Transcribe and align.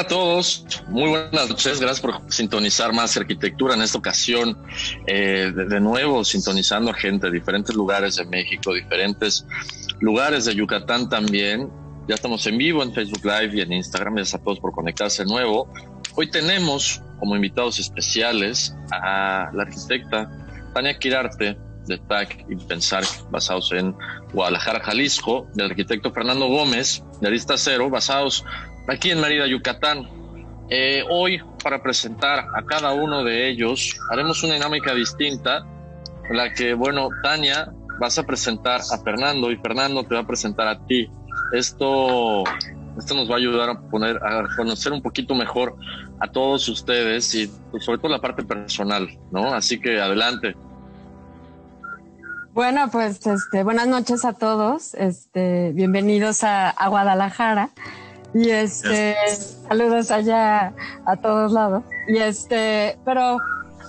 Hola 0.00 0.06
a 0.06 0.08
todos, 0.08 0.64
muy 0.88 1.10
buenas 1.10 1.50
noches, 1.50 1.78
gracias 1.78 2.00
por 2.00 2.32
sintonizar 2.32 2.90
más 2.90 3.14
arquitectura 3.18 3.74
en 3.74 3.82
esta 3.82 3.98
ocasión, 3.98 4.56
eh, 5.06 5.52
de, 5.54 5.66
de, 5.66 5.78
nuevo 5.78 6.24
sintonizando 6.24 6.90
a 6.90 6.94
gente 6.94 7.26
de 7.26 7.32
diferentes 7.34 7.76
lugares 7.76 8.16
de 8.16 8.24
México, 8.24 8.72
diferentes 8.72 9.44
lugares 10.00 10.46
de 10.46 10.54
Yucatán 10.54 11.10
también. 11.10 11.68
Ya 12.08 12.14
estamos 12.14 12.46
en 12.46 12.56
vivo 12.56 12.82
en 12.82 12.94
Facebook 12.94 13.20
Live 13.22 13.58
y 13.58 13.60
en 13.60 13.74
Instagram, 13.74 14.14
gracias 14.14 14.40
a 14.40 14.42
todos 14.42 14.58
por 14.58 14.72
conectarse 14.72 15.24
de 15.24 15.28
nuevo. 15.28 15.70
Hoy 16.14 16.30
tenemos 16.30 17.02
como 17.18 17.36
invitados 17.36 17.78
especiales 17.78 18.74
a 18.90 19.50
la 19.52 19.64
arquitecta 19.64 20.30
Tania 20.72 20.98
Quirarte 20.98 21.58
de 21.86 21.98
TAC 21.98 22.46
y 22.48 22.56
Pensar, 22.56 23.04
basados 23.30 23.70
en 23.72 23.94
Guadalajara, 24.32 24.80
Jalisco, 24.80 25.46
del 25.52 25.66
arquitecto 25.66 26.10
Fernando 26.10 26.46
Gómez 26.46 27.04
de 27.20 27.28
Arista 27.28 27.58
Cero, 27.58 27.90
basados 27.90 28.46
aquí 28.90 29.10
en 29.10 29.20
Mérida, 29.20 29.46
Yucatán. 29.46 30.08
Eh, 30.68 31.02
hoy, 31.08 31.40
para 31.62 31.82
presentar 31.82 32.40
a 32.40 32.64
cada 32.64 32.92
uno 32.92 33.24
de 33.24 33.48
ellos, 33.48 33.96
haremos 34.10 34.42
una 34.42 34.54
dinámica 34.54 34.94
distinta, 34.94 35.64
en 36.28 36.36
la 36.36 36.52
que, 36.52 36.74
bueno, 36.74 37.08
Tania, 37.22 37.72
vas 37.98 38.18
a 38.18 38.24
presentar 38.24 38.80
a 38.80 38.98
Fernando 38.98 39.50
y 39.50 39.56
Fernando 39.56 40.04
te 40.04 40.14
va 40.14 40.20
a 40.20 40.26
presentar 40.26 40.68
a 40.68 40.78
ti. 40.86 41.10
Esto, 41.52 42.44
esto 42.98 43.14
nos 43.14 43.28
va 43.28 43.34
a 43.34 43.38
ayudar 43.38 43.70
a 43.70 43.80
poner, 43.80 44.16
a 44.16 44.46
conocer 44.56 44.92
un 44.92 45.02
poquito 45.02 45.34
mejor 45.34 45.76
a 46.20 46.28
todos 46.28 46.68
ustedes 46.68 47.34
y 47.34 47.50
pues, 47.70 47.84
sobre 47.84 47.98
todo 47.98 48.10
la 48.10 48.20
parte 48.20 48.44
personal, 48.44 49.08
¿no? 49.32 49.52
Así 49.52 49.80
que 49.80 50.00
adelante. 50.00 50.54
Bueno, 52.52 52.88
pues 52.90 53.26
este, 53.26 53.62
buenas 53.62 53.88
noches 53.88 54.24
a 54.24 54.32
todos. 54.32 54.94
Este, 54.94 55.72
bienvenidos 55.72 56.44
a, 56.44 56.70
a 56.70 56.88
Guadalajara. 56.88 57.70
Y 58.32 58.50
este, 58.50 59.16
saludos 59.68 60.10
allá 60.10 60.72
a 61.04 61.16
todos 61.16 61.52
lados. 61.52 61.82
Y 62.08 62.18
este, 62.18 62.98
pero 63.04 63.38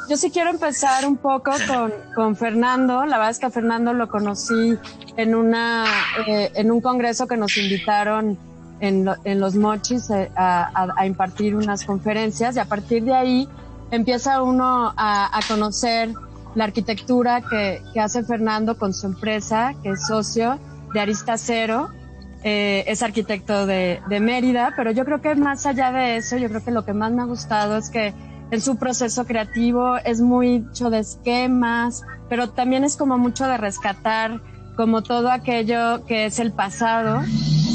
yo 0.09 0.17
sí 0.17 0.31
quiero 0.31 0.49
empezar 0.49 1.05
un 1.05 1.17
poco 1.17 1.51
con, 1.67 1.93
con 2.15 2.35
Fernando. 2.35 3.05
La 3.05 3.17
verdad 3.17 3.31
es 3.31 3.39
que 3.39 3.45
a 3.45 3.51
Fernando 3.51 3.93
lo 3.93 4.09
conocí 4.09 4.77
en 5.17 5.35
una, 5.35 5.85
eh, 6.27 6.51
en 6.55 6.71
un 6.71 6.81
congreso 6.81 7.27
que 7.27 7.37
nos 7.37 7.55
invitaron 7.57 8.37
en, 8.79 9.07
en 9.23 9.39
los 9.39 9.55
mochis 9.55 10.09
eh, 10.09 10.31
a, 10.35 10.63
a, 10.73 10.87
a, 10.97 11.05
impartir 11.05 11.55
unas 11.55 11.85
conferencias 11.85 12.55
y 12.55 12.59
a 12.59 12.65
partir 12.65 13.03
de 13.03 13.13
ahí 13.13 13.47
empieza 13.91 14.41
uno 14.41 14.93
a, 14.97 15.37
a 15.37 15.39
conocer 15.47 16.13
la 16.55 16.65
arquitectura 16.65 17.41
que, 17.41 17.81
que 17.93 17.99
hace 17.99 18.23
Fernando 18.23 18.77
con 18.77 18.93
su 18.93 19.05
empresa, 19.05 19.75
que 19.83 19.91
es 19.91 20.07
socio 20.07 20.59
de 20.93 20.99
Arista 20.99 21.37
Cero, 21.37 21.89
eh, 22.43 22.83
es 22.87 23.03
arquitecto 23.03 23.65
de, 23.65 24.01
de, 24.09 24.19
Mérida, 24.19 24.73
pero 24.75 24.91
yo 24.91 25.05
creo 25.05 25.21
que 25.21 25.35
más 25.35 25.65
allá 25.65 25.91
de 25.91 26.17
eso, 26.17 26.37
yo 26.37 26.49
creo 26.49 26.63
que 26.63 26.71
lo 26.71 26.85
que 26.85 26.93
más 26.93 27.11
me 27.11 27.21
ha 27.21 27.25
gustado 27.25 27.77
es 27.77 27.89
que 27.89 28.13
en 28.51 28.61
su 28.61 28.77
proceso 28.77 29.25
creativo 29.25 29.97
es 29.97 30.21
mucho 30.21 30.89
de 30.89 30.99
esquemas, 30.99 32.03
pero 32.29 32.49
también 32.49 32.83
es 32.83 32.97
como 32.97 33.17
mucho 33.17 33.47
de 33.47 33.57
rescatar 33.57 34.41
como 34.75 35.03
todo 35.03 35.31
aquello 35.31 36.05
que 36.05 36.25
es 36.25 36.39
el 36.39 36.51
pasado, 36.51 37.21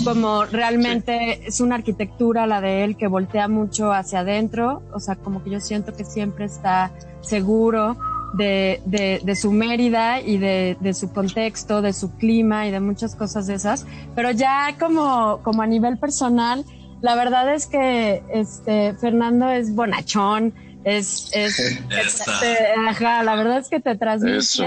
como 0.04 0.44
realmente 0.44 1.36
sí. 1.36 1.42
es 1.46 1.60
una 1.60 1.76
arquitectura 1.76 2.46
la 2.46 2.60
de 2.60 2.84
él 2.84 2.96
que 2.96 3.06
voltea 3.06 3.48
mucho 3.48 3.92
hacia 3.92 4.20
adentro, 4.20 4.82
o 4.92 5.00
sea, 5.00 5.14
como 5.16 5.42
que 5.42 5.50
yo 5.50 5.60
siento 5.60 5.94
que 5.94 6.04
siempre 6.04 6.46
está 6.46 6.90
seguro, 7.20 7.96
de, 8.34 8.80
de, 8.84 9.20
de, 9.22 9.36
su 9.36 9.52
Mérida 9.52 10.20
y 10.20 10.38
de, 10.38 10.76
de, 10.80 10.94
su 10.94 11.12
contexto, 11.12 11.82
de 11.82 11.92
su 11.92 12.16
clima 12.16 12.66
y 12.66 12.70
de 12.70 12.80
muchas 12.80 13.14
cosas 13.14 13.46
de 13.46 13.54
esas. 13.54 13.86
Pero 14.14 14.30
ya 14.30 14.74
como, 14.78 15.40
como 15.42 15.62
a 15.62 15.66
nivel 15.66 15.98
personal, 15.98 16.64
la 17.00 17.14
verdad 17.14 17.54
es 17.54 17.66
que 17.66 18.22
este, 18.32 18.94
Fernando 18.94 19.48
es 19.50 19.74
bonachón, 19.74 20.54
es, 20.84 21.30
es, 21.32 21.58
este, 21.90 22.56
ajá, 22.88 23.22
la 23.24 23.34
verdad 23.34 23.58
es 23.58 23.68
que 23.68 23.80
te 23.80 23.96
transmite. 23.96 24.38
Eso. 24.38 24.64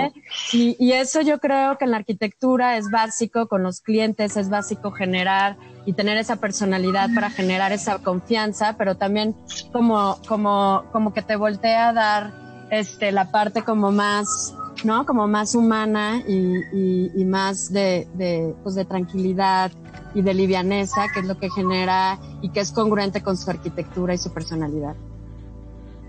Y, 0.51 0.75
y 0.77 0.91
eso 0.93 1.21
yo 1.21 1.39
creo 1.39 1.77
que 1.77 1.85
en 1.85 1.91
la 1.91 1.97
arquitectura 1.97 2.77
es 2.77 2.91
básico 2.91 3.47
con 3.47 3.63
los 3.63 3.81
clientes, 3.81 4.35
es 4.35 4.49
básico 4.49 4.91
generar 4.91 5.55
y 5.85 5.93
tener 5.93 6.17
esa 6.17 6.35
personalidad 6.35 7.09
para 7.15 7.29
generar 7.29 7.71
esa 7.71 7.99
confianza, 7.99 8.75
pero 8.77 8.95
también 8.95 9.33
como, 9.71 10.19
como, 10.27 10.83
como 10.91 11.13
que 11.13 11.21
te 11.21 11.35
voltea 11.35 11.89
a 11.89 11.93
dar 11.93 12.48
este, 12.69 13.11
la 13.11 13.31
parte 13.31 13.63
como 13.63 13.91
más, 13.91 14.53
¿no? 14.83 15.05
Como 15.05 15.27
más 15.27 15.55
humana 15.55 16.21
y, 16.27 16.57
y, 16.73 17.11
y 17.15 17.25
más 17.25 17.71
de, 17.71 18.07
de, 18.13 18.53
pues 18.63 18.75
de 18.75 18.85
tranquilidad 18.85 19.71
y 20.13 20.21
de 20.21 20.33
livianeza, 20.33 21.07
que 21.13 21.19
es 21.19 21.25
lo 21.25 21.37
que 21.37 21.49
genera 21.49 22.19
y 22.41 22.49
que 22.49 22.59
es 22.59 22.71
congruente 22.71 23.21
con 23.21 23.37
su 23.37 23.49
arquitectura 23.49 24.13
y 24.13 24.17
su 24.17 24.31
personalidad. 24.31 24.95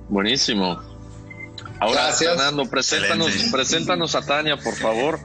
Buenísimo. 0.09 0.79
Ahora, 1.79 2.03
gracias. 2.03 2.37
Fernando, 2.37 2.67
preséntanos, 2.67 3.31
preséntanos 3.51 4.15
a 4.15 4.23
Tania, 4.23 4.57
por 4.57 4.75
favor. 4.75 5.19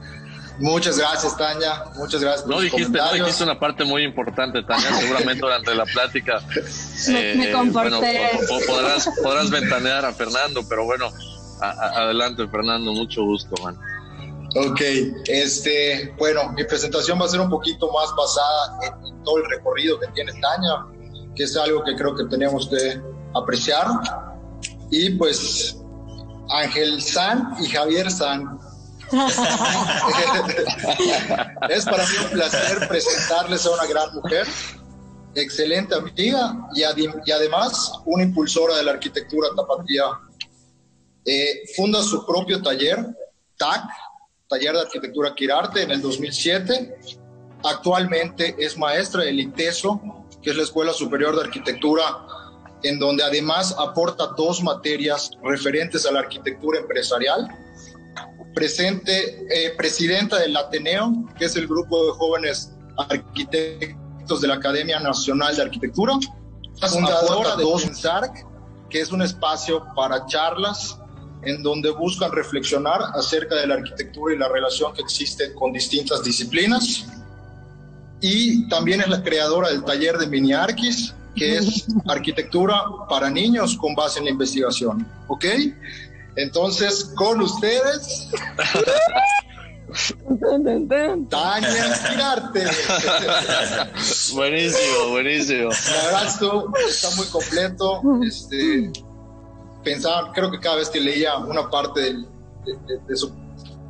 Muchas 0.58 0.98
gracias, 0.98 1.36
Tania. 1.36 1.84
Muchas 1.96 2.20
gracias. 2.20 2.46
no, 2.46 2.60
dijiste, 2.60 2.98
no 2.98 3.12
dijiste 3.12 3.44
una 3.44 3.58
parte 3.58 3.84
muy 3.84 4.02
importante, 4.02 4.62
Tania. 4.62 4.92
Seguramente 4.94 5.40
durante 5.40 5.74
la 5.74 5.84
plática. 5.84 6.40
me, 7.08 7.32
eh, 7.32 7.34
me 7.36 7.52
comporté. 7.52 8.30
Bueno, 8.48 8.66
podrás, 8.66 9.10
podrás 9.22 9.50
ventanear 9.50 10.04
a 10.04 10.12
Fernando, 10.12 10.66
pero 10.68 10.84
bueno, 10.84 11.10
a, 11.60 11.66
a, 11.66 11.88
adelante, 12.04 12.46
Fernando. 12.48 12.92
Mucho 12.92 13.22
gusto, 13.24 13.54
man. 13.62 13.78
Ok, 14.54 14.80
este, 15.26 16.14
bueno, 16.18 16.50
mi 16.52 16.64
presentación 16.64 17.20
va 17.20 17.26
a 17.26 17.28
ser 17.28 17.40
un 17.40 17.50
poquito 17.50 17.92
más 17.92 18.08
basada 18.16 18.78
en, 18.86 19.06
en 19.06 19.22
todo 19.22 19.38
el 19.38 19.44
recorrido 19.50 20.00
que 20.00 20.06
tiene 20.08 20.32
Tania, 20.32 20.86
que 21.34 21.42
es 21.44 21.56
algo 21.56 21.84
que 21.84 21.94
creo 21.94 22.16
que 22.16 22.24
tenemos 22.24 22.68
que 22.68 23.00
apreciar. 23.34 23.86
Y 24.90 25.10
pues, 25.10 25.76
Ángel 26.48 27.02
San 27.02 27.54
y 27.60 27.66
Javier 27.66 28.10
San 28.10 28.58
es 31.70 31.84
para 31.84 32.04
mí 32.04 32.14
un 32.24 32.30
placer 32.30 32.88
presentarles 32.88 33.66
a 33.66 33.70
una 33.70 33.86
gran 33.86 34.14
mujer, 34.14 34.46
excelente 35.34 35.94
amiga 35.94 36.68
y, 36.74 36.82
ad 36.82 36.96
y 36.96 37.30
además 37.30 37.92
una 38.04 38.24
impulsora 38.24 38.76
de 38.76 38.82
la 38.84 38.92
arquitectura 38.92 39.48
tapatía. 39.54 40.04
Eh, 41.24 41.62
funda 41.76 42.02
su 42.02 42.24
propio 42.24 42.62
taller, 42.62 43.04
TAC, 43.56 43.84
Taller 44.48 44.74
de 44.74 44.80
Arquitectura 44.80 45.34
Quirarte, 45.34 45.82
en 45.82 45.90
el 45.90 46.00
2007. 46.00 46.98
Actualmente 47.64 48.54
es 48.58 48.78
maestra 48.78 49.24
del 49.24 49.40
ITESO, 49.40 50.00
que 50.40 50.50
es 50.50 50.56
la 50.56 50.62
Escuela 50.62 50.92
Superior 50.92 51.34
de 51.34 51.42
Arquitectura, 51.42 52.04
en 52.82 52.98
donde 52.98 53.24
además 53.24 53.74
aporta 53.76 54.28
dos 54.36 54.62
materias 54.62 55.32
referentes 55.42 56.06
a 56.06 56.12
la 56.12 56.20
arquitectura 56.20 56.78
empresarial 56.78 57.48
presente, 58.56 59.46
eh, 59.50 59.74
presidenta 59.76 60.38
del 60.38 60.56
Ateneo, 60.56 61.12
que 61.38 61.44
es 61.44 61.56
el 61.56 61.66
grupo 61.68 62.06
de 62.06 62.12
jóvenes 62.12 62.72
arquitectos 62.96 64.40
de 64.40 64.48
la 64.48 64.54
Academia 64.54 64.98
Nacional 64.98 65.54
de 65.54 65.60
Arquitectura, 65.60 66.14
fundadora 66.80 67.54
de 67.54 67.66
Pensarc, 67.66 68.46
que 68.88 69.02
es 69.02 69.12
un 69.12 69.20
espacio 69.20 69.84
para 69.94 70.24
charlas 70.24 70.98
en 71.42 71.62
donde 71.62 71.90
buscan 71.90 72.32
reflexionar 72.32 73.02
acerca 73.14 73.56
de 73.56 73.66
la 73.66 73.74
arquitectura 73.74 74.34
y 74.34 74.38
la 74.38 74.48
relación 74.48 74.94
que 74.94 75.02
existe 75.02 75.52
con 75.52 75.74
distintas 75.74 76.24
disciplinas. 76.24 77.04
y 78.22 78.66
también 78.70 79.02
es 79.02 79.08
la 79.08 79.22
creadora 79.22 79.68
del 79.68 79.84
taller 79.84 80.16
de 80.16 80.26
Mini 80.26 80.54
Arquis, 80.54 81.14
que 81.34 81.58
es 81.58 81.86
arquitectura 82.06 82.82
para 83.06 83.28
niños 83.28 83.76
con 83.76 83.94
base 83.94 84.18
en 84.18 84.24
la 84.24 84.30
investigación. 84.30 85.06
¿Ok? 85.28 85.44
Entonces, 86.36 87.12
con 87.16 87.40
ustedes. 87.40 88.28
Tania 91.30 91.88
Inspirarte. 91.88 92.66
buenísimo, 94.34 95.10
buenísimo. 95.10 95.70
La 95.70 96.04
verdad, 96.04 96.26
esto 96.26 96.72
está 96.88 97.10
muy 97.16 97.26
completo. 97.26 98.02
Este, 98.22 98.92
pensaba, 99.82 100.32
creo 100.32 100.50
que 100.50 100.60
cada 100.60 100.76
vez 100.76 100.90
que 100.90 101.00
leía 101.00 101.38
una 101.38 101.70
parte 101.70 102.00
de, 102.02 103.16
su 103.16 103.28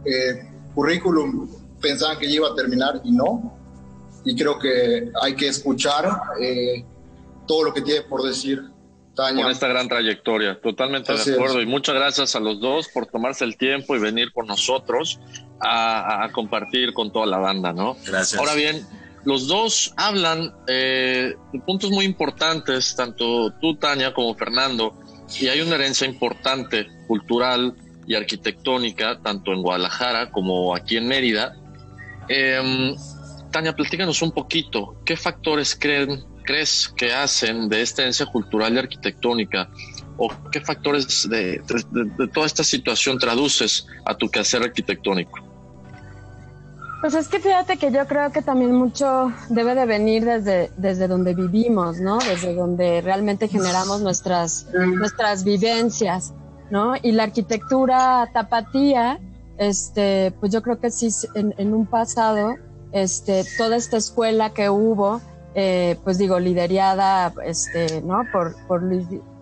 eh, 0.05 0.49
currículum, 0.75 1.51
pensaban 1.81 2.19
que 2.19 2.27
iba 2.27 2.49
a 2.49 2.55
terminar 2.55 3.01
y 3.03 3.11
no. 3.11 3.59
Y 4.25 4.37
creo 4.37 4.59
que 4.59 5.11
hay 5.23 5.35
que 5.35 5.49
escuchar 5.49 6.09
eh, 6.41 6.85
todo 7.47 7.65
lo 7.65 7.75
que 7.75 7.81
tiene 7.81 8.03
por 8.03 8.23
decir 8.23 8.76
Con 9.17 9.51
esta 9.51 9.67
gran 9.67 9.89
trayectoria, 9.89 10.61
totalmente 10.61 11.15
de 11.15 11.35
acuerdo. 11.35 11.63
Y 11.63 11.67
muchas 11.67 11.95
gracias 11.95 12.37
a 12.37 12.41
los 12.41 12.61
dos 12.61 12.89
por 12.89 13.07
tomarse 13.07 13.45
el 13.45 13.57
tiempo 13.57 13.97
y 13.97 13.99
venir 13.99 14.31
con 14.31 14.47
nosotros 14.47 15.19
a, 15.59 16.29
compartir 16.33 16.93
con 16.93 17.11
toda 17.11 17.25
la 17.25 17.39
banda, 17.39 17.73
¿no? 17.73 17.97
Gracias. 18.05 18.39
Ahora 18.39 18.55
bien, 18.55 18.87
los 19.25 19.49
dos 19.49 19.95
hablan 19.97 20.55
eh, 20.69 21.35
de 21.51 21.61
puntos 21.61 21.91
muy 21.91 22.05
importantes, 22.05 22.95
tanto 22.95 23.53
tú, 23.53 23.77
Tania, 23.77 24.13
como 24.13 24.35
Fernando, 24.35 24.95
y 25.41 25.49
hay 25.49 25.63
una 25.63 25.77
herencia 25.77 26.07
importante 26.07 26.87
cultural 27.09 27.75
y 28.07 28.17
arquitectónica, 28.17 29.19
tanto 29.23 29.53
en 29.55 29.63
Guadalajara 29.63 30.31
como 30.31 30.77
aquí 30.77 30.99
en 30.99 31.09
Mérida. 31.09 31.57
Eh, 32.29 32.95
Tania, 33.51 33.75
platícanos 33.75 34.21
un 34.21 34.33
poquito, 34.33 35.01
¿qué 35.07 35.17
factores 35.17 35.75
creen, 35.75 36.23
crees 36.47 36.89
que 36.97 37.13
hacen 37.13 37.69
de 37.69 37.83
esta 37.83 38.03
herencia 38.03 38.25
cultural 38.25 38.75
y 38.75 38.79
arquitectónica 38.79 39.69
o 40.17 40.31
qué 40.51 40.61
factores 40.61 41.29
de, 41.29 41.63
toda 42.33 42.47
esta 42.47 42.65
situación 42.65 43.19
traduces 43.19 43.87
a 44.07 44.17
tu 44.17 44.31
quehacer 44.31 44.63
arquitectónico? 44.63 45.39
Pues 47.03 47.15
es 47.15 47.29
que 47.29 47.39
fíjate 47.39 47.77
que 47.77 47.93
yo 47.93 48.07
creo 48.07 48.33
que 48.33 48.41
también 48.41 48.75
mucho 48.75 49.33
debe 49.51 49.75
de 49.75 49.85
venir 49.85 50.25
desde, 50.25 50.71
desde 50.79 51.07
donde 51.07 51.35
vivimos, 51.35 52.01
¿no? 52.01 52.19
Desde 52.19 52.55
donde 52.55 53.03
realmente 53.03 53.49
generamos 53.49 54.01
nuestras, 54.01 54.67
nuestras 54.73 55.45
vivencias, 55.45 56.33
¿no? 56.71 56.95
Y 57.01 57.13
la 57.13 57.25
arquitectura 57.25 58.29
tapatía, 58.33 59.21
este, 59.59 60.33
pues 60.41 60.51
yo 60.53 60.63
creo 60.63 60.81
que 60.81 60.91
sí, 60.91 61.09
en, 61.35 61.75
un 61.75 61.87
pasado, 61.87 62.57
este, 62.93 63.45
toda 63.59 63.77
esta 63.77 63.99
escuela 63.99 64.55
que 64.55 64.71
hubo, 64.71 65.21
eh, 65.59 65.99
pues 66.05 66.19
digo, 66.19 66.39
liderada, 66.39 67.33
este, 67.43 68.03
¿no? 68.03 68.25
Por, 68.31 68.55
por, 68.67 68.83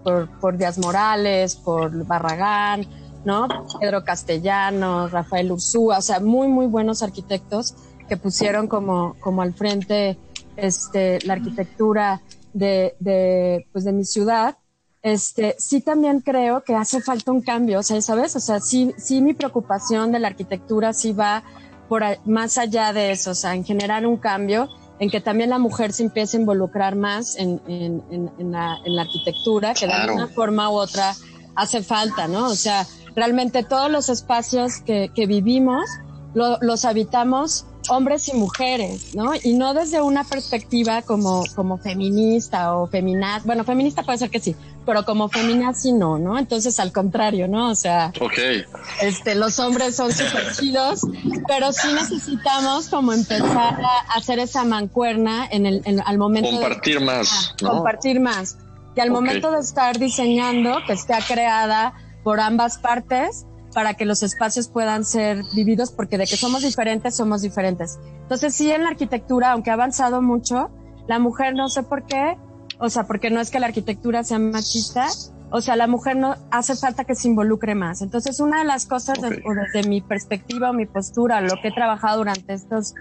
por, 0.04 0.28
por 0.38 0.56
Díaz 0.56 0.78
Morales, 0.78 1.56
por 1.56 2.06
Barragán, 2.06 2.86
¿no? 3.24 3.48
Pedro 3.80 4.04
Castellanos, 4.04 5.10
Rafael 5.10 5.50
Ursúa, 5.50 5.98
o 5.98 6.02
sea, 6.02 6.20
muy, 6.20 6.46
muy 6.46 6.66
buenos 6.66 7.02
arquitectos 7.02 7.74
que 8.08 8.16
pusieron 8.16 8.68
como, 8.68 9.16
como 9.18 9.42
al 9.42 9.54
frente 9.54 10.16
este, 10.56 11.18
la 11.26 11.32
arquitectura 11.32 12.20
de, 12.52 12.94
de, 13.00 13.66
pues 13.72 13.84
de 13.84 13.92
mi 13.92 14.04
ciudad. 14.04 14.56
Este, 15.02 15.56
sí 15.58 15.80
también 15.80 16.20
creo 16.20 16.62
que 16.62 16.76
hace 16.76 17.02
falta 17.02 17.32
un 17.32 17.42
cambio, 17.42 17.80
o 17.80 17.82
sea, 17.82 18.00
¿sabes? 18.00 18.36
O 18.36 18.40
sea, 18.40 18.60
sí, 18.60 18.94
sí 18.98 19.20
mi 19.20 19.34
preocupación 19.34 20.12
de 20.12 20.20
la 20.20 20.28
arquitectura 20.28 20.92
sí 20.92 21.12
va 21.12 21.42
por 21.88 22.04
más 22.24 22.56
allá 22.56 22.92
de 22.92 23.10
eso, 23.10 23.32
o 23.32 23.34
sea, 23.34 23.56
en 23.56 23.64
generar 23.64 24.06
un 24.06 24.16
cambio, 24.16 24.68
en 24.98 25.10
que 25.10 25.20
también 25.20 25.50
la 25.50 25.58
mujer 25.58 25.92
se 25.92 26.04
empiece 26.04 26.36
a 26.36 26.40
involucrar 26.40 26.96
más 26.96 27.36
en, 27.36 27.60
en, 27.66 28.02
en, 28.38 28.52
la, 28.52 28.78
en 28.84 28.96
la, 28.96 29.02
arquitectura, 29.02 29.74
que 29.74 29.86
de 29.86 30.12
una 30.12 30.28
forma 30.28 30.70
u 30.70 30.74
otra 30.74 31.14
hace 31.56 31.82
falta, 31.82 32.28
¿no? 32.28 32.46
O 32.46 32.54
sea, 32.54 32.86
realmente 33.14 33.62
todos 33.62 33.90
los 33.90 34.08
espacios 34.08 34.78
que, 34.80 35.10
que 35.14 35.26
vivimos 35.26 35.84
los 36.34 36.84
habitamos 36.84 37.66
hombres 37.88 38.28
y 38.28 38.34
mujeres, 38.34 39.14
¿no? 39.14 39.32
Y 39.42 39.54
no 39.54 39.74
desde 39.74 40.00
una 40.00 40.24
perspectiva 40.24 41.02
como, 41.02 41.44
como 41.54 41.78
feminista 41.78 42.76
o 42.76 42.86
feminaz. 42.86 43.44
Bueno, 43.44 43.64
feminista 43.64 44.02
puede 44.02 44.18
ser 44.18 44.30
que 44.30 44.40
sí, 44.40 44.56
pero 44.86 45.04
como 45.04 45.28
feminazi 45.28 45.92
no, 45.92 46.18
¿no? 46.18 46.38
Entonces, 46.38 46.80
al 46.80 46.92
contrario, 46.92 47.48
¿no? 47.48 47.70
O 47.70 47.74
sea, 47.74 48.12
okay. 48.20 48.64
este, 49.02 49.34
los 49.34 49.58
hombres 49.58 49.96
son 49.96 50.12
súper 50.12 50.52
chidos, 50.54 51.02
pero 51.46 51.72
sí 51.72 51.88
necesitamos 51.94 52.88
como 52.88 53.12
empezar 53.12 53.80
a 53.82 54.16
hacer 54.16 54.38
esa 54.38 54.64
mancuerna 54.64 55.46
en 55.50 55.66
el, 55.66 55.82
en, 55.84 56.00
al 56.00 56.18
momento 56.18 56.50
compartir 56.50 57.00
más, 57.00 57.54
¿no? 57.62 57.70
Compartir 57.70 58.20
más. 58.20 58.56
Y 58.96 59.00
al 59.00 59.10
momento 59.10 59.50
de 59.50 59.60
estar 59.60 59.98
diseñando, 59.98 60.78
que 60.86 60.92
esté 60.92 61.14
creada 61.26 61.94
por 62.22 62.40
ambas 62.40 62.78
partes, 62.78 63.44
para 63.74 63.94
que 63.94 64.04
los 64.04 64.22
espacios 64.22 64.68
puedan 64.68 65.04
ser 65.04 65.42
vividos, 65.54 65.90
porque 65.90 66.16
de 66.16 66.26
que 66.26 66.36
somos 66.36 66.62
diferentes, 66.62 67.16
somos 67.16 67.42
diferentes. 67.42 67.98
Entonces, 68.22 68.54
sí, 68.54 68.70
en 68.70 68.84
la 68.84 68.90
arquitectura, 68.90 69.50
aunque 69.50 69.70
ha 69.70 69.74
avanzado 69.74 70.22
mucho, 70.22 70.70
la 71.08 71.18
mujer 71.18 71.54
no 71.54 71.68
sé 71.68 71.82
por 71.82 72.06
qué, 72.06 72.38
o 72.78 72.88
sea, 72.88 73.06
porque 73.06 73.30
no 73.30 73.40
es 73.40 73.50
que 73.50 73.60
la 73.60 73.66
arquitectura 73.66 74.24
sea 74.24 74.38
machista, 74.38 75.08
o 75.50 75.60
sea, 75.60 75.76
la 75.76 75.86
mujer 75.86 76.16
no 76.16 76.36
hace 76.50 76.74
falta 76.74 77.04
que 77.04 77.14
se 77.14 77.28
involucre 77.28 77.74
más. 77.74 78.00
Entonces, 78.00 78.40
una 78.40 78.60
de 78.60 78.64
las 78.64 78.86
cosas, 78.86 79.18
desde 79.20 79.88
mi 79.88 80.00
perspectiva 80.00 80.70
o 80.70 80.72
mi 80.72 80.86
postura, 80.86 81.40
lo 81.40 81.60
que 81.60 81.68
he 81.68 81.72
trabajado 81.72 82.18
durante 82.18 82.54
estos, 82.54 82.94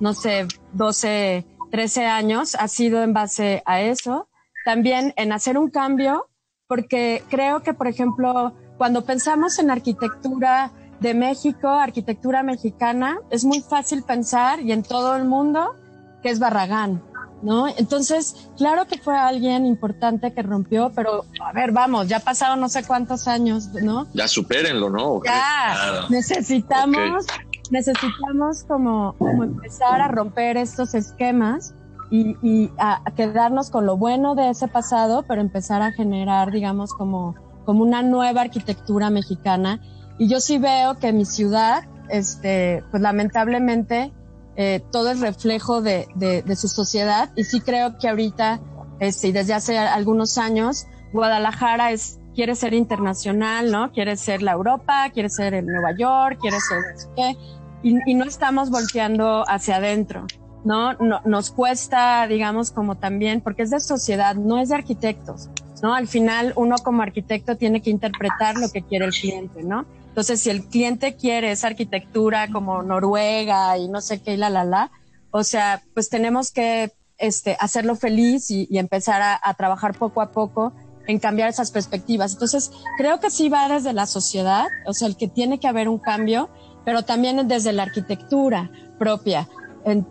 no 0.00 0.14
sé, 0.14 0.46
12, 0.74 1.44
13 1.70 2.06
años, 2.06 2.54
ha 2.54 2.68
sido 2.68 3.02
en 3.02 3.12
base 3.12 3.62
a 3.66 3.80
eso. 3.80 4.28
También 4.64 5.12
en 5.16 5.32
hacer 5.32 5.58
un 5.58 5.70
cambio, 5.70 6.28
porque 6.66 7.22
creo 7.28 7.62
que, 7.62 7.74
por 7.74 7.88
ejemplo, 7.88 8.54
cuando 8.78 9.04
pensamos 9.04 9.58
en 9.58 9.70
arquitectura 9.70 10.70
de 11.00 11.12
México, 11.12 11.68
arquitectura 11.68 12.42
mexicana, 12.42 13.18
es 13.30 13.44
muy 13.44 13.60
fácil 13.60 14.02
pensar, 14.02 14.60
y 14.60 14.72
en 14.72 14.82
todo 14.82 15.16
el 15.16 15.24
mundo, 15.24 15.74
que 16.22 16.30
es 16.30 16.38
Barragán, 16.38 17.02
¿no? 17.42 17.68
Entonces, 17.68 18.50
claro 18.56 18.86
que 18.86 18.98
fue 18.98 19.16
alguien 19.16 19.66
importante 19.66 20.32
que 20.32 20.42
rompió, 20.42 20.90
pero 20.94 21.24
a 21.44 21.52
ver, 21.52 21.72
vamos, 21.72 22.08
ya 22.08 22.20
pasaron 22.20 22.60
no 22.60 22.68
sé 22.68 22.84
cuántos 22.84 23.28
años, 23.28 23.68
¿no? 23.82 24.06
Ya 24.14 24.26
supérenlo, 24.28 24.90
¿no? 24.90 25.20
Ya, 25.24 26.06
necesitamos, 26.08 27.26
necesitamos 27.70 28.64
como, 28.64 29.14
como 29.18 29.44
empezar 29.44 30.00
a 30.00 30.08
romper 30.08 30.56
estos 30.56 30.94
esquemas 30.94 31.74
y, 32.10 32.36
y 32.42 32.72
a 32.78 33.02
quedarnos 33.14 33.70
con 33.70 33.86
lo 33.86 33.96
bueno 33.96 34.34
de 34.34 34.50
ese 34.50 34.66
pasado, 34.66 35.24
pero 35.28 35.40
empezar 35.40 35.82
a 35.82 35.92
generar, 35.92 36.50
digamos, 36.50 36.92
como 36.92 37.36
como 37.68 37.82
una 37.82 38.02
nueva 38.02 38.40
arquitectura 38.40 39.10
mexicana. 39.10 39.78
Y 40.16 40.26
yo 40.26 40.40
sí 40.40 40.56
veo 40.56 40.98
que 40.98 41.12
mi 41.12 41.26
ciudad, 41.26 41.84
este, 42.08 42.82
pues 42.90 43.02
lamentablemente, 43.02 44.10
eh, 44.56 44.82
todo 44.90 45.10
es 45.10 45.20
reflejo 45.20 45.82
de, 45.82 46.08
de, 46.14 46.56
su 46.56 46.66
sociedad. 46.66 47.28
Y 47.36 47.44
sí 47.44 47.60
creo 47.60 47.98
que 47.98 48.08
ahorita, 48.08 48.62
este, 49.00 49.28
y 49.28 49.32
desde 49.32 49.52
hace 49.52 49.76
algunos 49.76 50.38
años, 50.38 50.86
Guadalajara 51.12 51.92
es, 51.92 52.18
quiere 52.34 52.54
ser 52.54 52.72
internacional, 52.72 53.70
¿no? 53.70 53.92
Quiere 53.92 54.16
ser 54.16 54.40
la 54.40 54.52
Europa, 54.52 55.10
quiere 55.12 55.28
ser 55.28 55.52
el 55.52 55.66
Nueva 55.66 55.94
York, 55.94 56.38
quiere 56.40 56.56
ser 56.60 56.78
qué. 57.16 57.36
Y, 57.82 57.98
y 58.10 58.14
no 58.14 58.24
estamos 58.24 58.70
volteando 58.70 59.44
hacia 59.46 59.76
adentro. 59.76 60.26
¿no? 60.64 60.94
¿no? 60.94 61.20
Nos 61.26 61.50
cuesta, 61.50 62.26
digamos, 62.28 62.70
como 62.70 62.94
también, 62.96 63.42
porque 63.42 63.60
es 63.60 63.70
de 63.70 63.80
sociedad, 63.80 64.36
no 64.36 64.58
es 64.58 64.70
de 64.70 64.76
arquitectos. 64.76 65.50
¿No? 65.82 65.94
Al 65.94 66.08
final 66.08 66.52
uno 66.56 66.76
como 66.78 67.02
arquitecto 67.02 67.56
tiene 67.56 67.80
que 67.82 67.90
interpretar 67.90 68.56
lo 68.56 68.70
que 68.70 68.82
quiere 68.82 69.06
el 69.06 69.12
cliente, 69.12 69.62
¿no? 69.62 69.86
Entonces, 70.08 70.40
si 70.40 70.50
el 70.50 70.64
cliente 70.64 71.14
quiere 71.14 71.52
esa 71.52 71.68
arquitectura 71.68 72.48
como 72.50 72.82
Noruega 72.82 73.78
y 73.78 73.88
no 73.88 74.00
sé 74.00 74.20
qué, 74.20 74.34
y 74.34 74.36
la, 74.36 74.50
la, 74.50 74.64
la, 74.64 74.90
o 75.30 75.44
sea, 75.44 75.82
pues 75.94 76.08
tenemos 76.08 76.50
que 76.50 76.92
este, 77.18 77.56
hacerlo 77.60 77.96
feliz 77.96 78.50
y, 78.50 78.66
empezar 78.78 79.38
a, 79.42 79.54
trabajar 79.54 79.96
poco 79.96 80.20
a 80.22 80.30
poco 80.32 80.72
en 81.06 81.18
cambiar 81.18 81.48
esas 81.48 81.70
perspectivas. 81.70 82.32
Entonces, 82.32 82.70
creo 82.96 83.20
que 83.20 83.30
sí 83.30 83.48
va 83.48 83.68
desde 83.68 83.92
la 83.92 84.06
sociedad, 84.06 84.66
o 84.86 84.92
sea, 84.92 85.08
el 85.08 85.16
que 85.16 85.28
tiene 85.28 85.58
que 85.58 85.68
haber 85.68 85.88
un 85.88 85.98
cambio, 85.98 86.48
pero 86.84 87.02
también 87.02 87.46
desde 87.48 87.72
la 87.72 87.84
arquitectura 87.84 88.70
propia 88.98 89.48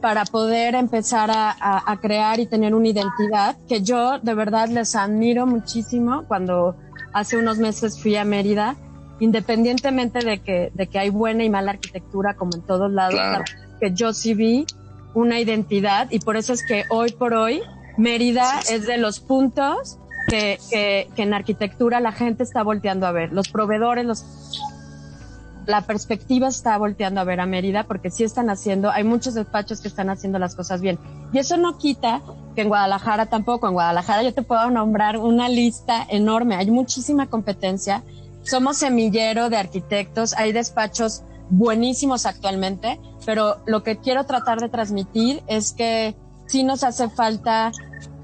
para 0.02 0.26
poder 0.26 0.76
empezar 0.76 1.30
a, 1.32 2.00
crear 2.02 2.40
y 2.40 2.46
tener 2.46 2.74
una 2.74 2.88
identidad 2.88 3.56
que 3.68 3.82
yo 3.82 4.20
de 4.20 4.34
verdad 4.34 4.70
les 4.70 4.96
admiro 4.96 5.46
muchísimo. 5.46 6.24
Cuando 6.28 6.76
hace 7.14 7.38
unos 7.38 7.58
meses 7.58 8.02
fui 8.02 8.16
a 8.16 8.26
Mérida, 8.26 8.76
independientemente 9.20 10.20
de 10.20 10.40
que, 10.40 10.72
de 10.74 10.88
que 10.88 11.00
hay 11.00 11.10
buena 11.10 11.44
y 11.44 11.50
mala 11.50 11.72
arquitectura 11.72 12.36
como 12.36 12.56
en 12.56 12.62
todos 12.62 12.92
lados, 12.92 13.20
que 13.80 13.94
yo 13.94 14.14
sí 14.14 14.34
vi 14.34 14.66
una 15.14 15.40
identidad 15.40 16.10
y 16.12 16.20
por 16.20 16.38
eso 16.38 16.54
es 16.54 16.66
que 16.66 16.86
hoy 16.90 17.12
por 17.12 17.34
hoy 17.34 17.62
Mérida 17.98 18.60
es 18.72 18.86
de 18.86 18.98
los 18.98 19.20
puntos 19.20 20.00
que, 20.28 20.60
que, 20.70 21.08
que 21.16 21.24
en 21.24 21.34
arquitectura 21.34 22.00
la 22.00 22.12
gente 22.12 22.44
está 22.44 22.62
volteando 22.64 23.08
a 23.08 23.12
ver, 23.12 23.32
los 23.32 23.50
proveedores, 23.50 24.06
los 24.06 24.26
la 25.68 25.82
perspectiva 25.82 26.48
está 26.48 26.78
volteando 26.78 27.20
a 27.20 27.26
ver 27.26 27.42
a 27.42 27.46
Mérida 27.46 27.84
porque 27.84 28.10
sí 28.10 28.24
están 28.24 28.50
haciendo, 28.50 28.90
hay 28.90 29.04
muchos 29.04 29.34
despachos 29.34 29.82
que 29.82 29.90
están 29.90 30.10
haciendo 30.10 30.40
las 30.40 30.56
cosas 30.56 30.80
bien. 30.80 30.98
Y 31.34 31.40
eso 31.40 31.58
no 31.58 31.78
quita 31.78 32.22
que 32.56 32.62
en 32.62 32.70
Guadalajara 32.70 33.26
tampoco. 33.26 33.68
En 33.68 33.74
Guadalajara 33.74 34.24
yo 34.24 34.34
te 34.34 34.44
puedo 34.44 34.70
nombrar 34.72 35.18
una 35.18 35.50
lista 35.50 36.08
enorme. 36.10 36.56
Hay 36.56 36.72
muchísima 36.72 37.28
competencia. 37.28 38.04
Somos 38.44 38.78
semillero 38.78 39.50
de 39.50 39.58
arquitectos. 39.58 40.34
Hay 40.38 40.54
despachos 40.54 41.24
buenísimos 41.50 42.26
actualmente, 42.26 42.98
pero 43.26 43.58
lo 43.66 43.84
que 43.84 43.98
quiero 43.98 44.24
tratar 44.24 44.62
de 44.62 44.70
transmitir 44.70 45.44
es 45.48 45.74
que 45.74 46.16
sí 46.46 46.64
nos 46.64 46.84
hace 46.86 47.10
falta, 47.10 47.74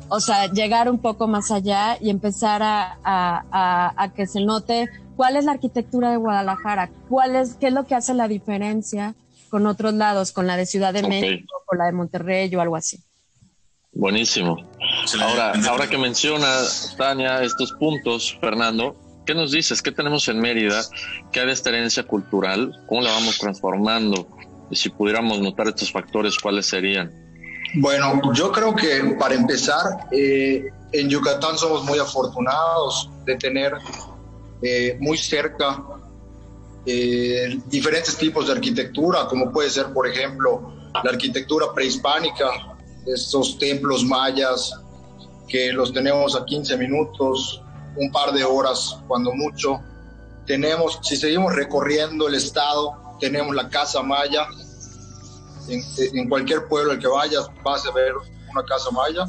o 0.07 0.21
sea, 0.21 0.47
llegar 0.47 0.89
un 0.89 0.99
poco 0.99 1.27
más 1.27 1.51
allá 1.51 1.97
y 1.99 2.09
empezar 2.09 2.63
a, 2.63 2.97
a, 3.03 3.93
a 4.01 4.13
que 4.13 4.27
se 4.27 4.39
note 4.39 4.89
cuál 5.23 5.37
es 5.37 5.45
la 5.45 5.53
arquitectura 5.53 6.11
de 6.11 6.17
Guadalajara, 6.17 6.89
cuál 7.07 7.37
es, 7.37 7.53
qué 7.53 7.67
es 7.67 7.73
lo 7.73 7.87
que 7.87 7.95
hace 7.95 8.13
la 8.13 8.27
diferencia 8.27 9.15
con 9.47 9.65
otros 9.67 9.93
lados, 9.93 10.33
con 10.33 10.47
la 10.47 10.57
de 10.57 10.65
Ciudad 10.65 10.93
de 10.93 11.01
México, 11.01 11.63
con 11.65 11.77
la 11.77 11.85
de 11.85 11.93
Monterrey 11.93 12.53
o 12.53 12.59
algo 12.59 12.75
así. 12.75 12.99
Buenísimo. 13.93 14.57
Ahora, 15.21 15.53
ahora 15.69 15.87
que 15.87 15.97
menciona 15.97 16.45
Tania 16.97 17.41
estos 17.41 17.71
puntos, 17.71 18.37
Fernando, 18.41 18.97
¿qué 19.25 19.33
nos 19.33 19.53
dices? 19.53 19.81
¿Qué 19.81 19.93
tenemos 19.93 20.27
en 20.27 20.41
Mérida? 20.41 20.81
¿Qué 21.31 21.39
hay 21.39 21.45
de 21.45 21.53
esta 21.53 21.69
herencia 21.69 22.03
cultural? 22.03 22.83
¿Cómo 22.87 22.99
la 23.01 23.11
vamos 23.11 23.37
transformando? 23.37 24.27
Y 24.69 24.75
si 24.75 24.89
pudiéramos 24.89 25.39
notar 25.39 25.69
estos 25.69 25.89
factores, 25.89 26.37
¿cuáles 26.37 26.65
serían? 26.65 27.13
Bueno, 27.75 28.19
yo 28.33 28.51
creo 28.51 28.75
que 28.75 29.15
para 29.17 29.35
empezar, 29.35 30.05
eh, 30.11 30.65
en 30.91 31.09
Yucatán 31.09 31.57
somos 31.57 31.85
muy 31.85 31.97
afortunados 31.97 33.09
de 33.23 33.37
tener 33.37 33.71
eh, 34.63 34.97
muy 34.99 35.17
cerca 35.17 35.83
eh, 36.85 37.59
diferentes 37.65 38.17
tipos 38.17 38.47
de 38.47 38.53
arquitectura, 38.53 39.27
como 39.27 39.51
puede 39.51 39.69
ser, 39.69 39.93
por 39.93 40.07
ejemplo, 40.07 40.73
la 41.03 41.11
arquitectura 41.11 41.73
prehispánica, 41.73 42.77
estos 43.05 43.57
templos 43.57 44.05
mayas 44.05 44.73
que 45.49 45.73
los 45.73 45.91
tenemos 45.91 46.35
a 46.35 46.45
15 46.45 46.77
minutos, 46.77 47.61
un 47.97 48.09
par 48.11 48.33
de 48.33 48.43
horas, 48.45 48.97
cuando 49.07 49.33
mucho. 49.33 49.81
Tenemos, 50.45 50.99
si 51.03 51.15
seguimos 51.15 51.53
recorriendo 51.53 52.27
el 52.27 52.35
estado, 52.35 53.17
tenemos 53.19 53.55
la 53.55 53.69
Casa 53.69 54.01
Maya. 54.01 54.47
En, 55.67 55.81
en 56.17 56.27
cualquier 56.27 56.67
pueblo 56.67 56.91
al 56.91 56.99
que 56.99 57.07
vayas 57.07 57.49
vas 57.63 57.85
a 57.85 57.91
ver 57.91 58.13
una 58.49 58.63
Casa 58.65 58.91
Maya. 58.91 59.25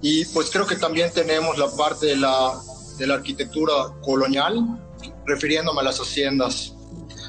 Y 0.00 0.24
pues 0.26 0.50
creo 0.50 0.66
que 0.66 0.76
también 0.76 1.10
tenemos 1.12 1.56
la 1.56 1.68
parte 1.68 2.06
de 2.06 2.16
la 2.16 2.60
de 2.98 3.06
la 3.06 3.14
arquitectura 3.14 3.72
colonial, 4.02 4.80
refiriéndome 5.26 5.80
a 5.80 5.84
las 5.84 5.98
haciendas. 5.98 6.74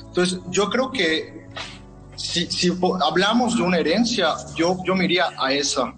Entonces, 0.07 0.39
yo 0.49 0.69
creo 0.69 0.91
que 0.91 1.47
si, 2.15 2.47
si 2.47 2.71
hablamos 3.01 3.55
de 3.55 3.63
una 3.63 3.77
herencia, 3.77 4.35
yo, 4.55 4.77
yo 4.85 4.95
me 4.95 5.05
iría 5.05 5.29
a 5.37 5.51
esa, 5.53 5.93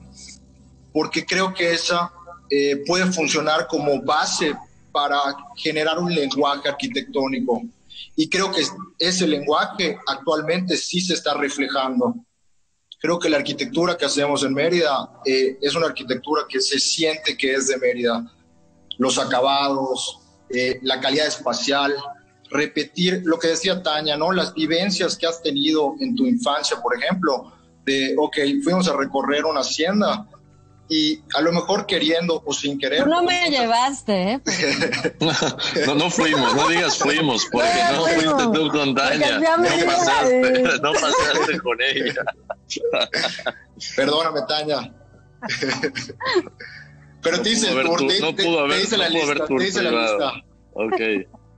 porque 0.92 1.26
creo 1.26 1.54
que 1.54 1.72
esa 1.72 2.12
eh, 2.50 2.84
puede 2.86 3.06
funcionar 3.12 3.68
como 3.68 4.02
base 4.02 4.56
para 4.92 5.18
generar 5.56 6.00
un 6.00 6.14
lenguaje 6.14 6.68
arquitectónico. 6.68 7.62
Y 8.16 8.28
creo 8.28 8.52
que 8.52 8.64
ese 8.98 9.28
lenguaje 9.28 9.98
actualmente 10.08 10.76
sí 10.76 11.00
se 11.00 11.14
está 11.14 11.36
reflejando. 11.36 12.16
Creo 13.00 13.18
que 13.18 13.30
la 13.30 13.38
arquitectura 13.38 13.96
que 13.96 14.06
hacemos 14.06 14.44
en 14.44 14.54
Mérida 14.54 15.22
eh, 15.26 15.58
es 15.62 15.76
una 15.76 15.88
arquitectura 15.88 16.44
que 16.50 16.60
se 16.60 16.80
siente 16.80 17.38
que 17.38 17.54
es 17.54 17.68
de 17.68 17.78
Mérida 17.78 18.26
los 19.00 19.18
acabados, 19.18 20.20
eh, 20.50 20.78
la 20.84 21.00
calidad 21.00 21.26
espacial, 21.26 21.96
repetir 22.52 23.22
lo 23.26 23.40
que 23.40 23.48
decía 23.50 23.82
Tania, 23.82 24.18
¿no? 24.18 24.32
Las 24.32 24.54
vivencias 24.54 25.18
que 25.18 25.26
has 25.26 25.42
tenido 25.42 25.96
en 26.00 26.16
tu 26.16 26.26
infancia, 26.26 26.78
por 26.82 26.96
ejemplo, 26.96 27.52
de, 27.86 28.16
ok, 28.18 28.38
fuimos 28.64 28.88
a 28.88 28.96
recorrer 28.96 29.46
una 29.46 29.62
hacienda 29.62 30.28
y 30.90 31.22
a 31.36 31.42
lo 31.42 31.52
mejor 31.52 31.86
queriendo 31.86 32.42
o 32.44 32.52
sin 32.52 32.80
querer. 32.80 33.04
Tú 33.04 33.10
no 33.10 33.24
me 33.24 33.50
llevaste, 33.50 34.32
¿eh? 34.34 34.42
no, 35.86 35.96
no 35.96 36.10
fuimos, 36.10 36.56
no 36.56 36.68
digas 36.68 36.98
fuimos, 36.98 37.46
porque 37.52 37.70
no, 37.94 38.06
fuiste 38.06 38.44
tú 38.54 38.70
con 38.70 38.96
Tania. 38.96 39.40
No 39.40 39.64
pasaste, 39.86 40.64
no 40.82 40.94
pasaste 40.94 41.60
con 41.60 41.78
ella. 41.82 42.24
Perdóname, 43.96 44.42
Tania. 44.48 44.94
Pero 47.22 47.42
te 47.42 47.50
dice 47.50 47.70
el 47.70 47.76
te, 48.08 48.20
no 48.22 48.36
pudo 48.36 48.60
haber, 48.60 48.80
dice 48.80 48.98
la 48.98 49.10
lista, 49.10 49.46
te 49.46 49.64
dice 49.64 49.84
la 49.84 49.92
lista. 49.92 50.34
Ok, 50.74 51.02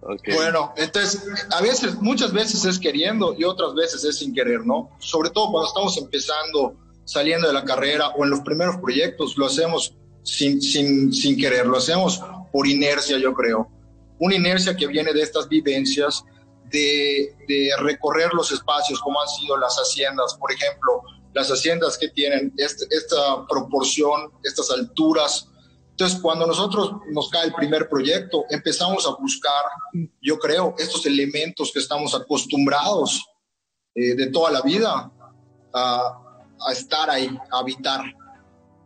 ok. 0.02 0.22
Bueno, 0.34 0.74
entonces, 0.78 1.24
a 1.52 1.62
veces, 1.62 1.96
muchas 2.02 2.34
veces 2.34 2.66
es 2.66 2.80
queriendo 2.80 3.36
y 3.38 3.44
otras 3.44 3.76
veces 3.76 4.04
es 4.04 4.18
sin 4.18 4.34
querer, 4.34 4.66
¿no? 4.66 4.90
Sobre 5.00 5.30
todo 5.30 5.52
cuando 5.52 5.68
estamos 5.68 5.98
empezando, 5.98 6.76
saliendo 7.06 7.48
de 7.48 7.54
la 7.54 7.64
carrera 7.64 8.10
o 8.10 8.24
en 8.24 8.32
los 8.32 8.40
primeros 8.42 8.78
proyectos, 8.78 9.38
lo 9.38 9.46
hacemos 9.46 9.94
sin, 10.24 10.62
sin, 10.62 11.14
sin 11.14 11.38
querer, 11.38 11.68
lo 11.68 11.78
hacemos 11.78 12.22
por 12.52 12.68
inercia, 12.68 13.18
yo 13.18 13.34
creo. 13.34 13.70
Una 14.20 14.36
inercia 14.36 14.76
que 14.76 14.88
viene 14.88 15.14
de 15.14 15.22
estas 15.22 15.48
vivencias, 15.48 16.24
de, 16.72 17.36
de 17.48 17.70
recorrer 17.80 18.34
los 18.34 18.52
espacios 18.52 19.00
como 19.02 19.20
han 19.22 19.28
sido 19.28 19.58
las 19.58 19.76
haciendas, 19.76 20.36
por 20.36 20.52
ejemplo, 20.52 21.04
las 21.34 21.50
haciendas 21.50 21.98
que 21.98 22.10
tienen 22.10 22.54
este, 22.58 22.86
esta 22.90 23.46
proporción, 23.48 24.32
estas 24.44 24.70
alturas, 24.72 25.48
entonces, 26.02 26.20
cuando 26.20 26.48
nosotros 26.48 26.94
nos 27.12 27.30
cae 27.30 27.46
el 27.46 27.54
primer 27.54 27.88
proyecto, 27.88 28.46
empezamos 28.50 29.06
a 29.06 29.12
buscar, 29.22 29.64
yo 30.20 30.40
creo, 30.40 30.74
estos 30.80 31.06
elementos 31.06 31.72
que 31.72 31.78
estamos 31.78 32.16
acostumbrados 32.16 33.24
eh, 33.94 34.16
de 34.16 34.32
toda 34.32 34.50
la 34.50 34.62
vida 34.62 35.12
a, 35.72 36.20
a, 36.60 36.72
estar 36.72 37.08
ahí, 37.08 37.30
a 37.52 37.60
habitar. 37.60 38.02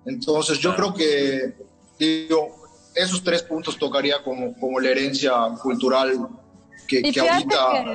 Entonces, 0.05 0.59
yo 0.59 0.75
creo 0.75 0.93
que, 0.93 1.55
digo, 1.97 2.53
esos 2.93 3.23
tres 3.23 3.43
puntos 3.43 3.77
tocaría 3.77 4.21
como, 4.21 4.53
como 4.59 4.77
la 4.81 4.89
herencia 4.89 5.31
cultural 5.63 6.27
que, 6.85 7.01
que 7.01 7.19
ahorita 7.21 7.85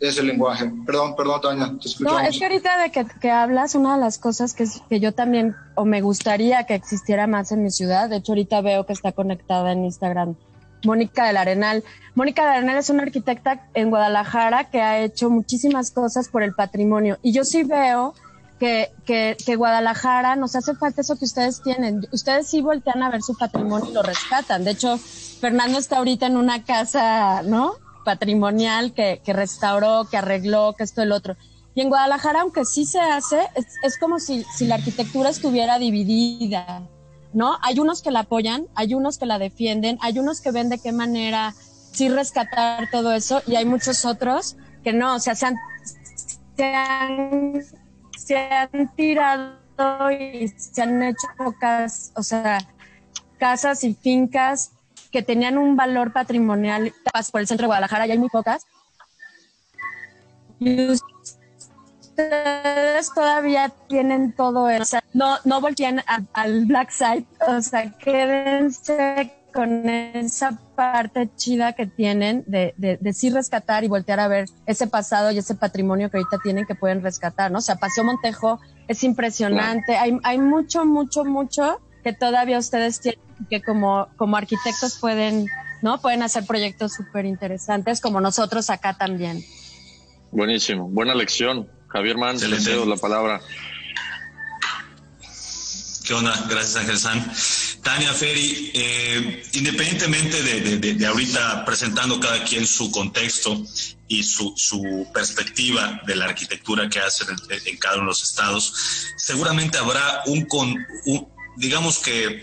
es 0.00 0.18
el 0.18 0.26
lenguaje. 0.26 0.70
Perdón, 0.84 1.16
perdón, 1.16 1.40
Tania, 1.40 1.72
No, 2.00 2.20
es 2.20 2.38
que 2.38 2.44
ahorita 2.44 2.82
de 2.82 2.90
que, 2.90 3.06
que, 3.20 3.30
hablas, 3.30 3.74
una 3.74 3.94
de 3.94 4.00
las 4.00 4.18
cosas 4.18 4.54
que, 4.54 4.66
que 4.88 5.00
yo 5.00 5.12
también, 5.12 5.54
o 5.74 5.84
me 5.84 6.00
gustaría 6.00 6.64
que 6.64 6.74
existiera 6.74 7.26
más 7.26 7.52
en 7.52 7.62
mi 7.62 7.70
ciudad, 7.70 8.08
de 8.08 8.16
hecho 8.16 8.32
ahorita 8.32 8.60
veo 8.60 8.86
que 8.86 8.92
está 8.92 9.12
conectada 9.12 9.72
en 9.72 9.84
Instagram, 9.84 10.36
Mónica 10.84 11.26
del 11.26 11.36
Arenal. 11.36 11.82
Mónica 12.14 12.42
del 12.42 12.58
Arenal 12.58 12.78
es 12.78 12.90
una 12.90 13.04
arquitecta 13.04 13.66
en 13.74 13.90
Guadalajara 13.90 14.64
que 14.64 14.82
ha 14.82 15.00
hecho 15.00 15.30
muchísimas 15.30 15.90
cosas 15.90 16.28
por 16.28 16.42
el 16.42 16.54
patrimonio. 16.54 17.18
Y 17.22 17.32
yo 17.32 17.44
sí 17.44 17.64
veo 17.64 18.14
que, 18.60 18.90
que, 19.04 19.36
que 19.44 19.56
Guadalajara 19.56 20.36
nos 20.36 20.56
hace 20.56 20.74
falta 20.74 21.00
eso 21.00 21.16
que 21.16 21.24
ustedes 21.24 21.62
tienen. 21.62 22.06
Ustedes 22.12 22.46
sí 22.48 22.60
voltean 22.60 23.02
a 23.02 23.10
ver 23.10 23.22
su 23.22 23.34
patrimonio 23.36 23.90
y 23.90 23.94
lo 23.94 24.02
rescatan. 24.02 24.64
De 24.64 24.72
hecho, 24.72 24.98
Fernando 25.40 25.78
está 25.78 25.98
ahorita 25.98 26.26
en 26.26 26.36
una 26.36 26.64
casa, 26.64 27.42
¿no? 27.42 27.74
Patrimonial 28.06 28.94
que, 28.94 29.20
que 29.24 29.32
restauró, 29.32 30.06
que 30.08 30.16
arregló, 30.16 30.74
que 30.74 30.84
esto, 30.84 31.02
el 31.02 31.10
otro. 31.10 31.36
Y 31.74 31.80
en 31.80 31.88
Guadalajara, 31.88 32.42
aunque 32.42 32.64
sí 32.64 32.86
se 32.86 33.00
hace, 33.00 33.40
es, 33.56 33.66
es 33.82 33.98
como 33.98 34.20
si, 34.20 34.44
si 34.56 34.66
la 34.66 34.76
arquitectura 34.76 35.28
estuviera 35.28 35.78
dividida, 35.78 36.82
¿no? 37.34 37.58
Hay 37.62 37.80
unos 37.80 38.00
que 38.00 38.12
la 38.12 38.20
apoyan, 38.20 38.66
hay 38.76 38.94
unos 38.94 39.18
que 39.18 39.26
la 39.26 39.38
defienden, 39.38 39.98
hay 40.00 40.18
unos 40.18 40.40
que 40.40 40.52
ven 40.52 40.70
de 40.70 40.78
qué 40.78 40.92
manera 40.92 41.54
sí 41.92 42.08
rescatar 42.08 42.88
todo 42.90 43.12
eso 43.12 43.42
y 43.46 43.56
hay 43.56 43.64
muchos 43.64 44.04
otros 44.04 44.56
que 44.84 44.92
no, 44.92 45.16
o 45.16 45.18
sea, 45.18 45.34
se 45.34 45.46
han, 45.46 45.56
se 46.56 46.64
han, 46.64 47.62
se 48.16 48.36
han 48.36 48.94
tirado 48.94 49.56
y 50.12 50.48
se 50.48 50.82
han 50.82 51.02
hecho 51.02 51.26
casas, 51.58 52.12
o 52.14 52.22
sea, 52.22 52.58
casas 53.38 53.82
y 53.84 53.94
fincas 53.94 54.70
que 55.16 55.22
tenían 55.22 55.56
un 55.56 55.76
valor 55.76 56.12
patrimonial 56.12 56.92
por 57.32 57.40
el 57.40 57.46
centro 57.46 57.64
de 57.64 57.68
Guadalajara, 57.68 58.06
y 58.06 58.10
hay 58.10 58.18
muy 58.18 58.28
pocas. 58.28 58.66
Y 60.58 60.90
ustedes 60.90 63.14
todavía 63.14 63.72
tienen 63.88 64.32
todo 64.32 64.68
eso. 64.68 64.98
No, 65.14 65.38
no 65.46 65.62
voltean 65.62 66.02
al 66.34 66.66
black 66.66 66.90
side, 66.90 67.24
o 67.48 67.62
sea, 67.62 67.92
quédense 67.92 69.32
con 69.54 69.88
esa 69.88 70.58
parte 70.74 71.30
chida 71.34 71.72
que 71.72 71.86
tienen 71.86 72.44
de, 72.46 72.74
de, 72.76 73.12
sí 73.14 73.30
rescatar 73.30 73.84
y 73.84 73.88
voltear 73.88 74.20
a 74.20 74.28
ver 74.28 74.50
ese 74.66 74.86
pasado 74.86 75.30
y 75.30 75.38
ese 75.38 75.54
patrimonio 75.54 76.10
que 76.10 76.18
ahorita 76.18 76.40
tienen 76.42 76.66
que 76.66 76.74
pueden 76.74 77.02
rescatar, 77.02 77.50
¿no? 77.50 77.60
O 77.60 77.62
sea, 77.62 77.76
Paseo 77.76 78.04
Montejo 78.04 78.60
es 78.86 79.02
impresionante. 79.02 79.96
Hay, 79.96 80.18
hay 80.24 80.36
mucho, 80.36 80.84
mucho, 80.84 81.24
mucho 81.24 81.80
que 82.04 82.12
todavía 82.12 82.58
ustedes 82.58 83.00
tienen 83.00 83.25
que 83.50 83.62
como, 83.62 84.08
como 84.16 84.36
arquitectos 84.36 84.98
pueden, 84.98 85.46
¿no? 85.82 86.00
Pueden 86.00 86.22
hacer 86.22 86.44
proyectos 86.46 86.94
súper 86.94 87.24
interesantes 87.24 88.00
como 88.00 88.20
nosotros 88.20 88.70
acá 88.70 88.96
también. 88.96 89.44
Buenísimo, 90.30 90.88
buena 90.88 91.14
lección. 91.14 91.68
Javier 91.88 92.18
Man, 92.18 92.38
le 92.38 92.60
cedo 92.60 92.84
la 92.84 92.96
palabra. 92.96 93.40
¿Qué 96.04 96.14
onda? 96.14 96.46
Gracias, 96.48 96.76
Ángel 96.76 96.98
San. 96.98 97.32
Tania 97.82 98.12
Ferry, 98.12 98.72
eh, 98.74 99.42
independientemente 99.52 100.42
de, 100.42 101.06
ahorita 101.06 101.64
presentando 101.64 102.18
cada 102.18 102.42
quien 102.44 102.66
su 102.66 102.90
contexto 102.90 103.64
y 104.08 104.24
su, 104.24 105.08
perspectiva 105.14 106.00
de 106.04 106.16
la 106.16 106.24
arquitectura 106.26 106.88
que 106.88 106.98
hacen 106.98 107.28
en, 107.48 107.76
cada 107.78 107.94
uno 107.94 108.04
de 108.04 108.08
los 108.08 108.22
estados, 108.24 108.74
seguramente 109.16 109.78
habrá 109.78 110.22
un, 110.26 110.48
un 111.06 111.28
digamos 111.56 111.98
que, 111.98 112.42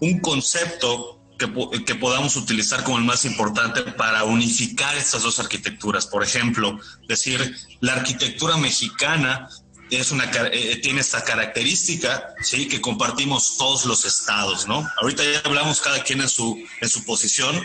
un 0.00 0.20
concepto 0.20 1.20
que, 1.38 1.48
que, 1.84 1.94
podamos 1.94 2.36
utilizar 2.36 2.84
como 2.84 2.98
el 2.98 3.04
más 3.04 3.24
importante 3.24 3.82
para 3.82 4.24
unificar 4.24 4.96
estas 4.96 5.22
dos 5.22 5.40
arquitecturas. 5.40 6.06
Por 6.06 6.22
ejemplo, 6.22 6.78
decir, 7.08 7.56
la 7.80 7.94
arquitectura 7.94 8.56
mexicana 8.58 9.48
es 9.90 10.12
una, 10.12 10.30
eh, 10.52 10.78
tiene 10.82 11.00
esta 11.00 11.24
característica, 11.24 12.34
¿sí? 12.42 12.68
Que 12.68 12.80
compartimos 12.80 13.56
todos 13.58 13.86
los 13.86 14.04
estados, 14.04 14.66
¿no? 14.68 14.86
Ahorita 15.00 15.22
ya 15.24 15.40
hablamos 15.44 15.80
cada 15.80 16.02
quien 16.02 16.20
en 16.20 16.28
su, 16.28 16.62
en 16.80 16.88
su 16.88 17.04
posición, 17.04 17.60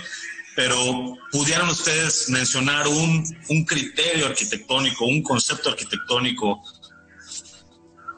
pero 0.56 1.18
¿pudieran 1.32 1.70
ustedes 1.70 2.30
mencionar 2.30 2.88
un, 2.88 3.24
un 3.50 3.66
criterio 3.66 4.26
arquitectónico, 4.26 5.06
un 5.06 5.22
concepto 5.22 5.70
arquitectónico 5.70 6.64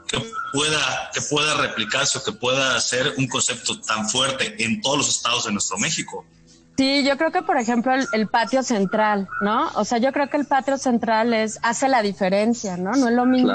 que 0.08 0.18
pueda, 0.54 1.12
que 1.14 1.22
pueda 1.22 1.56
replicarse 1.56 2.18
o 2.18 2.24
que 2.24 2.32
pueda 2.32 2.80
ser 2.80 3.14
un 3.18 3.28
concepto 3.28 3.80
tan 3.82 4.10
fuerte 4.10 4.56
en 4.64 4.82
todos 4.82 4.98
los 4.98 5.10
estados 5.10 5.46
de 5.46 5.52
nuestro 5.52 5.78
México? 5.78 6.26
Sí, 6.78 7.04
yo 7.04 7.18
creo 7.18 7.32
que 7.32 7.42
por 7.42 7.58
ejemplo 7.58 7.92
el, 8.12 8.28
patio 8.28 8.62
central, 8.62 9.28
¿no? 9.42 9.70
O 9.74 9.84
sea, 9.84 9.98
yo 9.98 10.12
creo 10.14 10.30
que 10.30 10.38
el 10.38 10.46
patio 10.46 10.78
central 10.78 11.34
es 11.34 11.60
hace 11.64 11.88
la 11.90 12.04
diferencia, 12.04 12.78
¿no? 12.78 12.92
No 12.92 13.08
es 13.08 13.16
lo 13.16 13.26
mismo 13.26 13.52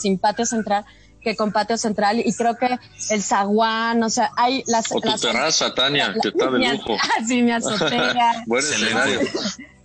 sin 0.00 0.18
patio 0.18 0.44
central 0.44 0.84
que 1.22 1.36
con 1.36 1.52
patio 1.52 1.78
central 1.78 2.20
y 2.20 2.34
creo 2.34 2.56
que 2.56 2.78
el 3.10 3.22
zaguán, 3.22 4.02
o 4.02 4.10
sea, 4.10 4.30
hay 4.36 4.64
las 4.66 4.90
o 4.90 5.00
tu 5.00 5.16
terraza, 5.16 5.72
Tania, 5.72 6.14
que 6.20 6.28
está 6.28 6.50
de 6.50 6.58
lujo. 6.72 6.96
sí, 7.26 7.42
mi 7.42 7.52
azotea. 7.52 8.44
Buen 8.46 8.62
escenario. 8.62 9.20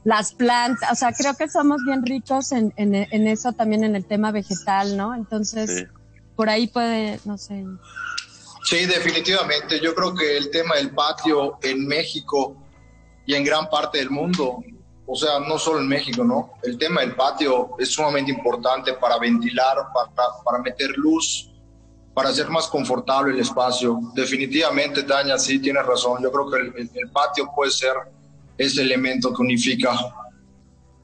Las 0.03 0.33
plantas, 0.33 0.91
o 0.91 0.95
sea, 0.95 1.13
creo 1.13 1.35
que 1.35 1.47
somos 1.47 1.81
bien 1.85 2.03
ricos 2.03 2.51
en, 2.51 2.73
en, 2.75 2.95
en 2.95 3.27
eso 3.27 3.53
también 3.53 3.83
en 3.83 3.95
el 3.95 4.05
tema 4.05 4.31
vegetal, 4.31 4.97
¿no? 4.97 5.13
Entonces, 5.13 5.87
por 6.39 6.49
ahí 6.49 6.67
puede, 6.67 7.19
no 7.25 7.37
sé. 7.37 7.65
Sí, 8.63 8.85
definitivamente. 8.85 9.77
Yo 9.81 9.93
creo 9.93 10.15
que 10.15 10.37
el 10.37 10.49
tema 10.49 10.75
del 10.75 10.91
patio 10.91 11.59
en 11.61 11.85
México 11.85 12.55
y 13.25 13.35
en 13.35 13.43
gran 13.43 13.69
parte 13.69 13.97
del 13.97 14.09
mundo. 14.09 14.63
O 15.05 15.17
sea, 15.17 15.41
no 15.41 15.59
solo 15.59 15.79
en 15.79 15.89
México, 15.89 16.23
¿no? 16.23 16.51
El 16.63 16.77
tema 16.77 17.01
del 17.01 17.13
patio 17.13 17.71
es 17.77 17.89
sumamente 17.89 18.31
importante 18.31 18.93
para 18.93 19.19
ventilar, 19.19 19.75
para, 19.93 20.29
para 20.45 20.59
meter 20.59 20.91
luz, 20.91 21.51
para 22.13 22.29
hacer 22.29 22.47
más 22.47 22.67
confortable 22.67 23.33
el 23.33 23.41
espacio. 23.41 23.99
Definitivamente, 24.15 25.03
Tania, 25.03 25.37
sí, 25.37 25.59
tienes 25.59 25.85
razón. 25.85 26.23
Yo 26.23 26.31
creo 26.31 26.49
que 26.49 26.81
el, 27.01 27.11
patio 27.11 27.51
puede 27.53 27.71
ser 27.71 27.95
ese 28.57 28.81
elemento 28.81 29.33
que 29.33 29.41
unifica. 29.41 29.91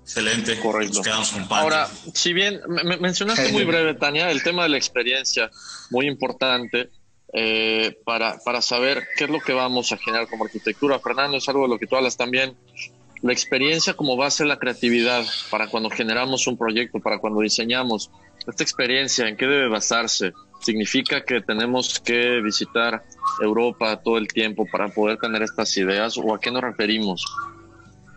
Excelente. 0.06 0.60
Correcto. 0.60 1.02
Ahora, 1.50 1.90
si 2.14 2.32
bien 2.32 2.62
mencionaste 3.00 3.52
muy 3.52 3.64
breve, 3.66 3.96
Tania, 3.96 4.30
el 4.30 4.44
tema 4.44 4.62
de 4.62 4.70
la 4.70 4.78
experiencia, 4.78 5.50
muy 5.90 6.08
importante. 6.08 6.90
Eh, 7.38 7.98
para, 8.06 8.38
para 8.46 8.62
saber 8.62 9.04
qué 9.18 9.26
es 9.26 9.30
lo 9.30 9.42
que 9.42 9.52
vamos 9.52 9.92
a 9.92 9.98
generar 9.98 10.28
como 10.30 10.46
arquitectura. 10.46 11.00
Fernando, 11.00 11.36
es 11.36 11.50
algo 11.50 11.64
de 11.64 11.70
lo 11.70 11.80
que 11.80 11.88
tú 11.88 11.98
hablas 11.98 12.16
también. 12.16 12.56
La 13.24 13.34
experiencia 13.34 13.96
como 13.96 14.16
base 14.16 14.44
de 14.44 14.50
la 14.50 14.58
creatividad 14.58 15.26
para 15.50 15.68
cuando 15.68 15.90
generamos 15.90 16.48
un 16.48 16.56
proyecto, 16.56 17.00
para 17.00 17.18
cuando 17.18 17.42
diseñamos. 17.42 18.10
Esta 18.48 18.64
experiencia, 18.64 19.28
¿en 19.28 19.36
qué 19.36 19.48
debe 19.48 19.68
basarse? 19.68 20.32
¿Significa 20.62 21.26
que 21.26 21.42
tenemos 21.42 22.00
que 22.00 22.40
visitar 22.42 23.04
Europa 23.42 24.00
todo 24.02 24.18
el 24.18 24.28
tiempo 24.28 24.66
para 24.72 24.88
poder 24.88 25.18
tener 25.18 25.42
estas 25.42 25.76
ideas 25.76 26.18
o 26.18 26.34
a 26.34 26.40
qué 26.40 26.52
nos 26.52 26.62
referimos? 26.62 27.26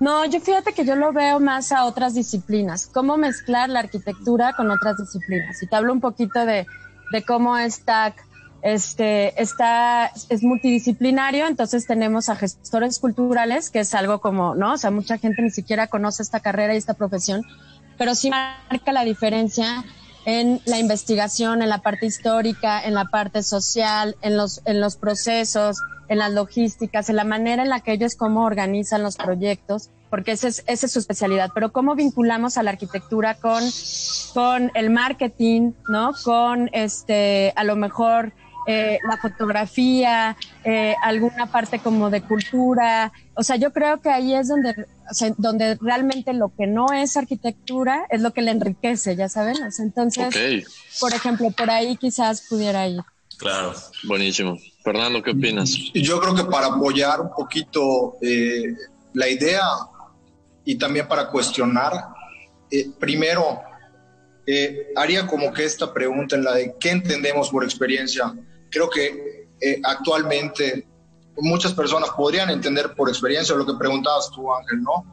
No, 0.00 0.24
yo 0.26 0.40
fíjate 0.40 0.72
que 0.72 0.84
yo 0.84 0.94
lo 0.94 1.12
veo 1.12 1.40
más 1.40 1.72
a 1.72 1.84
otras 1.84 2.14
disciplinas, 2.14 2.86
cómo 2.86 3.16
mezclar 3.16 3.68
la 3.68 3.80
arquitectura 3.80 4.52
con 4.52 4.70
otras 4.70 4.96
disciplinas. 4.98 5.62
Y 5.62 5.66
te 5.66 5.74
hablo 5.74 5.92
un 5.92 6.00
poquito 6.00 6.46
de, 6.46 6.66
de 7.10 7.22
cómo 7.24 7.58
está 7.58 8.14
este, 8.62 9.40
está, 9.40 10.10
es 10.28 10.42
multidisciplinario, 10.42 11.46
entonces 11.46 11.86
tenemos 11.86 12.28
a 12.28 12.36
gestores 12.36 12.98
culturales, 12.98 13.70
que 13.70 13.80
es 13.80 13.94
algo 13.94 14.20
como, 14.20 14.54
¿no? 14.54 14.74
O 14.74 14.76
sea, 14.78 14.90
mucha 14.90 15.18
gente 15.18 15.42
ni 15.42 15.50
siquiera 15.50 15.86
conoce 15.86 16.22
esta 16.22 16.40
carrera 16.40 16.74
y 16.74 16.78
esta 16.78 16.94
profesión, 16.94 17.44
pero 17.96 18.14
sí 18.14 18.30
marca 18.30 18.92
la 18.92 19.04
diferencia 19.04 19.84
en 20.28 20.60
la 20.66 20.78
investigación, 20.78 21.62
en 21.62 21.70
la 21.70 21.78
parte 21.78 22.04
histórica, 22.04 22.84
en 22.84 22.92
la 22.92 23.06
parte 23.06 23.42
social, 23.42 24.14
en 24.20 24.36
los, 24.36 24.60
en 24.66 24.78
los 24.78 24.96
procesos, 24.96 25.78
en 26.08 26.18
las 26.18 26.30
logísticas, 26.32 27.08
en 27.08 27.16
la 27.16 27.24
manera 27.24 27.62
en 27.62 27.70
la 27.70 27.80
que 27.80 27.92
ellos 27.92 28.14
cómo 28.14 28.44
organizan 28.44 29.02
los 29.02 29.16
proyectos, 29.16 29.88
porque 30.10 30.32
esa 30.32 30.48
es, 30.48 30.64
esa 30.66 30.84
es 30.84 30.92
su 30.92 30.98
especialidad. 30.98 31.48
Pero 31.54 31.72
cómo 31.72 31.94
vinculamos 31.94 32.58
a 32.58 32.62
la 32.62 32.72
arquitectura 32.72 33.36
con, 33.36 33.62
con 34.34 34.70
el 34.74 34.90
marketing, 34.90 35.72
¿no? 35.88 36.12
Con 36.22 36.68
este, 36.74 37.54
a 37.56 37.64
lo 37.64 37.76
mejor 37.76 38.34
eh, 38.66 38.98
la 39.08 39.16
fotografía, 39.16 40.36
eh, 40.62 40.94
alguna 41.02 41.46
parte 41.46 41.78
como 41.78 42.10
de 42.10 42.20
cultura. 42.20 43.12
O 43.32 43.42
sea, 43.42 43.56
yo 43.56 43.72
creo 43.72 44.02
que 44.02 44.10
ahí 44.10 44.34
es 44.34 44.48
donde, 44.48 44.74
donde 45.36 45.76
realmente 45.80 46.32
lo 46.32 46.52
que 46.54 46.66
no 46.66 46.92
es 46.92 47.16
arquitectura 47.16 48.06
es 48.10 48.20
lo 48.20 48.32
que 48.32 48.42
le 48.42 48.50
enriquece, 48.50 49.16
ya 49.16 49.28
saben. 49.28 49.56
entonces, 49.78 50.66
por 51.00 51.12
ejemplo, 51.14 51.50
por 51.50 51.70
ahí 51.70 51.96
quizás 51.96 52.46
pudiera 52.48 52.86
ir. 52.88 53.00
Claro, 53.38 53.72
buenísimo. 54.04 54.58
Fernando, 54.82 55.22
¿qué 55.22 55.30
opinas? 55.30 55.70
Yo 55.94 56.20
creo 56.20 56.34
que 56.34 56.44
para 56.44 56.66
apoyar 56.66 57.20
un 57.20 57.30
poquito 57.30 58.16
eh, 58.20 58.74
la 59.14 59.28
idea 59.28 59.62
y 60.64 60.76
también 60.76 61.06
para 61.06 61.30
cuestionar, 61.30 61.92
primero, 62.98 63.60
haría 64.96 65.26
como 65.26 65.52
que 65.52 65.64
esta 65.64 65.92
pregunta 65.92 66.36
en 66.36 66.44
la 66.44 66.54
de 66.54 66.74
qué 66.80 66.90
entendemos 66.90 67.50
por 67.50 67.64
experiencia 67.64 68.34
creo 68.70 68.88
que 68.88 69.48
eh, 69.60 69.80
actualmente 69.82 70.86
muchas 71.40 71.72
personas 71.72 72.10
podrían 72.16 72.50
entender 72.50 72.94
por 72.94 73.08
experiencia 73.08 73.54
lo 73.54 73.66
que 73.66 73.74
preguntabas 73.74 74.30
tú, 74.30 74.52
Ángel, 74.52 74.82
¿no? 74.82 75.04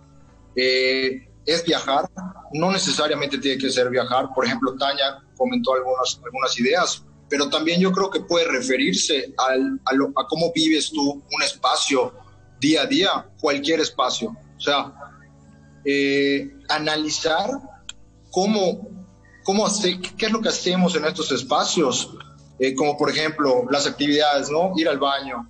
Eh, 0.55 1.27
es 1.45 1.63
viajar, 1.63 2.09
no 2.53 2.71
necesariamente 2.71 3.38
tiene 3.38 3.61
que 3.61 3.69
ser 3.69 3.89
viajar. 3.89 4.29
Por 4.33 4.45
ejemplo, 4.45 4.75
Tania 4.77 5.23
comentó 5.38 5.73
algunas, 5.73 6.19
algunas 6.23 6.59
ideas, 6.59 7.03
pero 7.29 7.49
también 7.49 7.79
yo 7.79 7.91
creo 7.91 8.09
que 8.09 8.21
puede 8.21 8.47
referirse 8.47 9.33
al, 9.38 9.79
a, 9.85 10.27
cómo 10.27 10.51
vives 10.53 10.91
tú 10.91 11.23
un 11.31 11.43
espacio 11.43 12.13
día 12.59 12.81
a 12.81 12.85
día, 12.85 13.29
cualquier 13.39 13.79
espacio. 13.81 14.35
O 14.57 14.59
sea, 14.59 14.93
eh, 15.83 16.51
analizar 16.69 17.49
cómo, 18.31 18.89
cómo 19.43 19.67
hace, 19.67 19.99
qué 19.99 20.25
es 20.25 20.31
lo 20.31 20.41
que 20.41 20.49
hacemos 20.49 20.95
en 20.95 21.05
estos 21.05 21.31
espacios 21.31 22.15
eh, 22.57 22.73
como 22.73 22.97
por 22.97 23.09
ejemplo 23.09 23.65
las 23.69 23.85
actividades, 23.85 24.49
¿no? 24.49 24.73
Ir 24.75 24.88
al 24.88 24.97
baño. 24.97 25.49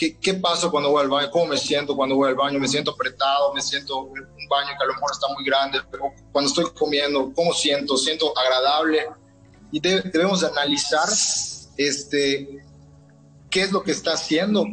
¿Qué, 0.00 0.16
¿Qué, 0.18 0.32
pasa 0.32 0.70
cuando 0.70 0.88
voy 0.88 1.02
al 1.02 1.10
baño? 1.10 1.30
¿Cómo 1.30 1.48
me 1.48 1.58
siento 1.58 1.94
cuando 1.94 2.16
voy 2.16 2.30
al 2.30 2.34
baño? 2.34 2.58
¿Me 2.58 2.66
siento 2.66 2.92
apretado? 2.92 3.52
¿Me 3.52 3.60
siento 3.60 3.98
un 3.98 4.48
baño 4.48 4.70
que 4.78 4.84
a 4.84 4.86
lo 4.86 4.94
mejor 4.94 5.10
está 5.12 5.26
muy 5.34 5.44
grande? 5.44 5.78
Pero 5.90 6.04
cuando 6.32 6.48
estoy 6.48 6.64
comiendo, 6.72 7.30
¿cómo 7.34 7.52
siento? 7.52 7.98
¿Siento 7.98 8.32
agradable? 8.34 9.06
Y 9.70 9.78
debemos 9.78 10.42
analizar 10.42 11.06
este, 11.76 12.64
qué 13.50 13.60
es 13.60 13.72
lo 13.72 13.82
que 13.82 13.90
está 13.90 14.14
haciendo 14.14 14.64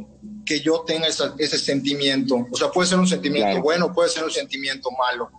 que 0.46 0.62
yo 0.62 0.86
tenga 0.88 1.10
ese 1.10 1.58
sentimiento. 1.58 2.48
O 2.50 2.56
sea, 2.56 2.72
puede 2.72 2.88
ser 2.88 2.98
un 2.98 3.08
sentimiento 3.08 3.62
bueno, 3.62 3.92
puede 3.92 4.08
ser 4.08 4.24
un 4.24 4.32
sentimiento 4.32 4.90
malo. 4.92 5.30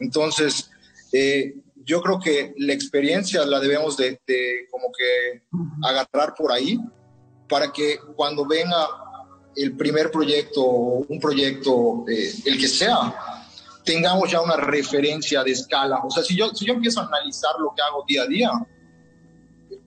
Entonces, 0.00 0.70
eh, 1.12 1.54
yo 1.84 2.00
creo 2.00 2.18
que 2.18 2.54
la 2.56 2.72
experiencia 2.72 3.44
la 3.44 3.60
debemos 3.60 3.98
de, 3.98 4.18
como 4.70 4.86
que 4.90 5.42
agarrar 5.82 6.34
por 6.34 6.50
ahí 6.50 6.78
para 7.46 7.70
que 7.70 7.98
cuando 8.16 8.46
venga 8.46 8.86
el 9.58 9.76
primer 9.76 10.10
proyecto, 10.10 10.62
un 10.62 11.18
proyecto, 11.20 12.04
eh, 12.08 12.32
el 12.44 12.58
que 12.58 12.68
sea, 12.68 13.44
tengamos 13.84 14.30
ya 14.30 14.40
una 14.40 14.56
referencia 14.56 15.42
de 15.42 15.50
escala. 15.50 16.00
O 16.04 16.10
sea, 16.10 16.22
si 16.22 16.36
yo, 16.36 16.50
si 16.54 16.64
yo 16.64 16.74
empiezo 16.74 17.00
a 17.00 17.06
analizar 17.06 17.52
lo 17.58 17.74
que 17.74 17.82
hago 17.82 18.04
día 18.06 18.22
a 18.22 18.26
día, 18.26 18.50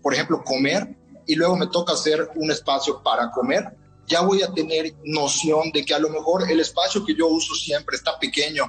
por 0.02 0.14
ejemplo, 0.14 0.44
comer, 0.44 0.96
y 1.26 1.36
luego 1.36 1.56
me 1.56 1.68
toca 1.68 1.94
hacer 1.94 2.30
un 2.36 2.52
espacio 2.52 3.02
para 3.02 3.32
comer, 3.32 3.76
ya 4.08 4.22
voy 4.22 4.42
a 4.44 4.52
tener 4.52 4.94
noción 5.06 5.72
de 5.72 5.86
que 5.86 5.94
a 5.94 6.00
lo 6.00 6.10
mejor 6.10 6.50
el 6.52 6.60
espacio 6.60 7.06
que 7.06 7.16
yo 7.16 7.28
uso 7.28 7.56
siempre 7.56 7.96
está 7.96 8.20
pequeño 8.20 8.66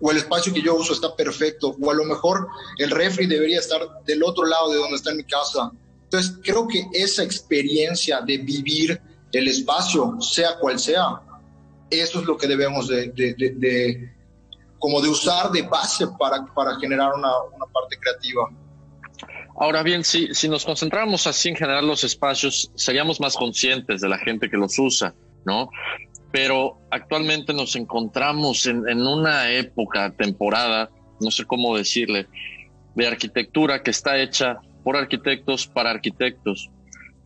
o 0.00 0.10
el 0.10 0.16
espacio 0.18 0.52
que 0.52 0.60
yo 0.60 0.74
uso 0.74 0.92
está 0.92 1.14
perfecto, 1.14 1.76
o 1.80 1.90
a 1.90 1.94
lo 1.94 2.04
mejor 2.04 2.48
el 2.78 2.90
refri 2.90 3.26
debería 3.26 3.60
estar 3.60 3.80
del 4.04 4.22
otro 4.24 4.44
lado 4.44 4.70
de 4.70 4.78
donde 4.78 4.96
está 4.96 5.12
en 5.12 5.18
mi 5.18 5.24
casa. 5.24 5.70
Entonces, 6.04 6.34
creo 6.42 6.66
que 6.66 6.84
esa 6.92 7.22
experiencia 7.22 8.20
de 8.20 8.38
vivir 8.38 9.00
el 9.32 9.48
espacio, 9.48 10.20
sea 10.20 10.58
cual 10.60 10.78
sea, 10.78 11.20
eso 11.90 12.20
es 12.20 12.26
lo 12.26 12.36
que 12.36 12.46
debemos 12.46 12.88
de, 12.88 13.08
de, 13.08 14.12
como 14.78 15.00
de 15.00 15.08
usar 15.08 15.50
de 15.50 15.62
base 15.62 16.06
para, 16.18 16.44
para 16.54 16.78
generar 16.78 17.12
una, 17.14 17.30
una 17.54 17.66
parte 17.66 17.98
creativa. 17.98 18.48
Ahora 19.56 19.82
bien, 19.82 20.02
si, 20.02 20.34
si 20.34 20.48
nos 20.48 20.64
concentramos 20.64 21.26
así 21.26 21.50
en 21.50 21.56
generar 21.56 21.84
los 21.84 22.04
espacios, 22.04 22.70
seríamos 22.74 23.20
más 23.20 23.36
conscientes 23.36 24.00
de 24.00 24.08
la 24.08 24.18
gente 24.18 24.48
que 24.48 24.56
los 24.56 24.78
usa, 24.78 25.14
¿no? 25.44 25.70
Pero 26.30 26.78
actualmente 26.90 27.52
nos 27.52 27.76
encontramos 27.76 28.66
en, 28.66 28.88
en 28.88 29.06
una 29.06 29.50
época, 29.50 30.10
temporada, 30.10 30.90
no 31.20 31.30
sé 31.30 31.44
cómo 31.44 31.76
decirle, 31.76 32.26
de 32.94 33.06
arquitectura 33.06 33.82
que 33.82 33.90
está 33.90 34.18
hecha 34.18 34.60
por 34.82 34.96
arquitectos 34.96 35.66
para 35.66 35.90
arquitectos, 35.90 36.70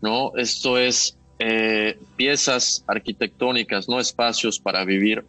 ¿no? 0.03 0.33
Esto 0.37 0.77
es 0.79 1.16
eh, 1.38 1.99
piezas 2.16 2.85
arquitectónicas, 2.87 3.88
no 3.88 4.01
espacios 4.01 4.59
para 4.59 4.85
vivir, 4.85 5.25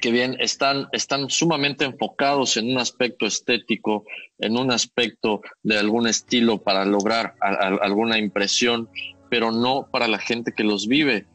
que 0.00 0.10
bien 0.10 0.36
están, 0.40 0.88
están 0.92 1.30
sumamente 1.30 1.84
enfocados 1.84 2.56
en 2.56 2.70
un 2.70 2.78
aspecto 2.78 3.26
estético, 3.26 4.04
en 4.38 4.56
un 4.56 4.70
aspecto 4.70 5.42
de 5.62 5.78
algún 5.78 6.06
estilo 6.06 6.58
para 6.58 6.84
lograr 6.84 7.34
alguna 7.40 8.18
impresión, 8.18 8.88
pero 9.28 9.50
no 9.50 9.86
para 9.90 10.08
la 10.08 10.18
gente 10.18 10.52
que 10.52 10.64
los 10.64 10.86
vive. 10.86 11.26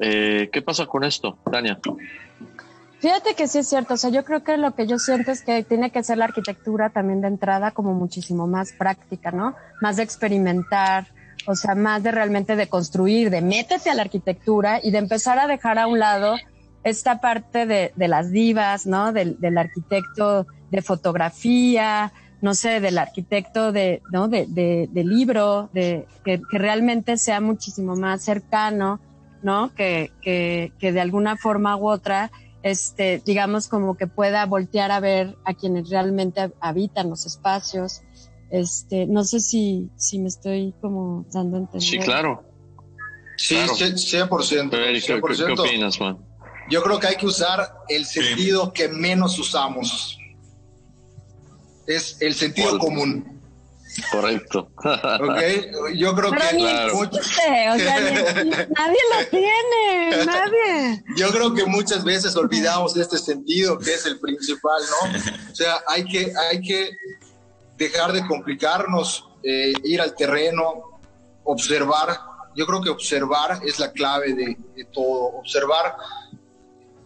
Eh, 0.00 0.48
¿Qué 0.52 0.62
pasa 0.62 0.86
con 0.86 1.04
esto, 1.04 1.38
Tania? 1.50 1.78
Fíjate 3.00 3.34
que 3.34 3.48
sí 3.48 3.58
es 3.58 3.68
cierto, 3.68 3.94
o 3.94 3.96
sea, 3.96 4.10
yo 4.10 4.24
creo 4.24 4.42
que 4.42 4.56
lo 4.56 4.74
que 4.74 4.86
yo 4.86 4.98
siento 4.98 5.30
es 5.30 5.42
que 5.42 5.62
tiene 5.62 5.90
que 5.90 6.02
ser 6.02 6.16
la 6.16 6.24
arquitectura 6.24 6.88
también 6.88 7.20
de 7.20 7.28
entrada 7.28 7.70
como 7.72 7.92
muchísimo 7.92 8.46
más 8.46 8.72
práctica, 8.72 9.30
¿no? 9.30 9.54
Más 9.82 9.96
de 9.96 10.04
experimentar, 10.04 11.08
o 11.46 11.54
sea, 11.54 11.74
más 11.74 12.02
de 12.02 12.10
realmente 12.10 12.56
de 12.56 12.68
construir, 12.68 13.30
de 13.30 13.40
métete 13.40 13.90
a 13.90 13.94
la 13.94 14.02
arquitectura 14.02 14.80
y 14.82 14.90
de 14.90 14.98
empezar 14.98 15.38
a 15.38 15.46
dejar 15.46 15.78
a 15.78 15.86
un 15.86 15.98
lado 15.98 16.36
esta 16.84 17.20
parte 17.20 17.66
de, 17.66 17.92
de 17.96 18.08
las 18.08 18.30
divas, 18.30 18.86
¿no? 18.86 19.12
Del, 19.12 19.40
del, 19.40 19.56
arquitecto 19.58 20.46
de 20.70 20.82
fotografía, 20.82 22.12
no 22.42 22.54
sé, 22.54 22.80
del 22.80 22.98
arquitecto 22.98 23.72
de, 23.72 24.02
¿no? 24.12 24.28
De, 24.28 24.46
de, 24.46 24.88
de 24.92 25.04
libro, 25.04 25.70
de, 25.72 26.06
que, 26.24 26.40
que, 26.50 26.58
realmente 26.58 27.16
sea 27.16 27.40
muchísimo 27.40 27.96
más 27.96 28.22
cercano, 28.22 29.00
¿no? 29.42 29.74
Que, 29.74 30.12
que, 30.20 30.72
que 30.78 30.92
de 30.92 31.00
alguna 31.00 31.36
forma 31.36 31.76
u 31.76 31.88
otra, 31.88 32.30
este, 32.62 33.22
digamos, 33.24 33.68
como 33.68 33.96
que 33.96 34.06
pueda 34.06 34.44
voltear 34.44 34.90
a 34.90 35.00
ver 35.00 35.36
a 35.44 35.54
quienes 35.54 35.88
realmente 35.88 36.52
habitan 36.60 37.08
los 37.08 37.24
espacios 37.24 38.02
este, 38.50 39.06
no 39.06 39.24
sé 39.24 39.40
si, 39.40 39.90
si 39.96 40.18
me 40.18 40.28
estoy 40.28 40.74
como 40.80 41.26
dando 41.32 41.56
a 41.56 41.60
entender. 41.60 41.88
Sí, 41.88 41.98
claro. 41.98 42.44
Sí, 43.36 43.56
100%. 43.56 44.28
100%. 44.28 45.46
¿Qué, 45.46 45.52
opinas, 45.52 45.98
Juan? 45.98 46.18
Yo 46.70 46.82
creo 46.82 46.98
que 46.98 47.08
hay 47.08 47.16
que 47.16 47.26
usar 47.26 47.74
el 47.88 48.06
sentido 48.06 48.72
que 48.72 48.88
menos 48.88 49.38
usamos. 49.38 50.18
Es 51.86 52.16
el 52.20 52.34
sentido 52.34 52.78
común. 52.78 53.34
Correcto. 54.10 54.70
ok, 54.78 55.94
yo 55.94 56.14
creo 56.14 56.30
que. 56.32 56.38
Claro. 56.38 56.98
o 56.98 57.22
sea, 57.22 57.76
nadie 57.76 58.98
lo 59.12 59.26
tiene, 59.30 60.24
nadie. 60.24 61.04
Yo 61.16 61.30
creo 61.30 61.54
que 61.54 61.64
muchas 61.66 62.02
veces 62.02 62.34
olvidamos 62.36 62.96
este 62.96 63.18
sentido 63.18 63.78
que 63.78 63.94
es 63.94 64.06
el 64.06 64.18
principal, 64.18 64.82
¿no? 64.90 65.18
O 65.52 65.54
sea, 65.54 65.76
hay 65.88 66.04
que, 66.04 66.32
hay 66.50 66.60
que 66.60 66.90
dejar 67.76 68.12
de 68.12 68.26
complicarnos, 68.26 69.28
eh, 69.42 69.72
ir 69.84 70.00
al 70.00 70.14
terreno, 70.14 71.00
observar. 71.44 72.18
Yo 72.54 72.66
creo 72.66 72.80
que 72.80 72.90
observar 72.90 73.60
es 73.64 73.78
la 73.78 73.92
clave 73.92 74.34
de, 74.34 74.84
todo. 74.92 75.38
Observar, 75.38 75.96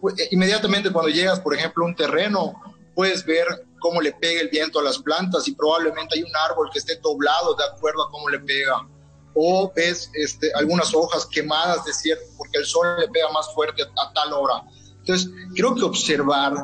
pues, 0.01 0.19
eh, 0.19 0.29
inmediatamente 0.31 0.91
cuando 0.91 1.11
llegas, 1.11 1.41
por 1.41 1.55
ejemplo, 1.55 1.85
a 1.85 1.89
un 1.89 1.97
terreno, 1.97 2.55
puedes 2.95 3.25
ver 3.25 3.47
cómo 3.81 4.01
le 4.01 4.13
pega 4.13 4.41
el 4.41 4.49
viento 4.49 4.81
a 4.81 4.83
las 4.83 4.99
plantas 4.99 5.47
y 5.49 5.53
probablemente 5.53 6.17
hay 6.17 6.23
un 6.23 6.37
árbol 6.51 6.69
que 6.73 6.81
esté 6.81 6.97
doblado 6.97 7.55
de 7.55 7.65
acuerdo 7.65 8.05
a 8.05 8.11
cómo 8.11 8.29
le 8.29 8.41
pega. 8.41 8.87
O 9.35 9.73
ves 9.75 10.11
este, 10.15 10.51
algunas 10.55 10.93
hojas 10.95 11.25
quemadas 11.27 11.85
de 11.85 11.93
cierto, 11.93 12.25
porque 12.37 12.59
el 12.59 12.67
sol 12.67 12.99
le 12.99 13.09
pega 13.09 13.31
más 13.31 13.55
fuerte 13.55 13.83
a, 13.83 14.13
tal 14.13 14.33
hora. 14.33 14.65
Entonces, 14.99 15.31
creo 15.55 15.75
que 15.75 15.85
observar 15.85 16.55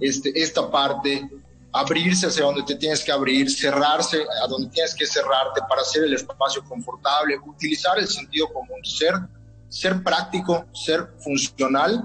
este, 0.00 0.32
esta 0.40 0.70
parte 0.70 1.28
abrirse 1.72 2.26
hacia 2.26 2.44
donde 2.44 2.62
te 2.62 2.76
tienes 2.76 3.02
que 3.02 3.10
abrir, 3.10 3.50
cerrarse 3.50 4.24
a 4.42 4.46
donde 4.46 4.68
tienes 4.68 4.94
que 4.94 5.06
cerrarte 5.06 5.60
para 5.68 5.80
hacer 5.82 6.04
el 6.04 6.14
espacio 6.14 6.62
confortable, 6.64 7.38
utilizar 7.46 7.98
el 7.98 8.06
sentido 8.06 8.48
común, 8.52 8.84
ser, 8.84 9.14
ser 9.68 10.02
práctico, 10.02 10.66
ser 10.72 11.08
funcional. 11.18 12.02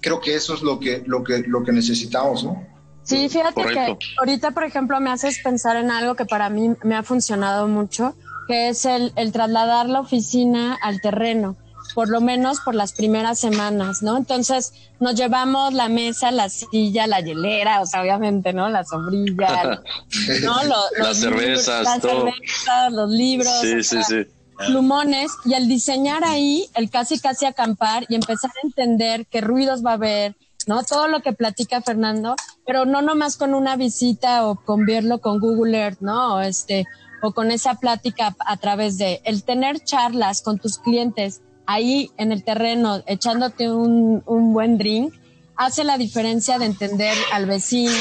Creo 0.00 0.20
que 0.20 0.34
eso 0.34 0.54
es 0.54 0.62
lo 0.62 0.78
que, 0.78 1.02
lo 1.06 1.22
que, 1.22 1.44
lo 1.46 1.62
que 1.62 1.72
necesitamos, 1.72 2.44
¿no? 2.44 2.66
Sí, 3.04 3.28
fíjate 3.28 3.62
que 3.62 3.98
ahorita, 4.18 4.50
por 4.52 4.64
ejemplo, 4.64 4.98
me 4.98 5.10
haces 5.10 5.38
pensar 5.42 5.76
en 5.76 5.90
algo 5.90 6.14
que 6.14 6.24
para 6.24 6.48
mí 6.48 6.74
me 6.82 6.96
ha 6.96 7.02
funcionado 7.02 7.68
mucho, 7.68 8.14
que 8.48 8.70
es 8.70 8.86
el, 8.86 9.12
el 9.16 9.30
trasladar 9.30 9.88
la 9.88 10.00
oficina 10.00 10.74
al 10.80 11.00
terreno 11.00 11.56
por 11.94 12.08
lo 12.08 12.20
menos 12.20 12.60
por 12.60 12.74
las 12.74 12.92
primeras 12.92 13.38
semanas, 13.38 14.02
¿no? 14.02 14.16
Entonces 14.16 14.72
nos 15.00 15.14
llevamos 15.14 15.72
la 15.72 15.88
mesa, 15.88 16.30
la 16.32 16.48
silla, 16.48 17.06
la 17.06 17.20
hielera, 17.20 17.80
o 17.80 17.86
sea, 17.86 18.02
obviamente, 18.02 18.52
¿no? 18.52 18.68
La 18.68 18.84
sombrilla, 18.84 19.80
¿no? 20.42 20.56
las 20.98 21.16
cervezas, 21.16 21.84
las 21.84 22.02
cervezas, 22.02 22.92
los 22.92 23.10
libros, 23.10 23.60
sí, 23.60 23.82
sí, 23.82 24.02
sí. 24.02 24.26
plumones, 24.66 25.30
y 25.44 25.54
el 25.54 25.68
diseñar 25.68 26.24
ahí, 26.24 26.68
el 26.74 26.90
casi 26.90 27.20
casi 27.20 27.46
acampar 27.46 28.04
y 28.08 28.16
empezar 28.16 28.50
a 28.50 28.66
entender 28.66 29.26
qué 29.26 29.40
ruidos 29.40 29.84
va 29.84 29.92
a 29.92 29.94
haber, 29.94 30.36
¿no? 30.66 30.82
Todo 30.82 31.06
lo 31.06 31.20
que 31.20 31.32
platica 31.32 31.80
Fernando, 31.80 32.34
pero 32.66 32.86
no 32.86 33.02
nomás 33.02 33.36
con 33.36 33.54
una 33.54 33.76
visita 33.76 34.46
o 34.46 34.56
con 34.56 34.84
verlo 34.84 35.20
con 35.20 35.38
Google 35.38 35.78
Earth, 35.78 36.00
¿no? 36.00 36.40
Este, 36.40 36.86
o 37.22 37.32
con 37.32 37.50
esa 37.50 37.76
plática 37.76 38.36
a 38.46 38.56
través 38.56 38.98
de 38.98 39.20
el 39.24 39.44
tener 39.44 39.80
charlas 39.80 40.42
con 40.42 40.58
tus 40.58 40.78
clientes 40.78 41.40
ahí 41.66 42.10
en 42.16 42.32
el 42.32 42.44
terreno 42.44 43.02
echándote 43.06 43.70
un, 43.70 44.22
un 44.26 44.52
buen 44.52 44.78
drink, 44.78 45.14
hace 45.56 45.84
la 45.84 45.98
diferencia 45.98 46.58
de 46.58 46.66
entender 46.66 47.16
al 47.32 47.46
vecino, 47.46 47.92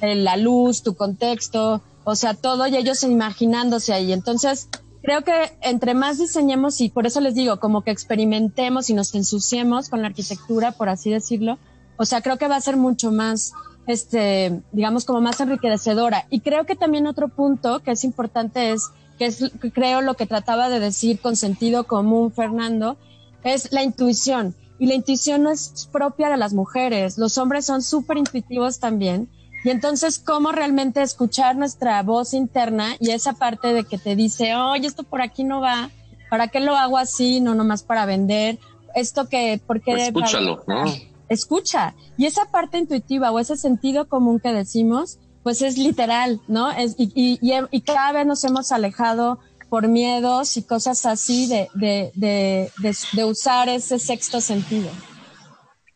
eh, 0.00 0.14
la 0.14 0.36
luz, 0.36 0.82
tu 0.82 0.94
contexto, 0.94 1.82
o 2.04 2.14
sea, 2.16 2.34
todo 2.34 2.66
y 2.66 2.76
ellos 2.76 3.02
imaginándose 3.04 3.92
ahí. 3.92 4.12
Entonces, 4.12 4.68
creo 5.02 5.22
que 5.22 5.56
entre 5.60 5.94
más 5.94 6.18
diseñemos 6.18 6.80
y 6.80 6.88
por 6.88 7.06
eso 7.06 7.20
les 7.20 7.34
digo, 7.34 7.60
como 7.60 7.82
que 7.82 7.90
experimentemos 7.90 8.90
y 8.90 8.94
nos 8.94 9.14
ensuciemos 9.14 9.88
con 9.88 10.02
la 10.02 10.08
arquitectura, 10.08 10.72
por 10.72 10.88
así 10.88 11.10
decirlo, 11.10 11.58
o 11.96 12.04
sea, 12.04 12.20
creo 12.20 12.38
que 12.38 12.48
va 12.48 12.56
a 12.56 12.60
ser 12.60 12.76
mucho 12.76 13.12
más, 13.12 13.52
este, 13.86 14.62
digamos, 14.72 15.04
como 15.04 15.20
más 15.20 15.40
enriquecedora. 15.40 16.26
Y 16.30 16.40
creo 16.40 16.64
que 16.66 16.74
también 16.74 17.06
otro 17.06 17.28
punto 17.28 17.80
que 17.80 17.92
es 17.92 18.04
importante 18.04 18.72
es 18.72 18.90
que 19.22 19.26
es 19.28 19.52
creo 19.72 20.00
lo 20.00 20.14
que 20.14 20.26
trataba 20.26 20.68
de 20.68 20.80
decir 20.80 21.20
con 21.20 21.36
sentido 21.36 21.84
común 21.84 22.32
Fernando, 22.32 22.96
es 23.44 23.70
la 23.70 23.84
intuición. 23.84 24.56
Y 24.80 24.86
la 24.86 24.94
intuición 24.94 25.44
no 25.44 25.50
es 25.50 25.88
propia 25.92 26.28
de 26.28 26.36
las 26.36 26.54
mujeres, 26.54 27.18
los 27.18 27.38
hombres 27.38 27.64
son 27.64 27.82
súper 27.82 28.16
intuitivos 28.16 28.80
también. 28.80 29.28
Y 29.62 29.70
entonces, 29.70 30.18
¿cómo 30.18 30.50
realmente 30.50 31.02
escuchar 31.02 31.54
nuestra 31.54 32.02
voz 32.02 32.34
interna 32.34 32.96
y 32.98 33.12
esa 33.12 33.34
parte 33.34 33.72
de 33.72 33.84
que 33.84 33.96
te 33.96 34.16
dice, 34.16 34.56
oye, 34.56 34.88
esto 34.88 35.04
por 35.04 35.22
aquí 35.22 35.44
no 35.44 35.60
va, 35.60 35.90
¿para 36.28 36.48
qué 36.48 36.58
lo 36.58 36.74
hago 36.74 36.98
así? 36.98 37.40
No 37.40 37.54
nomás 37.54 37.84
para 37.84 38.06
vender. 38.06 38.58
Esto 38.96 39.28
que, 39.28 39.60
¿por 39.64 39.82
qué? 39.82 39.92
Pues 39.92 40.02
escúchalo, 40.08 40.64
¿no? 40.66 40.84
Escucha. 41.28 41.94
Y 42.16 42.26
esa 42.26 42.46
parte 42.46 42.76
intuitiva 42.76 43.30
o 43.30 43.38
ese 43.38 43.56
sentido 43.56 44.08
común 44.08 44.40
que 44.40 44.52
decimos, 44.52 45.20
pues 45.42 45.62
es 45.62 45.76
literal, 45.76 46.40
¿no? 46.48 46.70
Es, 46.70 46.94
y, 46.98 47.12
y, 47.14 47.38
y, 47.70 47.80
cada 47.80 48.12
vez 48.12 48.26
nos 48.26 48.44
hemos 48.44 48.72
alejado 48.72 49.40
por 49.68 49.88
miedos 49.88 50.56
y 50.56 50.62
cosas 50.62 51.06
así 51.06 51.46
de, 51.46 51.68
de, 51.74 52.12
de, 52.14 52.70
de, 53.12 53.24
usar 53.24 53.68
ese 53.68 53.98
sexto 53.98 54.40
sentido. 54.40 54.90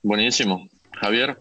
Buenísimo. 0.03 0.69
Javier. 1.01 1.39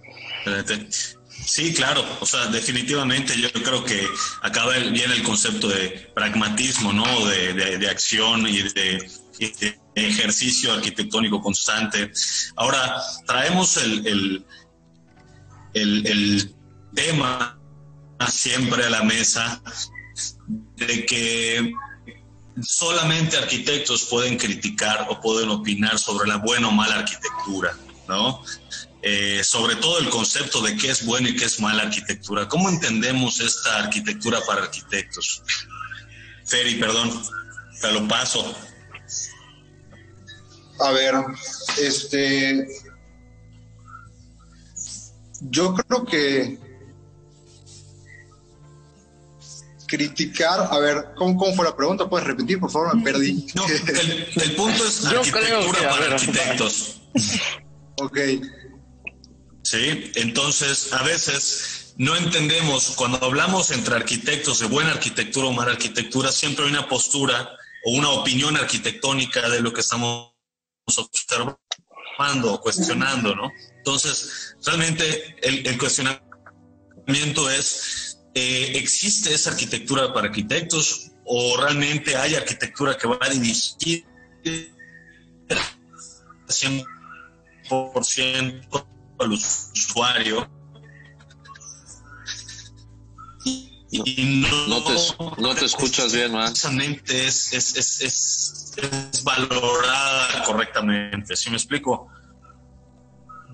Sí, 1.29 1.73
claro, 1.73 2.03
o 2.19 2.25
sea, 2.25 2.47
definitivamente 2.47 3.39
yo 3.39 3.51
creo 3.53 3.83
que 3.83 4.01
acaba 4.41 4.73
bien 4.77 5.11
el 5.11 5.23
concepto 5.23 5.67
de 5.67 6.09
pragmatismo, 6.13 6.91
¿no? 6.91 7.05
De, 7.27 7.53
de, 7.53 7.89
acción 7.89 8.47
y 8.47 8.63
de, 8.63 9.09
ejercicio 9.95 10.73
arquitectónico 10.73 11.41
constante. 11.41 12.11
Ahora, 12.55 13.01
traemos 13.27 13.77
el, 13.77 14.07
el, 14.07 14.45
el, 15.73 16.07
el 16.07 16.55
tema 16.93 17.59
siempre 18.27 18.85
a 18.85 18.89
la 18.89 19.03
mesa 19.03 19.61
de 20.77 21.05
que 21.05 21.73
solamente 22.61 23.37
arquitectos 23.37 24.05
pueden 24.05 24.37
criticar 24.37 25.07
o 25.09 25.19
pueden 25.19 25.49
opinar 25.49 25.99
sobre 25.99 26.27
la 26.27 26.37
buena 26.37 26.69
o 26.69 26.71
mala 26.71 26.95
arquitectura, 26.95 27.77
¿no? 28.07 28.41
Eh, 29.01 29.43
sobre 29.43 29.75
todo 29.75 29.99
el 29.99 30.09
concepto 30.09 30.61
de 30.61 30.75
qué 30.77 30.89
es 30.89 31.05
buena 31.05 31.29
y 31.29 31.35
qué 31.35 31.45
es 31.45 31.59
mala 31.59 31.83
arquitectura. 31.83 32.47
¿Cómo 32.47 32.69
entendemos 32.69 33.39
esta 33.39 33.79
arquitectura 33.79 34.39
para 34.47 34.63
arquitectos? 34.63 35.43
Feri, 36.45 36.75
perdón, 36.75 37.21
te 37.81 37.91
lo 37.91 38.07
paso. 38.07 38.55
A 40.79 40.91
ver, 40.91 41.13
este, 41.77 42.67
yo 45.41 45.73
creo 45.75 46.05
que 46.05 46.64
criticar, 49.87 50.67
a 50.71 50.77
ver, 50.79 51.13
¿cómo, 51.15 51.37
¿cómo, 51.37 51.55
fue 51.55 51.65
la 51.65 51.75
pregunta? 51.75 52.09
¿Puedes 52.09 52.27
repetir, 52.27 52.59
por 52.59 52.71
favor? 52.71 52.95
Me 52.95 53.03
perdí. 53.03 53.47
No, 53.55 53.65
el, 53.67 54.55
punto 54.55 54.85
es 54.85 55.05
arquitectura 55.05 55.89
para 55.89 56.15
arquitectos. 56.15 57.01
ok. 58.01 58.19
Sí, 59.63 60.11
entonces 60.15 60.93
a 60.93 61.01
veces 61.03 61.93
no 61.97 62.15
entendemos, 62.15 62.91
cuando 62.95 63.23
hablamos 63.23 63.71
entre 63.71 63.95
arquitectos 63.95 64.59
de 64.59 64.67
buena 64.67 64.91
arquitectura 64.91 65.47
o 65.47 65.53
mala 65.53 65.71
arquitectura, 65.71 66.31
siempre 66.31 66.65
hay 66.65 66.71
una 66.71 66.87
postura 66.87 67.49
o 67.85 67.91
una 67.91 68.09
opinión 68.09 68.57
arquitectónica 68.57 69.49
de 69.49 69.61
lo 69.61 69.73
que 69.73 69.81
estamos 69.81 70.33
observando 70.85 72.53
o 72.53 72.61
cuestionando, 72.61 73.35
¿no? 73.35 73.51
Entonces, 73.77 74.55
realmente 74.65 75.35
el, 75.41 75.65
el 75.65 75.77
cuestionamiento 75.77 77.49
es 77.49 78.04
eh, 78.35 78.73
¿existe 78.75 79.33
esa 79.33 79.49
arquitectura 79.51 80.13
para 80.13 80.27
arquitectos 80.27 81.11
o 81.23 81.55
realmente 81.57 82.17
hay 82.17 82.35
arquitectura 82.35 82.97
que 82.97 83.07
va 83.07 83.17
a 83.21 83.29
dirigir 83.29 84.05
100% 86.47 88.87
al 89.19 89.31
usuario? 89.31 90.51
Y 93.91 94.45
no, 94.67 94.83
te, 94.83 94.95
no 95.41 95.55
te 95.55 95.65
escuchas 95.65 96.11
bien, 96.11 96.33
man. 96.33 96.51
Es, 96.51 97.53
es, 97.53 97.77
es, 97.77 98.73
es, 98.75 99.23
valorada 99.23 100.43
correctamente, 100.43 101.37
¿sí 101.37 101.49
me 101.49 101.55
explico? 101.55 102.09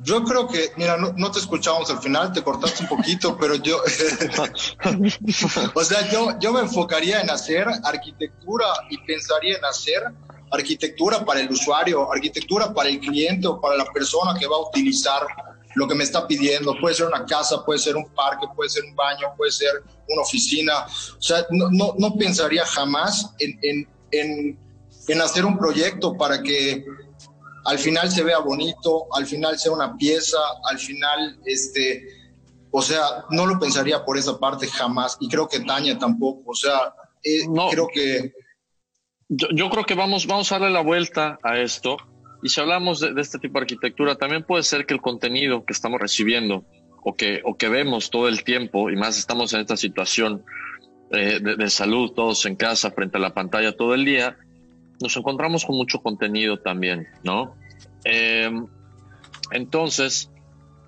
Yo 0.04 0.24
creo 0.24 0.48
que, 0.48 0.72
mira, 0.78 0.98
no, 0.98 1.32
te 1.32 1.40
escuchamos 1.40 1.90
al 1.92 2.00
final, 2.00 2.34
te 2.34 2.44
cortaste 2.44 2.84
un 2.84 2.90
poquito, 2.90 3.38
pero 3.40 3.56
yo, 3.56 3.78
o 5.76 5.84
sea, 5.84 6.10
yo, 6.10 6.40
yo 6.40 6.54
me 6.54 6.62
enfocaría 6.62 7.22
en 7.22 7.30
hacer 7.30 7.68
arquitectura 7.84 8.66
y 8.90 8.98
pensaría 9.00 9.58
en 9.58 9.66
hacer 9.66 10.04
arquitectura 10.52 11.24
para 11.24 11.40
el 11.42 11.50
usuario, 11.50 12.12
arquitectura 12.12 12.74
para 12.74 12.90
el 12.90 13.00
cliente 13.00 13.48
o 13.48 13.62
para 13.62 13.78
la 13.78 13.86
persona 13.86 14.38
que 14.38 14.48
va 14.48 14.58
a 14.58 14.68
utilizar 14.68 15.26
lo 15.76 15.88
que 15.88 15.96
me 15.96 16.04
está 16.04 16.28
pidiendo. 16.28 16.76
Puede 16.80 16.96
ser 16.96 17.08
una 17.08 17.26
casa, 17.26 17.64
puede 17.66 17.80
ser 17.80 17.96
un 17.96 18.10
parque, 18.10 18.48
puede 18.56 18.70
ser 18.70 18.84
un 18.84 18.96
baño, 18.96 19.28
puede 19.38 19.52
ser 19.52 19.84
una 20.10 20.22
oficina. 20.22 20.86
O 21.18 21.22
sea, 21.22 21.46
no, 21.52 21.70
no, 21.72 21.96
no 21.98 22.16
pensaría 22.16 22.66
jamás 22.66 23.34
en, 23.40 23.58
en, 23.62 23.88
en, 24.12 24.60
en 25.08 25.22
hacer 25.22 25.46
un 25.46 25.58
proyecto 25.58 26.18
para 26.18 26.42
que 26.42 26.86
al 27.66 27.78
final 27.78 28.10
se 28.10 28.24
vea 28.24 28.40
bonito, 28.40 29.08
al 29.14 29.26
final 29.26 29.58
sea 29.58 29.72
una 29.72 29.96
pieza, 29.96 30.38
al 30.70 30.80
final, 30.80 31.40
este, 31.46 32.08
o 32.72 32.82
sea, 32.82 33.26
no 33.30 33.46
lo 33.46 33.60
pensaría 33.60 34.04
por 34.04 34.18
esa 34.18 34.40
parte 34.40 34.68
jamás, 34.68 35.18
y 35.20 35.30
creo 35.30 35.48
que 35.48 35.60
Tania 35.60 35.98
tampoco, 35.98 36.52
o 36.52 36.56
sea, 36.56 36.94
eh, 37.24 37.46
creo 37.72 37.88
que... 37.94 38.34
Yo, 39.30 39.70
creo 39.70 39.86
que 39.86 39.96
vamos, 39.96 40.28
vamos 40.28 40.52
a 40.52 40.60
darle 40.60 40.74
la 40.74 40.82
vuelta 40.82 41.40
a 41.44 41.60
esto, 41.60 41.98
y 42.44 42.50
si 42.50 42.60
hablamos 42.60 43.00
de, 43.00 43.14
este 43.22 43.40
tipo 43.40 43.60
de 43.60 43.64
arquitectura, 43.64 44.16
también 44.16 44.44
puede 44.44 44.64
ser 44.64 44.86
que 44.86 44.94
el 44.94 45.02
contenido 45.02 45.64
que 45.64 45.74
estamos 45.74 46.02
recibiendo 46.02 46.66
o 47.04 47.16
que, 47.16 47.42
o 47.46 47.56
que 47.56 47.70
vemos 47.70 48.10
todo 48.10 48.28
el 48.28 48.44
tiempo, 48.44 48.90
y 48.90 48.96
más 48.96 49.18
estamos 49.18 49.54
en 49.54 49.62
esta 49.62 49.78
situación 49.78 50.44
eh, 51.12 51.40
de, 51.42 51.56
de 51.56 51.70
salud, 51.70 52.12
todos 52.12 52.46
en 52.46 52.56
casa, 52.56 52.92
frente 52.92 53.18
a 53.18 53.22
la 53.22 53.34
pantalla 53.34 53.76
todo 53.76 53.94
el 53.94 54.06
día, 54.06 54.38
nos 55.02 55.16
encontramos 55.18 55.66
con 55.66 55.76
mucho 55.76 56.00
contenido 56.00 56.60
también, 56.60 57.08
¿no? 57.24 57.56
Em, 58.04 58.68
entonces, 59.52 60.30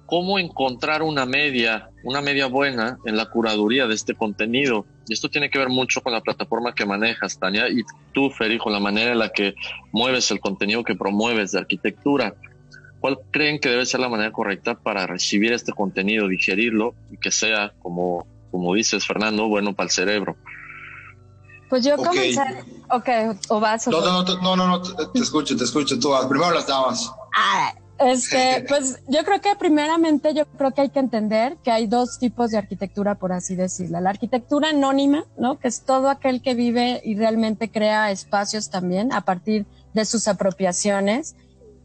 ¿cómo 0.05 0.39
encontrar 0.39 1.01
una 1.01 1.25
media, 1.25 1.89
una 2.03 2.21
media 2.21 2.47
buena 2.47 2.97
en 3.05 3.17
la 3.17 3.25
curaduría 3.25 3.87
de 3.87 3.95
este 3.95 4.13
contenido? 4.13 4.85
Y 5.07 5.13
esto 5.13 5.29
tiene 5.29 5.49
que 5.49 5.59
ver 5.59 5.69
mucho 5.69 6.01
con 6.01 6.13
la 6.13 6.21
plataforma 6.21 6.73
que 6.73 6.85
manejas, 6.85 7.37
Tania, 7.37 7.69
y 7.69 7.81
tú, 8.13 8.29
Feri, 8.29 8.57
con 8.57 8.71
la 8.71 8.79
manera 8.79 9.11
en 9.11 9.19
la 9.19 9.29
que 9.29 9.55
mueves 9.91 10.31
el 10.31 10.39
contenido 10.39 10.83
que 10.83 10.95
promueves 10.95 11.51
de 11.51 11.59
arquitectura. 11.59 12.35
¿Cuál 12.99 13.19
creen 13.31 13.59
que 13.59 13.69
debe 13.69 13.85
ser 13.85 13.99
la 13.99 14.07
manera 14.07 14.31
correcta 14.31 14.75
para 14.75 15.05
recibir 15.05 15.51
este 15.51 15.73
contenido, 15.73 16.29
digerirlo 16.29 16.95
y 17.11 17.17
que 17.17 17.31
sea, 17.31 17.73
como, 17.79 18.25
como 18.49 18.73
dices, 18.73 19.05
Fernando, 19.05 19.49
bueno 19.49 19.73
para 19.73 19.87
el 19.87 19.91
cerebro? 19.91 20.37
Pues 21.69 21.83
yo 21.83 21.95
okay. 21.95 22.35
Ok, 22.89 23.09
o 23.49 23.59
vas. 23.59 23.87
no, 23.87 24.01
no, 24.01 24.23
no, 24.23 24.55
no, 24.55 24.67
no, 24.67 24.81
te, 24.81 25.19
escucho, 25.19 25.55
te 25.57 25.63
escucho. 25.63 25.99
Tú 25.99 26.11
primero 26.29 26.51
las 26.51 26.67
damas. 26.67 27.11
Ah, 27.35 27.73
este, 27.99 28.65
pues 28.69 28.99
yo 29.07 29.23
creo 29.23 29.41
que 29.41 29.55
primeramente 29.57 30.33
yo 30.33 30.45
creo 30.45 30.71
que 30.71 30.81
hay 30.81 30.89
que 30.89 30.99
entender 30.99 31.57
que 31.63 31.71
hay 31.71 31.87
dos 31.87 32.19
tipos 32.19 32.51
de 32.51 32.57
arquitectura, 32.57 33.15
por 33.15 33.31
así 33.31 33.55
decirlo. 33.55 33.99
La 33.99 34.11
arquitectura 34.11 34.69
anónima, 34.69 35.25
¿no? 35.37 35.59
Que 35.59 35.67
es 35.67 35.81
todo 35.81 36.09
aquel 36.09 36.41
que 36.41 36.53
vive 36.53 37.01
y 37.03 37.15
realmente 37.15 37.71
crea 37.71 38.11
espacios 38.11 38.69
también 38.69 39.11
a 39.11 39.21
partir 39.21 39.65
de 39.93 40.05
sus 40.05 40.27
apropiaciones 40.27 41.35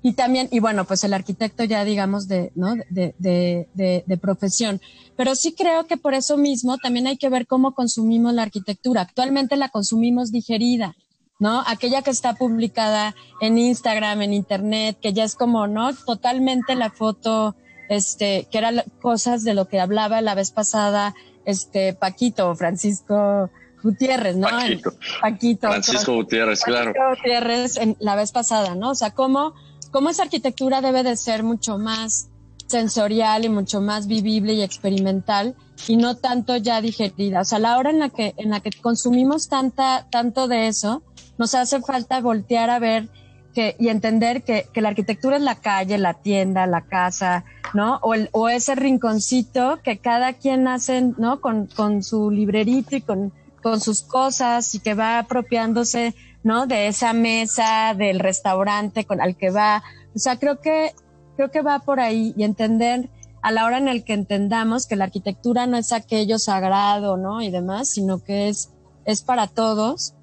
y 0.03 0.13
también, 0.13 0.49
y 0.53 0.61
bueno, 0.61 0.85
pues 0.85 1.03
el 1.05 1.13
arquitecto 1.13 1.65
ya 1.65 1.85
digamos 1.85 2.29
de, 2.29 2.53
¿no? 2.55 2.75
De, 2.89 3.15
de, 3.19 3.69
de, 3.75 4.05
de, 4.07 4.17
profesión. 4.17 4.81
Pero 5.17 5.35
sí 5.35 5.53
creo 5.53 5.87
que 5.87 5.97
por 5.97 6.15
eso 6.15 6.37
mismo 6.37 6.79
también 6.79 7.09
hay 7.09 7.17
que 7.17 7.29
ver 7.29 7.47
cómo 7.47 7.75
consumimos 7.75 8.33
la 8.33 8.43
arquitectura. 8.43 9.03
Actualmente 9.03 9.57
la 9.57 9.71
consumimos 9.71 10.31
digerida, 10.31 10.95
¿no? 11.41 11.65
Aquella 11.67 12.03
que 12.03 12.11
está 12.11 12.35
publicada 12.35 13.17
en 13.41 13.59
Instagram, 13.59 14.23
en 14.23 14.35
Internet, 14.35 14.99
que 15.03 15.13
ya 15.13 15.25
es 15.25 15.35
como, 15.35 15.67
¿no? 15.67 15.93
Totalmente 15.95 16.77
la 16.77 16.91
foto, 16.91 17.57
este, 17.89 18.47
que 18.53 18.59
eran 18.59 18.85
cosas 19.01 19.43
de 19.43 19.55
lo 19.55 19.67
que 19.67 19.81
hablaba 19.81 20.21
la 20.21 20.37
vez 20.37 20.53
pasada, 20.53 21.15
este, 21.45 21.93
Paquito, 21.93 22.55
Francisco, 22.55 23.51
Gutiérrez, 23.83 24.37
¿no? 24.37 24.49
Paquito. 24.49 24.93
Paquito. 25.21 25.69
Francisco 25.69 26.15
Gutiérrez, 26.15 26.63
claro. 26.63 26.93
Gutiérrez 27.17 27.77
en 27.79 27.97
la 27.99 28.15
vez 28.15 28.31
pasada, 28.31 28.77
¿no? 28.77 28.91
O 28.91 28.95
sea, 28.95 29.11
cómo 29.11 29.55
cómo 29.91 30.11
esa 30.11 30.25
arquitectura 30.25 30.81
debe 30.81 31.03
de 31.03 31.17
ser 31.17 31.43
mucho 31.43 31.79
más 31.79 32.29
sensorial 32.67 33.45
y 33.45 33.49
mucho 33.49 33.81
más 33.81 34.07
vivible 34.07 34.53
y 34.53 34.63
experimental 34.63 35.57
y 35.87 35.97
no 35.97 36.17
tanto 36.17 36.57
ya 36.57 36.81
digerida. 36.81 37.41
O 37.41 37.45
sea, 37.45 37.59
la 37.59 37.79
hora 37.79 37.91
en 37.91 37.99
la 37.99 38.11
que, 38.11 38.35
en 38.37 38.51
la 38.51 38.61
que 38.61 38.71
consumimos 38.81 39.49
tanta, 39.49 40.07
tanto 40.11 40.49
de 40.49 40.69
eso, 40.69 41.03
nos 41.39 41.55
hace 41.55 41.81
falta 41.81 42.21
voltear 42.21 42.69
a 42.71 42.79
ver 42.79 43.09
que, 43.55 43.75
y 43.79 43.89
entender 43.89 44.43
que, 44.43 44.67
que 44.73 44.83
la 44.83 44.91
arquitectura 44.91 45.37
es 45.37 45.43
la 45.43 45.57
calle, 45.57 45.97
la 45.99 46.15
tienda, 46.15 46.67
la 46.67 46.83
casa, 46.83 47.45
¿no? 47.75 47.97
O, 48.03 48.15
el, 48.15 48.29
o 48.33 48.49
ese 48.49 48.75
rinconcito 48.75 49.81
que 49.83 49.99
cada 49.99 50.35
quien 50.35 50.69
hace, 50.69 51.01
¿no? 51.17 51.41
Con, 51.41 51.67
con 51.67 52.03
su 52.03 52.31
librerito 52.31 52.97
y 52.97 53.01
con, 53.01 53.33
con 53.63 53.81
sus 53.81 54.03
cosas 54.03 54.75
y 54.75 54.81
que 54.81 54.95
va 54.95 55.19
apropiándose 55.19 56.15
¿no? 56.49 56.67
De 56.67 56.87
esa 56.87 57.13
mesa 57.13 57.95
del 57.95 58.21
restaurante 58.21 59.05
con 59.05 59.21
al 59.21 59.37
que 59.37 59.51
va. 59.51 59.85
O 60.17 60.19
sea, 60.19 60.39
creo 60.39 60.63
que, 60.63 60.95
creo 61.37 61.51
que 61.51 61.61
va 61.61 61.81
por 61.81 62.01
ahí 62.01 62.33
y 62.39 62.43
entender 62.43 63.11
a 63.43 63.53
la 63.53 63.67
hora 63.67 63.77
en 63.77 63.87
el 63.87 64.03
que 64.03 64.15
entendamos 64.15 64.87
que 64.87 64.97
la 64.97 65.05
arquitectura 65.05 65.67
no 65.67 65.77
es 65.77 65.93
aquello 65.93 66.39
sagrado, 66.39 67.19
¿no? 67.19 67.43
Y 67.43 67.51
demás, 67.51 67.91
sino 67.91 68.25
que 68.25 68.49
es, 68.49 68.71
es 69.05 69.21
para 69.21 69.47
todos. 69.47 70.15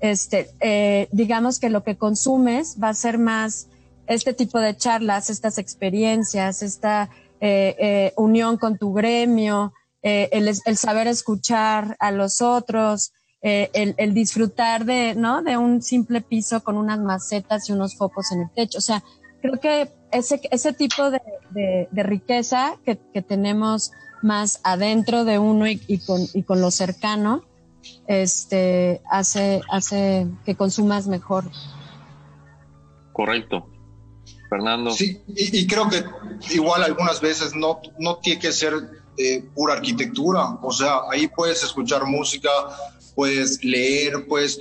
Este, 0.00 0.50
eh, 0.60 1.08
digamos 1.12 1.58
que 1.58 1.68
lo 1.68 1.84
que 1.84 1.98
consumes 1.98 2.78
va 2.82 2.88
a 2.88 2.94
ser 2.94 3.18
más 3.18 3.68
este 4.06 4.32
tipo 4.32 4.60
de 4.60 4.74
charlas, 4.74 5.28
estas 5.28 5.58
experiencias, 5.58 6.62
esta 6.62 7.10
eh, 7.42 7.76
eh, 7.78 8.12
unión 8.16 8.56
con 8.56 8.78
tu 8.78 8.94
gremio, 8.94 9.74
el, 10.00 10.48
el 10.48 10.76
saber 10.76 11.08
escuchar 11.08 11.96
a 11.98 12.10
los 12.10 12.42
otros, 12.42 13.12
eh, 13.46 13.70
el, 13.74 13.94
el, 13.98 14.14
disfrutar 14.14 14.86
de, 14.86 15.14
¿no? 15.14 15.42
De 15.42 15.58
un 15.58 15.82
simple 15.82 16.22
piso 16.22 16.64
con 16.64 16.78
unas 16.78 16.98
macetas 16.98 17.68
y 17.68 17.72
unos 17.72 17.94
focos 17.94 18.32
en 18.32 18.40
el 18.40 18.50
techo. 18.50 18.78
O 18.78 18.80
sea, 18.80 19.04
creo 19.42 19.60
que 19.60 19.92
ese, 20.12 20.40
ese 20.50 20.72
tipo 20.72 21.10
de, 21.10 21.20
de, 21.50 21.86
de 21.90 22.02
riqueza 22.02 22.78
que, 22.86 22.98
que, 23.12 23.20
tenemos 23.20 23.92
más 24.22 24.60
adentro 24.64 25.26
de 25.26 25.38
uno 25.38 25.68
y, 25.68 25.78
y, 25.86 25.98
con, 25.98 26.22
y 26.32 26.42
con 26.44 26.62
lo 26.62 26.70
cercano, 26.70 27.44
este, 28.06 29.02
hace, 29.10 29.60
hace 29.70 30.26
que 30.46 30.54
consumas 30.54 31.06
mejor. 31.06 31.44
Correcto. 33.12 33.68
Fernando. 34.48 34.90
Sí, 34.90 35.20
y, 35.28 35.58
y 35.58 35.66
creo 35.66 35.90
que 35.90 36.02
igual 36.54 36.82
algunas 36.82 37.20
veces 37.20 37.54
no, 37.54 37.80
no 37.98 38.16
tiene 38.20 38.40
que 38.40 38.52
ser 38.52 38.72
eh, 39.16 39.44
pura 39.54 39.74
arquitectura, 39.74 40.58
o 40.60 40.72
sea, 40.72 41.02
ahí 41.08 41.28
puedes 41.28 41.62
escuchar 41.62 42.04
música, 42.04 42.50
puedes 43.14 43.62
leer, 43.64 44.26
pues, 44.28 44.58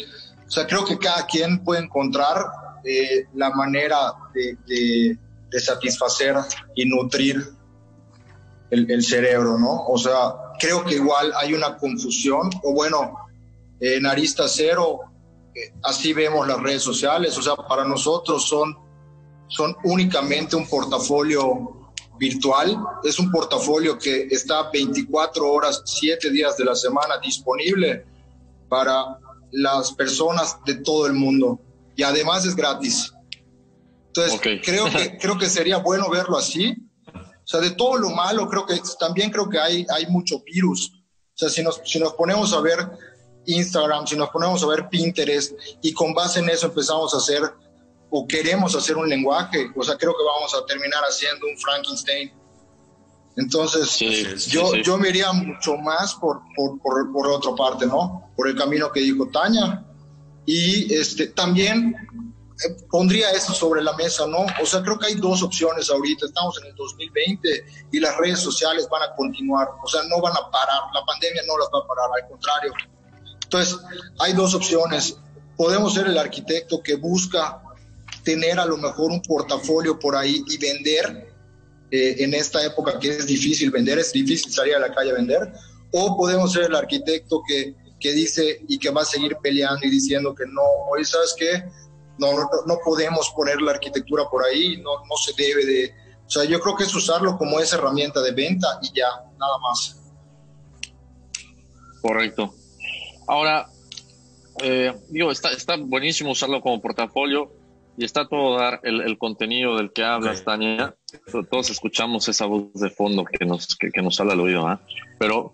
o 0.48 0.52
sea, 0.52 0.68
creo 0.68 0.86
que 0.86 0.98
cada 0.98 1.26
quien 1.26 1.64
puede 1.64 1.84
encontrar 1.84 2.46
eh, 2.84 3.26
la 3.34 3.50
manera 3.52 4.14
de, 4.34 4.58
de, 4.68 5.60
satisfacer 5.60 6.36
y 6.74 6.86
nutrir 6.86 7.54
el, 8.72 8.90
el, 8.90 9.04
cerebro, 9.04 9.60
¿no? 9.60 9.86
O 9.86 10.00
sea, 10.00 10.34
creo 10.60 10.84
que 10.84 10.96
igual 10.96 11.32
hay 11.38 11.54
una 11.54 11.78
confusión, 11.78 12.50
o 12.64 12.74
bueno, 12.74 13.14
en 13.80 14.06
Arista 14.08 14.48
Cero, 14.48 15.00
eh, 15.54 15.74
así 15.84 16.14
vemos 16.14 16.48
las 16.48 16.60
redes 16.60 16.82
sociales, 16.82 17.38
o 17.38 17.42
sea, 17.42 17.56
para 17.56 17.86
nosotros 17.86 18.48
son, 18.48 18.76
son 19.48 19.76
únicamente 19.84 20.56
un 20.56 20.68
portafolio 20.68 21.92
virtual, 22.18 22.78
es 23.04 23.20
un 23.20 23.30
portafolio 23.30 23.98
que 23.98 24.28
está 24.32 24.70
24 24.72 25.52
horas, 25.52 25.84
7 25.86 26.32
días 26.32 26.58
de 26.58 26.66
la 26.66 26.76
semana 26.76 27.18
disponible 27.22 28.06
para 28.74 29.20
las 29.52 29.92
personas 29.92 30.58
de 30.66 30.74
todo 30.74 31.06
el 31.06 31.14
mundo 31.14 31.62
y 31.96 32.02
además 32.02 32.44
es 32.44 32.56
gratis. 32.56 33.14
Entonces, 34.08 34.42
creo, 34.64 34.86
que, 34.86 35.16
creo 35.22 35.38
que 35.38 35.48
sería 35.48 35.78
bueno 35.78 36.10
verlo 36.10 36.40
así. 36.40 36.76
O 37.14 37.46
sea, 37.46 37.60
de 37.60 37.70
todo 37.70 37.98
lo 37.98 38.10
malo, 38.10 38.50
creo 38.50 38.66
que 38.66 38.82
también 39.00 39.30
creo 39.30 39.48
que 39.48 39.60
hay, 39.60 39.86
hay 39.96 40.08
mucho 40.08 40.42
virus. 40.44 40.92
O 40.92 41.38
sea, 41.38 41.50
si 41.50 41.62
nos, 41.62 41.82
si 41.86 42.00
nos 42.00 42.14
ponemos 42.14 42.52
a 42.52 42.62
ver 42.62 42.80
Instagram, 43.46 44.08
si 44.08 44.16
nos 44.16 44.32
ponemos 44.32 44.64
a 44.64 44.68
ver 44.68 44.90
Pinterest 44.90 45.54
y 45.84 45.94
con 45.94 46.16
base 46.16 46.40
en 46.40 46.50
eso 46.50 46.66
empezamos 46.66 47.14
a 47.14 47.18
hacer 47.18 47.44
o 48.10 48.26
queremos 48.26 48.76
hacer 48.76 48.98
un 48.98 49.08
lenguaje, 49.08 49.70
o 49.76 49.84
sea, 49.84 49.98
creo 49.98 50.14
que 50.14 50.24
vamos 50.24 50.52
a 50.56 50.66
terminar 50.66 51.04
haciendo 51.04 51.46
un 51.46 51.56
Frankenstein. 51.60 52.34
Entonces, 53.36 53.98
yo, 54.48 54.76
yo 54.76 54.98
me 54.98 55.10
iría 55.10 55.32
mucho 55.32 55.76
más 55.78 56.14
por, 56.16 56.42
por, 56.56 56.80
por, 56.80 57.12
por, 57.12 57.28
otra 57.28 57.56
parte, 57.56 57.86
¿no? 57.88 58.32
Por 58.36 58.48
el 58.48 58.56
camino 58.56 58.92
que 58.92 59.00
dijo 59.00 59.28
Tania. 59.30 59.84
Y 60.46 60.94
este, 60.94 61.28
también 61.28 61.96
eh, 62.64 62.76
pondría 62.92 63.32
eso 63.32 63.54
sobre 63.54 63.82
la 63.82 63.94
mesa, 63.94 64.28
¿no? 64.28 64.46
O 64.62 64.66
sea, 64.66 64.84
creo 64.84 65.00
que 65.00 65.08
hay 65.08 65.16
dos 65.16 65.42
opciones 65.42 65.90
ahorita. 65.90 66.28
Estamos 66.28 66.60
en 66.62 66.70
el 66.70 66.76
2020 66.76 67.66
y 67.92 68.00
las 68.00 68.16
redes 68.18 68.40
sociales 68.40 68.88
van 68.92 69.02
a 69.02 69.16
continuar. 69.16 69.68
O 69.84 69.88
sea, 69.88 70.04
no 70.10 70.22
van 70.22 70.34
a 70.34 70.52
parar. 70.52 70.82
La 70.94 71.04
pandemia 71.04 71.42
no 71.48 71.58
las 71.58 71.70
va 71.74 71.80
a 71.80 71.88
parar, 71.88 72.10
al 72.16 72.30
contrario. 72.30 72.74
Entonces, 73.44 73.80
hay 74.20 74.34
dos 74.34 74.54
opciones. 74.54 75.18
Podemos 75.58 75.96
ser 75.96 76.06
el 76.06 76.18
arquitecto 76.20 76.84
que 76.84 76.96
busca 76.96 77.62
tener 78.24 78.60
a 78.60 78.66
lo 78.66 78.78
mejor 78.78 79.12
un 79.12 79.22
portafolio 79.22 80.00
por 80.00 80.16
ahí 80.16 80.44
y 80.48 80.58
vender 80.58 81.23
eh, 81.94 82.24
en 82.24 82.34
esta 82.34 82.66
época 82.66 82.98
que 82.98 83.08
es 83.08 83.28
difícil 83.28 83.70
vender, 83.70 84.00
es 84.00 84.12
difícil 84.12 84.52
salir 84.52 84.74
a 84.74 84.80
la 84.80 84.92
calle 84.92 85.12
a 85.12 85.14
vender, 85.14 85.54
o 85.92 86.18
podemos 86.18 86.52
ser 86.52 86.64
el 86.64 86.76
arquitecto 86.76 87.44
que, 87.48 87.76
que 88.00 88.14
dice 88.14 88.66
y 88.68 88.80
que 88.80 88.90
va 88.90 89.04
a 89.04 89.06
seguir 89.06 89.38
peleando 89.44 89.86
y 89.86 89.92
diciendo 89.92 90.34
que 90.34 90.44
no, 90.48 90.64
oye, 90.90 91.06
¿sabes 91.06 91.36
qué? 91.38 91.64
No, 92.18 92.34
no, 92.34 92.50
no 92.66 92.80
podemos 92.84 93.30
poner 93.36 93.62
la 93.62 93.74
arquitectura 93.74 94.28
por 94.28 94.44
ahí, 94.44 94.78
no, 94.78 95.06
no 95.08 95.16
se 95.24 95.34
debe 95.38 95.68
de... 95.68 95.94
O 96.26 96.30
sea, 96.32 96.46
yo 96.46 96.60
creo 96.62 96.76
que 96.76 96.86
es 96.86 96.96
usarlo 96.96 97.38
como 97.38 97.60
esa 97.60 97.76
herramienta 97.76 98.24
de 98.24 98.32
venta 98.32 98.80
y 98.82 98.88
ya, 98.98 99.10
nada 99.38 99.60
más. 99.60 100.02
Correcto. 102.02 102.56
Ahora, 103.28 103.70
eh, 104.64 104.96
digo, 105.10 105.32
está, 105.32 105.52
está 105.52 105.76
buenísimo 105.78 106.32
usarlo 106.32 106.60
como 106.60 106.82
portafolio 106.82 107.52
y 107.98 108.06
está 108.06 108.28
todo 108.28 108.58
dar 108.58 108.80
el, 108.84 109.02
el 109.02 109.18
contenido 109.18 109.78
del 109.78 109.92
que 109.92 110.04
hablas, 110.04 110.44
Tania. 110.44 110.96
Todos 111.50 111.70
escuchamos 111.70 112.28
esa 112.28 112.46
voz 112.46 112.74
de 112.74 112.90
fondo 112.90 113.24
que 113.24 113.46
nos, 113.46 113.76
que, 113.76 114.02
nos 114.02 114.20
habla 114.20 114.34
al 114.34 114.40
oído, 114.40 114.68
¿ah? 114.68 114.82
Pero 115.20 115.54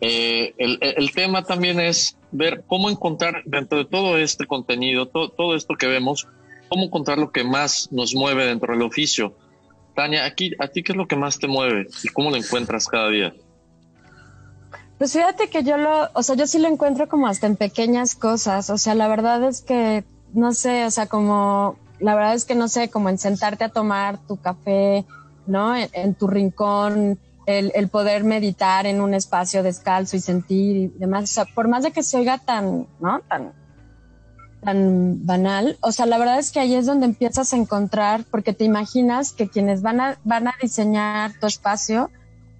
eh, 0.00 0.54
el, 0.58 0.78
el, 0.80 1.12
tema 1.12 1.42
también 1.42 1.80
es 1.80 2.16
ver 2.30 2.64
cómo 2.66 2.88
encontrar 2.88 3.42
dentro 3.44 3.78
de 3.78 3.84
todo 3.84 4.16
este 4.16 4.46
contenido, 4.46 5.06
todo, 5.06 5.28
todo 5.28 5.54
esto 5.56 5.74
que 5.74 5.86
vemos, 5.86 6.28
cómo 6.68 6.84
encontrar 6.84 7.18
lo 7.18 7.32
que 7.32 7.44
más 7.44 7.90
nos 7.90 8.14
mueve 8.14 8.46
dentro 8.46 8.72
del 8.72 8.82
oficio. 8.82 9.34
Tania, 9.94 10.24
aquí, 10.24 10.52
¿a 10.58 10.68
ti 10.68 10.82
qué 10.82 10.92
es 10.92 10.96
lo 10.96 11.06
que 11.06 11.16
más 11.16 11.38
te 11.38 11.48
mueve 11.48 11.88
y 12.02 12.08
cómo 12.08 12.30
lo 12.30 12.36
encuentras 12.36 12.86
cada 12.86 13.08
día? 13.08 13.34
Pues 14.98 15.14
fíjate 15.14 15.48
que 15.48 15.64
yo 15.64 15.76
lo, 15.78 16.10
o 16.14 16.22
sea, 16.22 16.36
yo 16.36 16.46
sí 16.46 16.60
lo 16.60 16.68
encuentro 16.68 17.08
como 17.08 17.26
hasta 17.26 17.48
en 17.48 17.56
pequeñas 17.56 18.14
cosas. 18.14 18.70
O 18.70 18.78
sea, 18.78 18.94
la 18.94 19.08
verdad 19.08 19.42
es 19.48 19.60
que 19.60 20.04
no 20.32 20.52
sé, 20.52 20.84
o 20.84 20.90
sea, 20.90 21.06
como, 21.06 21.76
la 22.00 22.14
verdad 22.14 22.34
es 22.34 22.44
que 22.44 22.54
no 22.54 22.68
sé, 22.68 22.90
como 22.90 23.08
en 23.08 23.18
sentarte 23.18 23.64
a 23.64 23.68
tomar 23.68 24.18
tu 24.26 24.36
café, 24.36 25.04
¿no? 25.46 25.74
En, 25.76 26.14
tu 26.14 26.26
rincón, 26.26 27.18
el, 27.46 27.72
el, 27.74 27.88
poder 27.88 28.24
meditar 28.24 28.86
en 28.86 29.00
un 29.00 29.14
espacio 29.14 29.62
descalzo 29.62 30.16
y 30.16 30.20
sentir 30.20 30.76
y 30.76 30.88
demás. 30.88 31.24
O 31.24 31.26
sea, 31.26 31.44
por 31.44 31.68
más 31.68 31.82
de 31.82 31.90
que 31.90 32.02
se 32.02 32.16
oiga 32.16 32.38
tan, 32.38 32.86
¿no? 33.00 33.20
Tan, 33.28 33.52
tan 34.62 35.26
banal. 35.26 35.76
O 35.80 35.92
sea, 35.92 36.06
la 36.06 36.18
verdad 36.18 36.38
es 36.38 36.52
que 36.52 36.60
ahí 36.60 36.74
es 36.74 36.86
donde 36.86 37.06
empiezas 37.06 37.52
a 37.52 37.56
encontrar, 37.56 38.24
porque 38.30 38.52
te 38.52 38.64
imaginas 38.64 39.32
que 39.32 39.48
quienes 39.48 39.82
van 39.82 40.00
a, 40.00 40.18
van 40.24 40.48
a 40.48 40.54
diseñar 40.60 41.32
tu 41.38 41.46
espacio, 41.46 42.10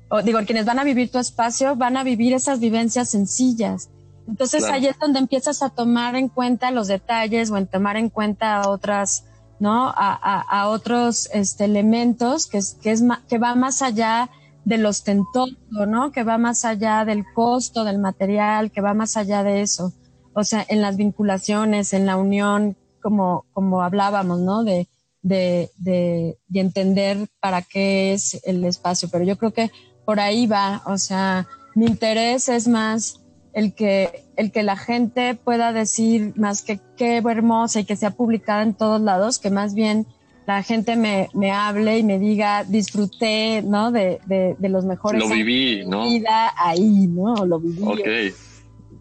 o 0.09 0.23
digo, 0.23 0.41
quienes 0.45 0.67
van 0.67 0.79
a 0.79 0.85
vivir 0.85 1.11
tu 1.11 1.19
espacio, 1.19 1.77
van 1.77 1.97
a 1.97 2.05
vivir 2.05 2.35
esas 2.35 2.61
vivencias 2.61 3.11
sencillas. 3.11 3.89
Entonces 4.29 4.65
ahí 4.65 4.87
es 4.87 4.99
donde 4.99 5.19
empiezas 5.19 5.63
a 5.63 5.71
tomar 5.71 6.17
en 6.17 6.29
cuenta 6.29 6.71
los 6.71 6.89
detalles 6.89 7.51
o 7.51 7.57
en 7.57 7.67
tomar 7.67 7.97
en 7.97 8.09
cuenta 8.09 8.69
otras, 8.69 9.25
¿no? 9.59 9.89
A, 9.89 9.95
a, 9.97 10.41
a 10.41 10.69
otros 10.69 11.29
este, 11.33 11.65
elementos 11.65 12.47
que, 12.47 12.59
es, 12.59 12.79
que, 12.81 12.93
es, 12.93 13.03
que 13.29 13.39
va 13.39 13.55
más 13.55 13.83
allá 13.83 14.31
del 14.65 14.87
ostentoso, 14.87 15.57
¿no? 15.87 16.13
Que 16.13 16.23
va 16.23 16.39
más 16.39 16.65
allá 16.65 17.05
del 17.05 17.25
costo 17.35 17.85
del 17.85 17.99
material, 17.99 18.71
que 18.71 18.81
va 18.81 18.95
más 18.95 19.17
allá 19.17 19.43
de 19.43 19.63
eso. 19.63 19.93
O 20.35 20.45
sea, 20.45 20.65
en 20.69 20.81
las 20.81 20.97
vinculaciones, 20.97 21.93
en 21.93 22.07
la 22.07 22.17
unión, 22.17 22.77
como, 23.03 23.45
como 23.53 23.83
hablábamos, 23.83 24.41
¿no? 24.41 24.63
De, 24.63 24.89
de, 25.23 25.71
de, 25.77 26.39
de 26.49 26.61
entender 26.61 27.29
para 27.41 27.63
qué 27.63 28.13
es 28.13 28.41
el 28.45 28.65
espacio. 28.65 29.09
Pero 29.11 29.25
yo 29.25 29.37
creo 29.37 29.53
que 29.53 29.71
por 30.05 30.21
ahí 30.21 30.47
va. 30.47 30.83
O 30.87 30.97
sea, 30.97 31.49
mi 31.75 31.87
interés 31.87 32.49
es 32.49 32.69
más 32.69 33.22
el 33.53 33.75
que, 33.75 34.25
el 34.37 34.51
que 34.51 34.62
la 34.62 34.77
gente 34.77 35.35
pueda 35.35 35.73
decir 35.73 36.33
más 36.37 36.62
que 36.62 36.81
qué 36.97 37.19
hermosa 37.19 37.81
y 37.81 37.85
que 37.85 37.97
sea 37.97 38.11
publicada 38.11 38.62
en 38.62 38.75
todos 38.75 39.01
lados, 39.01 39.38
que 39.38 39.51
más 39.51 39.75
bien 39.75 40.07
la 40.47 40.62
gente 40.62 40.97
me, 40.97 41.29
me 41.35 41.53
hable 41.53 41.99
y 41.99 42.03
me 42.03 42.19
diga, 42.19 42.65
disfruté, 42.65 43.62
¿no? 43.62 43.93
De, 43.93 44.21
de, 44.27 44.57
de 44.59 44.69
los 44.69 44.85
mejores. 44.85 45.21
Lo 45.21 45.29
viví, 45.29 45.85
¿no? 45.87 46.05
Vida 46.05 46.53
ahí, 46.57 47.07
¿no? 47.07 47.35
Lo 47.47 47.61
viví. 47.61 47.83
Ok, 47.85 48.35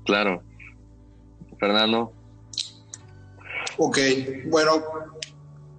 claro. 0.06 0.44
Fernando. 1.60 2.12
Ok, 3.78 3.98
bueno, 4.50 4.72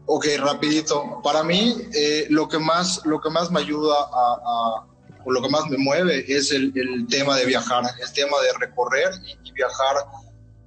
ok, 0.06 0.26
rapidito. 0.38 1.20
Para 1.22 1.44
mí, 1.44 1.76
eh, 1.94 2.26
lo, 2.30 2.48
que 2.48 2.58
más, 2.58 3.04
lo 3.04 3.20
que 3.20 3.30
más 3.30 3.50
me 3.50 3.60
ayuda 3.60 3.94
a 4.12 4.86
o 5.24 5.32
lo 5.32 5.42
que 5.42 5.48
más 5.48 5.68
me 5.68 5.78
mueve 5.78 6.24
es 6.28 6.50
el, 6.52 6.72
el 6.74 7.06
tema 7.06 7.36
de 7.36 7.46
viajar, 7.46 7.84
el 8.00 8.12
tema 8.12 8.36
de 8.40 8.66
recorrer 8.66 9.10
y, 9.44 9.52
viajar. 9.52 9.96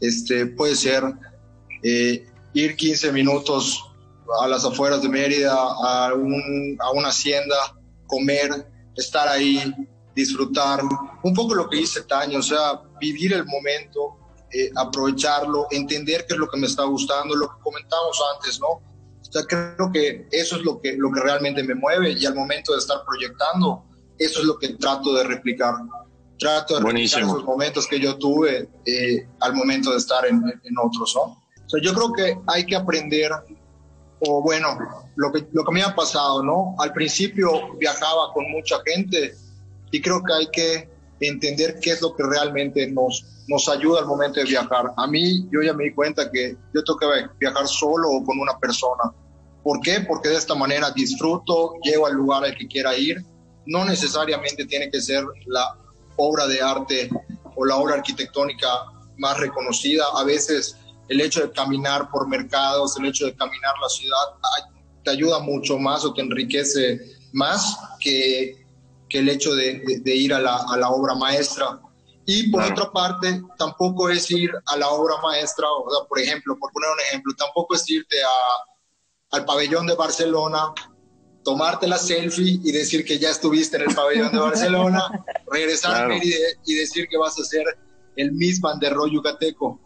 Este, 0.02 0.46
puede 0.46 0.76
ser 0.76 1.04
eh, 1.84 2.26
ir 2.54 2.76
15 2.76 3.12
minutos 3.12 3.82
a 4.42 4.48
las 4.48 4.66
afueras 4.66 5.02
de 5.02 5.10
Mérida, 5.10 5.54
a, 5.54 6.14
un, 6.14 6.78
a 6.80 6.92
una 6.92 7.10
hacienda, 7.10 7.56
comer, 8.08 8.68
estar 8.96 9.28
ahí, 9.28 9.74
disfrutar, 10.16 10.82
un 11.24 11.34
poco 11.34 11.56
lo 11.56 11.70
que 11.70 11.78
dice 11.78 12.02
Taño, 12.04 12.40
o 12.40 12.44
sea, 12.44 12.82
vivir 13.00 13.34
el 13.34 13.46
momento, 13.46 14.18
eh, 14.52 14.72
aprovecharlo, 14.76 15.68
entender 15.72 16.26
qué 16.28 16.34
es 16.34 16.40
lo 16.40 16.50
que 16.50 16.58
me 16.58 16.68
está 16.68 16.84
gustando, 16.84 17.36
lo 17.36 17.50
que 17.50 17.62
comentamos 17.62 18.22
antes, 18.36 18.60
¿no? 18.60 18.68
O 18.68 19.32
sea, 19.32 19.44
creo 19.44 19.92
que 19.92 20.28
eso 20.32 20.56
es 20.56 20.64
lo 20.64 20.80
que, 20.80 20.96
lo 20.98 21.12
que 21.12 21.20
realmente 21.20 21.62
me 21.64 21.76
mueve 21.76 22.12
y 22.12 22.26
al 22.26 22.36
momento 22.36 22.72
de 22.74 22.80
estar 22.80 23.04
proyectando, 23.06 23.86
eso 24.18 24.40
es 24.40 24.46
lo 24.46 24.58
que 24.58 24.70
trato 24.76 25.14
de 25.14 25.24
replicar. 25.24 25.76
Trato 26.38 26.76
de 26.76 26.82
replicar 26.82 27.24
esos 27.24 27.44
momentos 27.44 27.88
que 27.88 28.00
yo 28.00 28.18
tuve 28.18 28.70
eh, 28.86 29.28
al 29.40 29.54
momento 29.54 29.92
de 29.92 29.98
estar 29.98 30.26
en, 30.26 30.36
en, 30.36 30.78
otros, 30.78 31.14
¿no? 31.16 31.22
O 31.22 31.70
sea, 31.70 31.82
yo 31.82 31.94
creo 31.94 32.14
que 32.14 32.38
hay 32.48 32.66
que 32.66 32.76
aprender, 32.76 33.32
o 34.20 34.42
bueno, 34.42 34.78
lo 35.16 35.32
que, 35.32 35.48
lo 35.52 35.64
que 35.64 35.72
me 35.72 35.82
ha 35.82 35.96
pasado, 35.96 36.44
¿no? 36.44 36.76
Al 36.78 36.94
principio 36.94 37.74
viajaba 37.78 38.34
con 38.34 38.50
mucha 38.52 38.78
gente 38.86 39.36
y 39.92 40.02
creo 40.02 40.22
que 40.24 40.34
hay 40.34 40.48
que 40.52 40.90
entender 41.22 41.80
qué 41.82 41.92
es 41.92 42.02
lo 42.02 42.16
que 42.16 42.24
realmente 42.24 42.92
nos, 42.92 43.26
nos 43.48 43.70
ayuda 43.70 44.02
al 44.02 44.08
momento 44.08 44.40
de 44.40 44.46
viajar. 44.46 44.92
A 44.98 45.08
mí, 45.08 45.48
yo 45.52 45.62
ya 45.62 45.74
me 45.74 45.86
di 45.86 45.94
cuenta 45.94 46.30
que 46.30 46.58
yo 46.74 46.84
tengo 46.84 47.00
que 47.00 47.08
viajar 47.40 47.68
solo 47.68 48.10
o 48.10 48.24
con 48.24 48.40
una 48.40 48.58
persona. 48.60 49.14
¿Por 49.64 49.80
qué? 49.80 50.02
Porque 50.02 50.30
de 50.30 50.36
esta 50.36 50.54
manera 50.54 50.92
disfruto, 50.92 51.76
llego 51.82 52.06
al 52.06 52.14
lugar 52.14 52.44
al 52.44 52.56
que 52.56 52.68
quiera 52.68 52.96
ir 52.96 53.26
no 53.66 53.86
necesariamente 53.86 54.66
tiene 54.66 54.90
que 54.90 55.02
ser 55.02 55.24
la 55.48 55.78
obra 56.18 56.48
de 56.48 56.62
arte 56.62 57.10
o 57.56 57.66
la 57.66 57.76
obra 57.78 57.96
arquitectónica 57.96 58.68
más 59.18 59.38
reconocida. 59.40 60.06
A 60.16 60.24
veces 60.24 60.78
el 61.10 61.22
hecho 61.22 61.42
de 61.42 61.52
caminar 61.52 62.10
por 62.10 62.28
mercados, 62.28 62.98
el 62.98 63.06
hecho 63.06 63.26
de 63.26 63.36
caminar 63.36 63.74
la 63.82 63.90
ciudad, 63.90 64.26
te 65.04 65.12
ayuda 65.12 65.40
mucho 65.40 65.78
más 65.78 66.04
o 66.04 66.14
te 66.14 66.22
enriquece 66.22 67.00
más 67.34 67.78
que, 68.00 68.66
que 69.10 69.20
el 69.20 69.30
hecho 69.30 69.54
de, 69.54 70.02
de, 70.04 70.16
ir 70.16 70.34
a 70.34 70.40
la, 70.40 70.58
a 70.58 70.78
la, 70.78 70.90
obra 70.90 71.14
maestra. 71.16 71.80
Y 72.26 72.50
por 72.50 72.64
otra 72.64 72.92
parte, 72.92 73.40
tampoco 73.58 74.10
es 74.10 74.32
ir 74.32 74.52
a 74.66 74.78
la 74.78 74.90
obra 74.90 75.16
maestra, 75.22 75.68
o 75.70 75.90
sea, 75.92 76.08
por 76.08 76.20
ejemplo, 76.20 76.58
por 76.58 76.72
poner 76.72 76.90
un 76.90 77.00
ejemplo, 77.02 77.34
tampoco 77.38 77.76
es 77.76 77.88
irte 77.88 78.16
a, 78.24 79.38
al 79.38 79.46
pabellón 79.46 79.86
de 79.86 79.96
Barcelona 79.96 80.74
tomarte 81.46 81.88
la 81.88 82.00
selfie 82.00 82.60
y 82.64 82.72
decir 82.72 83.06
que 83.06 83.20
ya 83.20 83.30
estuviste 83.30 83.78
en 83.78 83.84
el 83.84 83.96
pabellón 83.96 84.32
de 84.32 84.40
Barcelona, 84.40 85.24
regresar 85.52 86.12
y, 86.12 86.74
decir 86.74 87.08
que 87.08 87.18
vas 87.18 87.40
a 87.40 87.46
ser 87.46 87.64
el 88.18 88.32
Miss 88.34 88.60
Van 88.60 88.80
der 88.80 88.94
Rohe 88.94 89.12
yucateco. 89.12 89.80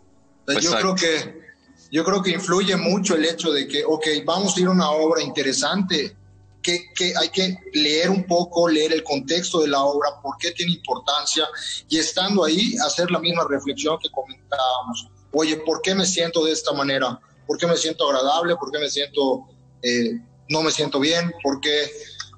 yo 0.62 0.72
creo 0.72 0.96
que 0.96 1.50
yo 1.92 2.04
creo 2.04 2.22
que 2.22 2.32
influye 2.32 2.76
mucho 2.78 3.16
el 3.16 3.26
hecho 3.26 3.52
de 3.52 3.68
que, 3.68 3.84
ok, 3.84 4.06
vamos 4.24 4.56
a 4.56 4.60
ir 4.60 4.68
a 4.68 4.72
una 4.72 4.92
obra 4.92 5.24
interesante, 5.24 6.16
que, 6.62 7.14
hay 7.20 7.30
que 7.30 7.58
leer 7.74 8.10
un 8.10 8.26
poco, 8.26 8.70
leer 8.70 8.94
el 8.94 9.04
contexto 9.04 9.62
de 9.62 9.70
la 9.70 9.84
obra, 9.84 10.10
por 10.22 10.38
qué 10.38 10.52
tiene 10.52 10.74
importancia 10.74 11.48
y 11.88 11.98
estando 11.98 12.44
ahí 12.44 12.76
hacer 12.86 13.10
la 13.10 13.20
misma 13.20 13.44
reflexión 13.50 13.98
que 14.02 14.10
comentábamos. 14.12 15.10
Oye, 15.32 15.58
¿por 15.58 15.82
qué 15.82 15.96
me 15.96 16.06
siento 16.06 16.46
de 16.46 16.52
esta 16.52 16.72
manera? 16.74 17.20
¿Por 17.48 17.58
qué 17.58 17.66
me 17.66 17.76
siento 17.76 18.08
agradable? 18.08 18.56
¿Por 18.56 18.72
qué 18.72 18.78
me 18.78 18.90
siento, 18.90 19.48
eh, 19.82 20.20
no 20.50 20.62
me 20.62 20.72
siento 20.72 21.00
bien? 21.00 21.32
¿Por 21.42 21.62
qué, 21.62 21.90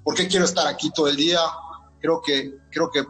¿Por 0.04 0.16
qué 0.16 0.28
quiero 0.28 0.46
estar 0.46 0.68
aquí 0.68 0.92
todo 0.94 1.08
el 1.08 1.16
día? 1.16 1.40
Creo 2.00 2.22
que, 2.22 2.54
creo 2.70 2.92
que 2.92 3.04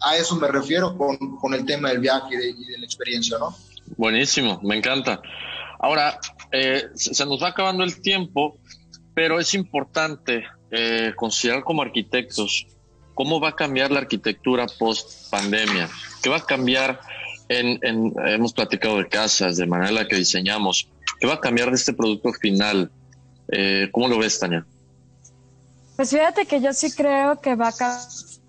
a 0.00 0.16
eso 0.16 0.36
me 0.36 0.48
refiero 0.48 0.96
con, 0.96 1.16
con 1.36 1.54
el 1.54 1.64
tema 1.64 1.88
del 1.88 2.00
viaje 2.00 2.34
y 2.34 2.66
de, 2.66 2.78
la 2.78 2.84
experiencia, 2.84 3.38
¿no? 3.38 3.56
Buenísimo, 3.96 4.60
me 4.62 4.76
encanta. 4.76 5.20
Ahora, 5.78 6.18
eh, 6.50 6.88
se 6.94 7.26
nos 7.26 7.42
va 7.42 7.48
acabando 7.48 7.82
el 7.82 8.00
tiempo, 8.00 8.58
pero 9.14 9.40
es 9.40 9.54
importante 9.54 10.44
eh, 10.70 11.12
considerar 11.16 11.64
como 11.64 11.82
arquitectos 11.82 12.66
cómo 13.14 13.40
va 13.40 13.50
a 13.50 13.56
cambiar 13.56 13.90
la 13.90 14.00
arquitectura 14.00 14.66
post 14.78 15.30
pandemia, 15.30 15.88
qué 16.22 16.30
va 16.30 16.38
a 16.38 16.46
cambiar 16.46 17.00
en, 17.48 17.78
hemos 18.26 18.52
platicado 18.52 18.98
de 18.98 19.08
casas, 19.08 19.56
de 19.56 19.66
manera 19.66 20.06
que 20.08 20.16
diseñamos, 20.16 20.88
qué 21.20 21.26
va 21.26 21.34
a 21.34 21.40
cambiar 21.40 21.68
de 21.68 21.76
este 21.76 21.92
producto 21.92 22.32
final. 22.32 22.90
Eh, 23.52 23.90
¿Cómo 23.92 24.08
lo 24.08 24.18
ves, 24.18 24.40
Tania? 24.40 24.66
Pues 25.96 26.10
fíjate 26.10 26.46
que 26.46 26.60
yo 26.60 26.72
sí 26.72 26.90
creo 26.90 27.40
que 27.40 27.54
va 27.54 27.68
a 27.68 27.72
cambiar 27.72 28.00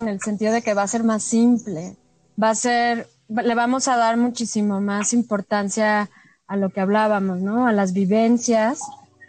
en 0.02 0.08
el 0.08 0.22
sentido 0.22 0.54
de 0.54 0.62
que 0.62 0.74
va 0.74 0.84
a 0.84 0.88
ser 0.88 1.04
más 1.04 1.24
simple, 1.24 1.96
va 2.42 2.50
a 2.50 2.56
ser, 2.56 3.08
le 3.28 3.54
vamos 3.54 3.88
a 3.88 3.98
dar 3.98 4.18
muchísimo 4.18 4.82
más 4.82 5.14
importancia 5.14 6.10
a 6.48 6.58
lo 6.58 6.70
que 6.70 6.82
hablábamos, 6.82 7.42
¿no? 7.42 7.68
A 7.68 7.74
las 7.74 7.94
vivencias 7.94 8.80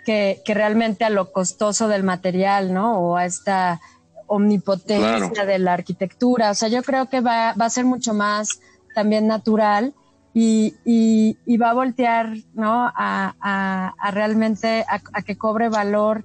que, 0.04 0.42
realmente 0.46 1.04
a 1.04 1.10
lo 1.10 1.32
costoso 1.32 1.88
del 1.88 2.04
material, 2.04 2.72
¿no? 2.72 2.98
O 2.98 3.16
a 3.16 3.24
esta 3.24 3.80
omnipotencia 4.26 5.44
de 5.44 5.58
la 5.58 5.72
arquitectura. 5.72 6.50
O 6.50 6.54
sea, 6.54 6.68
yo 6.68 6.82
creo 6.82 7.08
que 7.08 7.20
va, 7.20 7.50
a 7.50 7.70
ser 7.70 7.84
mucho 7.84 8.14
más 8.14 8.60
también 8.94 9.26
natural 9.26 9.92
y, 10.34 11.56
va 11.56 11.70
a 11.70 11.74
voltear, 11.74 12.36
¿no? 12.54 12.92
A, 12.94 13.94
realmente 14.12 14.84
a, 14.88 15.22
que 15.22 15.36
cobre 15.36 15.68
valor 15.68 16.24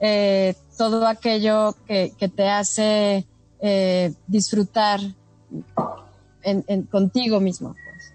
eh, 0.00 0.54
todo 0.78 1.06
aquello 1.06 1.76
que, 1.86 2.12
te 2.34 2.48
hace 2.48 3.26
eh, 3.60 4.14
disfrutar 4.26 5.00
en, 6.42 6.82
contigo 6.84 7.40
mismo. 7.40 7.74
Pues. 7.74 8.14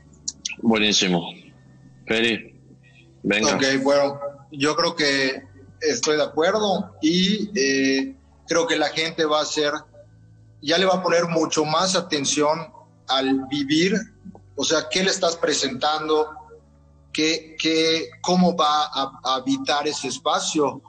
Buenísimo. 0.62 1.24
Peri, 2.08 2.60
venga. 3.24 3.56
Ok, 3.56 3.64
bueno, 3.84 4.20
yo 4.52 4.76
creo 4.76 4.96
que 4.96 5.44
estoy 5.82 6.18
de 6.18 6.24
acuerdo 6.24 6.96
y 7.02 7.52
eh, 7.56 8.16
creo 8.48 8.66
que 8.66 8.78
la 8.78 8.90
gente 8.90 9.26
va 9.26 9.42
a 9.42 9.46
ser, 9.46 9.72
ya 10.62 10.78
le 10.78 10.86
va 10.86 10.96
a 10.96 11.04
poner 11.04 11.28
mucho 11.28 11.66
más 11.66 11.96
atención 11.96 12.72
al 13.08 13.46
vivir, 13.48 13.94
o 14.56 14.64
sea, 14.64 14.88
qué 14.90 15.04
le 15.04 15.10
estás 15.10 15.36
presentando, 15.36 16.30
qué, 17.12 17.56
qué, 17.60 18.10
cómo 18.22 18.56
va 18.56 18.86
a, 18.86 19.12
habitar 19.36 19.88
ese 19.88 20.08
espacio, 20.08 20.82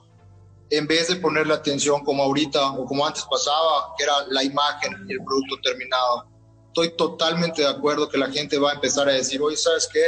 en 0.71 0.87
vez 0.87 1.09
de 1.09 1.17
ponerle 1.17 1.55
atención 1.55 2.05
como 2.05 2.23
ahorita 2.23 2.73
o 2.73 2.85
como 2.85 3.07
antes 3.07 3.25
pasaba, 3.31 3.95
que 3.97 4.05
era 4.05 4.27
la 4.29 4.43
imagen 4.43 5.07
y 5.09 5.12
el 5.12 5.25
producto 5.25 5.57
terminado. 5.62 6.27
Estoy 6.69 6.97
totalmente 6.97 7.62
de 7.62 7.69
acuerdo 7.69 8.09
que 8.09 8.19
la 8.19 8.31
gente 8.31 8.59
va 8.59 8.73
a 8.73 8.75
empezar 8.75 9.09
a 9.09 9.12
decir, 9.12 9.41
oye, 9.41 9.57
¿sabes 9.57 9.89
qué? 9.93 10.01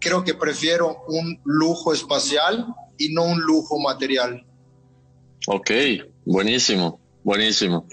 creo 0.00 0.24
que 0.24 0.34
prefiero 0.34 1.04
un 1.06 1.38
lujo 1.44 1.92
espacial 1.92 2.66
y 2.98 3.12
no 3.12 3.24
un 3.24 3.40
lujo 3.40 3.78
material. 3.78 4.44
Ok, 5.46 5.70
buenísimo, 6.24 6.99
buenísimo. 7.22 7.86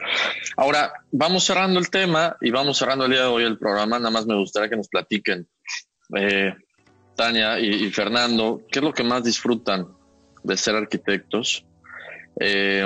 Ahora, 0.55 0.93
vamos 1.11 1.43
cerrando 1.43 1.79
el 1.79 1.89
tema 1.89 2.37
y 2.41 2.51
vamos 2.51 2.77
cerrando 2.77 3.05
el 3.05 3.11
día 3.11 3.21
de 3.21 3.27
hoy 3.27 3.43
el 3.43 3.57
programa. 3.57 3.99
Nada 3.99 4.11
más 4.11 4.25
me 4.25 4.35
gustaría 4.35 4.69
que 4.69 4.77
nos 4.77 4.87
platiquen, 4.87 5.47
eh, 6.15 6.53
Tania 7.15 7.59
y, 7.59 7.89
Fernando, 7.91 8.61
¿qué 8.71 8.79
es 8.79 8.85
lo 8.85 8.93
que 8.93 9.03
más 9.03 9.23
disfrutan 9.23 9.87
de 10.43 10.55
ser 10.55 10.75
arquitectos? 10.75 11.65
Eh, 12.39 12.85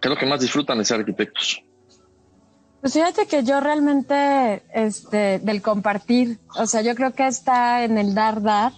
¿Qué 0.00 0.08
es 0.08 0.10
lo 0.10 0.16
que 0.16 0.26
más 0.26 0.40
disfrutan 0.40 0.78
de 0.78 0.84
ser 0.84 1.00
arquitectos? 1.00 1.62
Pues 2.82 2.92
fíjate 2.92 3.26
que 3.26 3.42
yo 3.44 3.60
realmente, 3.60 4.62
este, 4.74 5.38
del 5.38 5.62
compartir, 5.62 6.38
o 6.54 6.66
sea, 6.66 6.82
yo 6.82 6.94
creo 6.94 7.14
que 7.14 7.26
está 7.26 7.82
en 7.82 7.96
el 7.96 8.14
dar, 8.14 8.42
dar. 8.42 8.72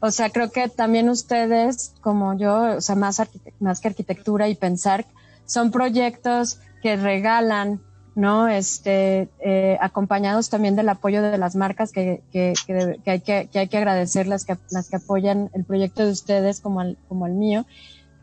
O 0.00 0.10
sea, 0.10 0.30
creo 0.30 0.50
que 0.50 0.70
también 0.70 1.10
ustedes, 1.10 1.92
como 2.00 2.38
yo, 2.38 2.76
o 2.76 2.80
sea, 2.80 2.94
más, 2.94 3.20
más 3.58 3.80
que 3.80 3.88
arquitectura 3.88 4.48
y 4.48 4.54
pensar, 4.54 5.04
son 5.50 5.72
proyectos 5.72 6.60
que 6.80 6.94
regalan, 6.94 7.80
¿no? 8.14 8.46
Este, 8.46 9.28
eh, 9.40 9.76
acompañados 9.80 10.48
también 10.48 10.76
del 10.76 10.88
apoyo 10.88 11.22
de 11.22 11.38
las 11.38 11.56
marcas 11.56 11.90
que, 11.90 12.22
que, 12.30 12.54
que, 12.66 13.10
hay, 13.10 13.20
que, 13.20 13.48
hay 13.52 13.68
que 13.68 13.76
agradecer 13.76 14.28
las 14.28 14.44
que, 14.44 14.56
las 14.70 14.88
que 14.88 14.96
apoyan 14.96 15.50
el 15.52 15.64
proyecto 15.64 16.06
de 16.06 16.12
ustedes 16.12 16.60
como 16.60 16.82
el, 16.82 16.98
como 17.08 17.26
el 17.26 17.32
mío. 17.32 17.66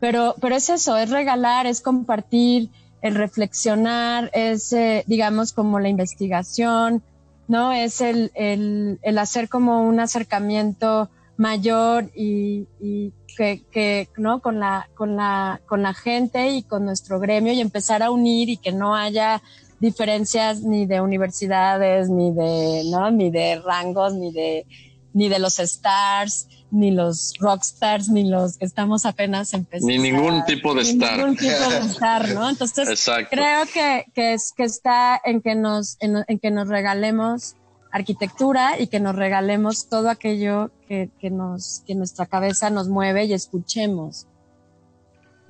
Pero, 0.00 0.36
pero 0.40 0.56
es 0.56 0.70
eso, 0.70 0.96
es 0.96 1.10
regalar, 1.10 1.66
es 1.66 1.82
compartir, 1.82 2.70
el 3.02 3.14
reflexionar, 3.14 4.30
es, 4.32 4.72
eh, 4.72 5.04
digamos, 5.06 5.52
como 5.52 5.80
la 5.80 5.88
investigación, 5.88 7.02
¿no? 7.46 7.72
Es 7.72 8.00
el, 8.00 8.32
el, 8.34 8.98
el, 9.02 9.18
hacer 9.18 9.50
como 9.50 9.82
un 9.82 10.00
acercamiento 10.00 11.10
mayor 11.38 12.10
y, 12.14 12.66
y 12.80 13.12
que, 13.36 13.62
que, 13.70 14.08
¿no? 14.18 14.40
Con 14.42 14.60
la, 14.60 14.90
con 14.94 15.16
la, 15.16 15.60
con 15.66 15.82
la 15.82 15.94
gente 15.94 16.50
y 16.50 16.62
con 16.62 16.84
nuestro 16.84 17.20
gremio 17.20 17.52
y 17.54 17.60
empezar 17.60 18.02
a 18.02 18.10
unir 18.10 18.50
y 18.50 18.58
que 18.58 18.72
no 18.72 18.94
haya 18.94 19.40
diferencias 19.80 20.62
ni 20.62 20.84
de 20.84 21.00
universidades, 21.00 22.10
ni 22.10 22.32
de, 22.32 22.82
¿no? 22.90 23.10
Ni 23.12 23.30
de 23.30 23.62
rangos, 23.64 24.14
ni 24.14 24.32
de, 24.32 24.66
ni 25.14 25.28
de 25.28 25.38
los 25.38 25.60
stars, 25.60 26.48
ni 26.70 26.90
los 26.90 27.34
rockstars, 27.38 28.08
ni 28.08 28.28
los 28.28 28.58
que 28.58 28.64
estamos 28.64 29.06
apenas 29.06 29.54
empezando. 29.54 29.86
Ni 29.86 29.98
ningún 29.98 30.44
tipo 30.44 30.74
de 30.74 30.82
star. 30.82 31.18
Ningún 31.18 31.36
tipo 31.36 31.70
de 31.70 31.78
star, 31.90 32.28
¿no? 32.34 32.48
Entonces, 32.50 33.08
creo 33.30 33.64
que, 33.72 34.06
que, 34.12 34.34
es, 34.34 34.52
que 34.56 34.64
está 34.64 35.20
en 35.24 35.40
que, 35.40 35.54
nos, 35.54 35.96
en, 36.00 36.24
que 36.40 36.50
nos 36.50 36.68
regalemos 36.68 37.54
arquitectura 37.90 38.80
y 38.80 38.88
que 38.88 39.00
nos 39.00 39.16
regalemos 39.16 39.88
todo 39.88 40.10
aquello 40.10 40.70
que, 40.86 41.10
que, 41.20 41.30
nos, 41.30 41.82
que 41.86 41.94
nuestra 41.94 42.26
cabeza 42.26 42.70
nos 42.70 42.88
mueve 42.88 43.24
y 43.24 43.32
escuchemos. 43.32 44.26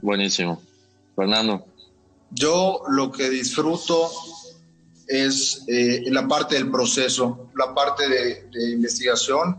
Buenísimo. 0.01 0.63
Fernando. 1.17 1.65
Yo 2.31 2.83
lo 2.89 3.11
que 3.11 3.31
disfruto 3.31 4.11
es 5.07 5.65
eh, 5.67 6.05
la 6.11 6.29
parte 6.29 6.57
del 6.57 6.71
proceso, 6.71 7.49
la 7.57 7.75
parte 7.75 8.09
de, 8.09 8.49
de 8.53 8.73
investigación 8.73 9.57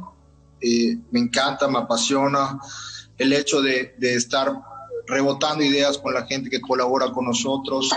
eh, 0.62 0.98
me 1.12 1.20
encanta, 1.22 1.68
me 1.68 1.80
apasiona 1.80 2.60
el 3.18 3.34
hecho 3.34 3.62
de, 3.62 3.96
estar 4.00 4.52
rebotando 5.08 5.64
ideas 5.64 5.98
con 5.98 6.14
la 6.14 6.26
gente 6.26 6.50
que 6.50 6.62
colabora 6.62 7.12
con 7.12 7.26
nosotros, 7.26 7.90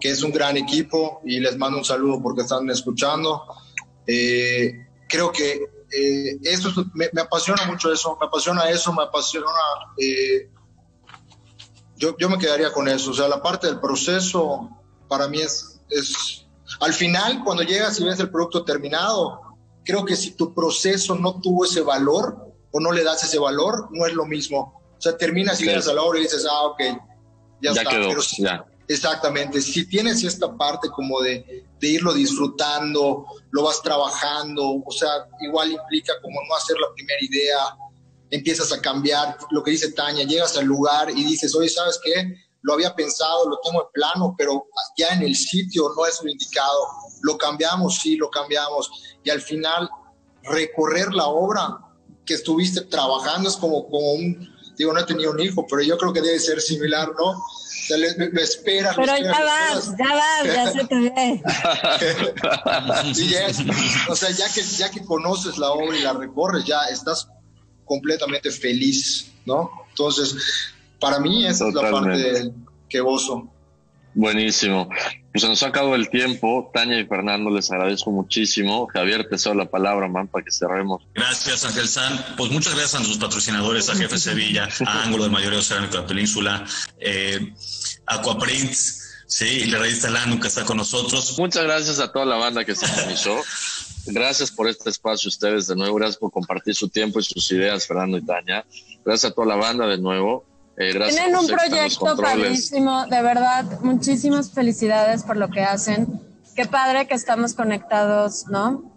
que 0.00 0.10
es 0.10 0.22
un 0.22 0.30
gran 0.30 0.56
equipo 0.56 1.20
y 1.24 1.40
les 1.40 1.56
mando 1.56 1.78
un 1.78 1.84
saludo 1.84 2.22
porque 2.22 2.42
están 2.42 2.68
escuchando. 2.70 3.42
Eh, 4.06 4.86
creo 5.08 5.32
que 5.32 5.64
eh, 5.90 6.38
eso 6.42 6.70
me, 6.94 7.08
apasiona 7.20 7.64
mucho 7.66 7.92
eso, 7.92 8.16
me 8.20 8.26
apasiona 8.26 8.68
eso, 8.70 8.92
me 8.92 9.04
apasiona... 9.04 9.46
yo, 11.96 12.16
yo 12.18 12.28
me 12.28 12.38
quedaría 12.38 12.72
con 12.72 12.88
eso, 12.88 13.10
o 13.10 13.14
sea, 13.14 13.28
la 13.28 13.42
parte 13.42 13.66
del 13.66 13.80
proceso 13.80 14.70
para 15.08 15.28
mí 15.28 15.40
es, 15.40 15.80
es... 15.90 16.46
Al 16.80 16.92
final, 16.92 17.42
cuando 17.44 17.62
llegas 17.62 18.00
y 18.00 18.04
ves 18.04 18.18
el 18.18 18.30
producto 18.30 18.64
terminado, 18.64 19.40
creo 19.84 20.04
que 20.04 20.16
si 20.16 20.32
tu 20.32 20.54
proceso 20.54 21.14
no 21.14 21.40
tuvo 21.40 21.64
ese 21.64 21.82
valor 21.82 22.36
o 22.72 22.80
no 22.80 22.90
le 22.90 23.04
das 23.04 23.22
ese 23.22 23.38
valor, 23.38 23.88
no 23.92 24.06
es 24.06 24.14
lo 24.14 24.26
mismo. 24.26 24.82
O 24.96 25.00
sea, 25.00 25.16
terminas 25.16 25.60
y 25.60 25.66
llegas 25.66 25.86
a 25.86 25.94
la 25.94 26.02
hora 26.02 26.18
y 26.18 26.22
dices, 26.22 26.46
ah, 26.50 26.66
ok, 26.66 26.80
ya, 27.60 27.70
está. 27.70 27.90
Pero 27.90 28.22
Exactamente, 28.86 29.62
si 29.62 29.86
tienes 29.86 30.22
esta 30.24 30.54
parte 30.56 30.88
como 30.90 31.20
de, 31.22 31.64
irlo 31.80 32.14
disfrutando, 32.14 33.26
lo 33.50 33.62
vas 33.62 33.82
trabajando, 33.82 34.82
o 34.86 34.90
sea, 34.90 35.26
igual 35.42 35.70
implica 35.70 36.14
como 36.22 36.40
no 36.48 36.54
hacer 36.56 36.76
la 36.78 36.86
primera 36.94 37.18
idea, 37.20 37.76
empiezas 38.30 38.72
a 38.72 38.80
cambiar, 38.80 39.36
lo 39.50 39.62
que 39.62 39.72
dice 39.72 39.92
Tania, 39.92 40.24
llegas 40.24 40.56
al 40.56 40.64
lugar 40.64 41.10
y 41.10 41.24
dices, 41.24 41.54
oye, 41.54 41.68
¿sabes 41.68 42.00
qué? 42.02 42.36
Lo 42.62 42.72
había 42.72 42.94
pensado, 42.94 43.50
lo 43.50 43.58
tengo 43.62 43.82
en 43.82 43.88
plano, 43.92 44.34
pero 44.38 44.66
ya 44.96 45.08
en 45.08 45.22
el 45.22 45.36
sitio 45.36 45.90
no 45.94 46.06
es 46.06 46.20
lo 46.22 46.30
indicado. 46.30 46.86
Lo 47.20 47.36
cambiamos, 47.36 47.98
sí, 47.98 48.16
lo 48.16 48.30
cambiamos 48.30 48.90
y 49.22 49.28
al 49.28 49.42
final 49.42 49.90
recorrer 50.42 51.12
la 51.12 51.26
obra 51.26 51.78
que 52.24 52.34
estuviste 52.34 52.80
trabajando 52.82 53.50
es 53.50 53.56
como, 53.56 53.86
como 53.88 54.12
un, 54.12 54.48
digo, 54.76 54.92
no 54.92 55.00
he 55.00 55.04
tenido 55.04 55.32
un 55.32 55.40
hijo, 55.40 55.66
pero 55.68 55.82
yo 55.82 55.98
creo 55.98 56.12
que 56.12 56.22
debe 56.22 56.38
ser 56.38 56.60
similar, 56.60 57.12
¿no? 57.18 57.42
Lo 57.90 58.40
esperas. 58.40 58.96
Pero 58.96 59.16
ya 59.16 59.44
vas, 59.44 59.94
ya 59.98 60.14
vas, 60.14 60.44
ya 60.44 60.72
se 60.72 60.84
te 60.84 60.94
ve. 60.94 61.42
o 64.08 64.16
sea, 64.16 64.30
ya 64.30 64.52
que, 64.52 64.62
ya 64.62 64.90
que 64.90 65.04
conoces 65.04 65.58
la 65.58 65.70
obra 65.70 65.96
y 65.96 66.02
la 66.02 66.12
recorres, 66.14 66.64
ya 66.64 66.84
estás 66.84 67.28
completamente 67.84 68.50
feliz, 68.50 69.30
¿no? 69.44 69.70
Entonces, 69.90 70.34
para 70.98 71.18
mí 71.20 71.46
esa 71.46 71.68
es 71.68 71.74
la 71.74 71.90
parte 71.90 72.52
que 72.88 73.00
gozo. 73.00 73.50
Buenísimo. 74.14 74.88
Pues 75.32 75.42
se 75.42 75.48
nos 75.48 75.62
ha 75.64 75.68
acabado 75.68 75.96
el 75.96 76.08
tiempo. 76.08 76.70
Tania 76.72 77.00
y 77.00 77.06
Fernando, 77.06 77.50
les 77.50 77.70
agradezco 77.70 78.12
muchísimo. 78.12 78.86
Javier, 78.86 79.26
te 79.28 79.36
cedo 79.36 79.54
la 79.54 79.68
palabra, 79.68 80.06
man, 80.06 80.28
para 80.28 80.44
que 80.44 80.52
cerremos. 80.52 81.02
Gracias, 81.14 81.64
Ángel 81.64 81.88
San. 81.88 82.24
Pues 82.36 82.52
muchas 82.52 82.74
gracias 82.74 82.94
a 82.94 82.98
nuestros 82.98 83.18
patrocinadores, 83.18 83.90
a 83.90 83.96
Jefe 83.96 84.18
Sevilla, 84.18 84.68
a 84.86 85.02
Ángulo 85.02 85.24
de 85.24 85.30
Mayoría 85.30 85.58
Oceánico 85.58 85.94
de 85.94 86.02
la 86.02 86.06
Península, 86.06 86.64
eh, 87.00 87.52
Aquaprints, 88.06 89.24
sí, 89.26 89.46
y 89.46 89.64
la 89.66 89.80
revista 89.80 90.08
La 90.10 90.24
nunca 90.26 90.46
está 90.46 90.64
con 90.64 90.76
nosotros. 90.76 91.36
Muchas 91.36 91.64
gracias 91.64 91.98
a 91.98 92.12
toda 92.12 92.24
la 92.24 92.36
banda 92.36 92.64
que 92.64 92.76
se 92.76 92.86
organizó. 92.86 93.42
Gracias 94.06 94.52
por 94.52 94.68
este 94.68 94.90
espacio 94.90 95.28
ustedes 95.28 95.66
de 95.66 95.74
nuevo. 95.74 95.96
Gracias 95.96 96.18
por 96.18 96.30
compartir 96.30 96.76
su 96.76 96.88
tiempo 96.88 97.18
y 97.18 97.24
sus 97.24 97.50
ideas, 97.50 97.86
Fernando 97.86 98.18
y 98.18 98.24
Tania. 98.24 98.64
Gracias 99.04 99.32
a 99.32 99.34
toda 99.34 99.48
la 99.48 99.56
banda 99.56 99.88
de 99.88 99.98
nuevo. 99.98 100.44
Eh, 100.76 100.92
Tienen 101.08 101.36
un 101.36 101.46
proyecto 101.46 102.16
padrísimo, 102.16 103.06
de 103.06 103.22
verdad, 103.22 103.64
muchísimas 103.80 104.50
felicidades 104.50 105.22
por 105.22 105.36
lo 105.36 105.48
que 105.48 105.62
hacen. 105.62 106.20
Qué 106.56 106.66
padre 106.66 107.06
que 107.06 107.14
estamos 107.14 107.54
conectados, 107.54 108.46
¿no? 108.48 108.92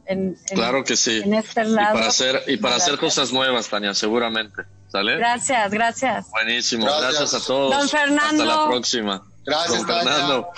claro 0.53 0.83
que 0.83 0.95
sí. 0.95 1.21
En 1.23 1.33
este 1.33 1.65
lado. 1.65 1.95
Y 1.95 1.97
para 1.97 2.07
hacer, 2.07 2.43
y 2.47 2.57
para 2.57 2.75
hacer 2.77 2.97
cosas 2.97 3.33
nuevas, 3.33 3.67
Tania, 3.67 3.93
seguramente. 3.93 4.63
¿Sale? 4.87 5.17
Gracias, 5.17 5.71
gracias. 5.71 6.29
Buenísimo, 6.31 6.85
gracias, 6.85 7.33
a 7.33 7.45
todos. 7.45 7.77
Don 7.77 7.89
Fernando. 7.89 8.43
Hasta 8.43 8.63
la 8.63 8.67
próxima. 8.69 9.23
Gracias, 9.45 9.85
Don 9.85 9.87
Fernando. 9.87 10.49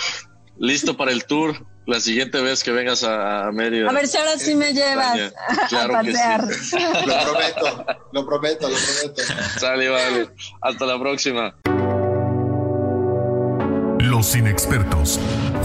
Listo 0.59 0.95
para 0.95 1.11
el 1.11 1.26
tour 1.26 1.65
la 1.89 1.99
siguiente 1.99 2.39
vez 2.41 2.63
que 2.63 2.71
vengas 2.71 3.03
a, 3.03 3.51
Mérida. 3.51 3.89
A 3.89 3.93
ver 3.93 4.07
si 4.07 4.17
ahora 4.17 4.37
sí 4.37 4.53
me 4.53 4.73
llevas 4.73 5.33
a 5.73 5.87
pasear. 5.87 6.47
Lo 7.05 7.23
prometo, 7.23 7.85
lo 8.11 8.25
prometo, 8.25 8.69
lo 8.69 8.75
prometo. 8.75 9.21
Sale, 9.59 9.89
vale. 9.89 10.29
Hasta 10.61 10.85
la 10.85 10.99
próxima. 10.99 11.55
Los 13.99 14.35
inexpertos, 14.35 15.19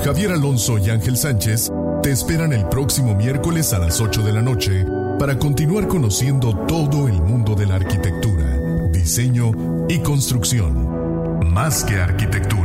Javier 0.05 0.33
Alonso 0.33 0.79
y 0.79 0.91
Ángel 0.91 1.17
Sánchez, 1.17 1.71
te 2.03 2.11
esperan 2.11 2.53
el 2.53 2.69
próximo 2.69 3.15
miércoles 3.15 3.73
a 3.73 3.79
las 3.79 4.01
8 4.01 4.23
de 4.23 4.33
la 4.33 4.43
noche 4.43 4.85
para 5.19 5.39
continuar 5.39 5.89
conociendo 5.89 6.57
todo 6.67 7.07
el 7.07 7.15
mundo 7.15 7.55
de 7.55 7.67
la 7.67 7.77
arquitectura, 7.77 8.91
diseño 8.91 9.53
y 9.89 10.01
construcción. 10.01 11.45
Más 11.53 11.85
que 11.85 11.97
arquitectura. 11.97 12.64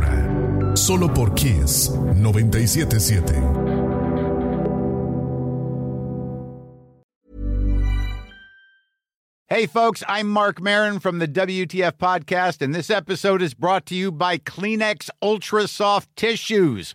Solo 0.80 1.08
por 1.08 1.34
Kiss 1.34 1.90
977. 1.90 3.60
Hey, 9.46 9.66
folks, 9.66 10.02
I'm 10.08 10.28
Mark 10.30 10.58
Marin 10.62 10.98
from 10.98 11.18
the 11.18 11.28
WTF 11.28 11.98
Podcast, 11.98 12.62
and 12.62 12.74
this 12.74 12.88
episode 12.88 13.42
is 13.42 13.52
brought 13.52 13.84
to 13.86 13.94
you 13.94 14.10
by 14.10 14.38
Kleenex 14.38 15.10
Ultra 15.20 15.68
Soft 15.68 16.08
Tissues 16.16 16.94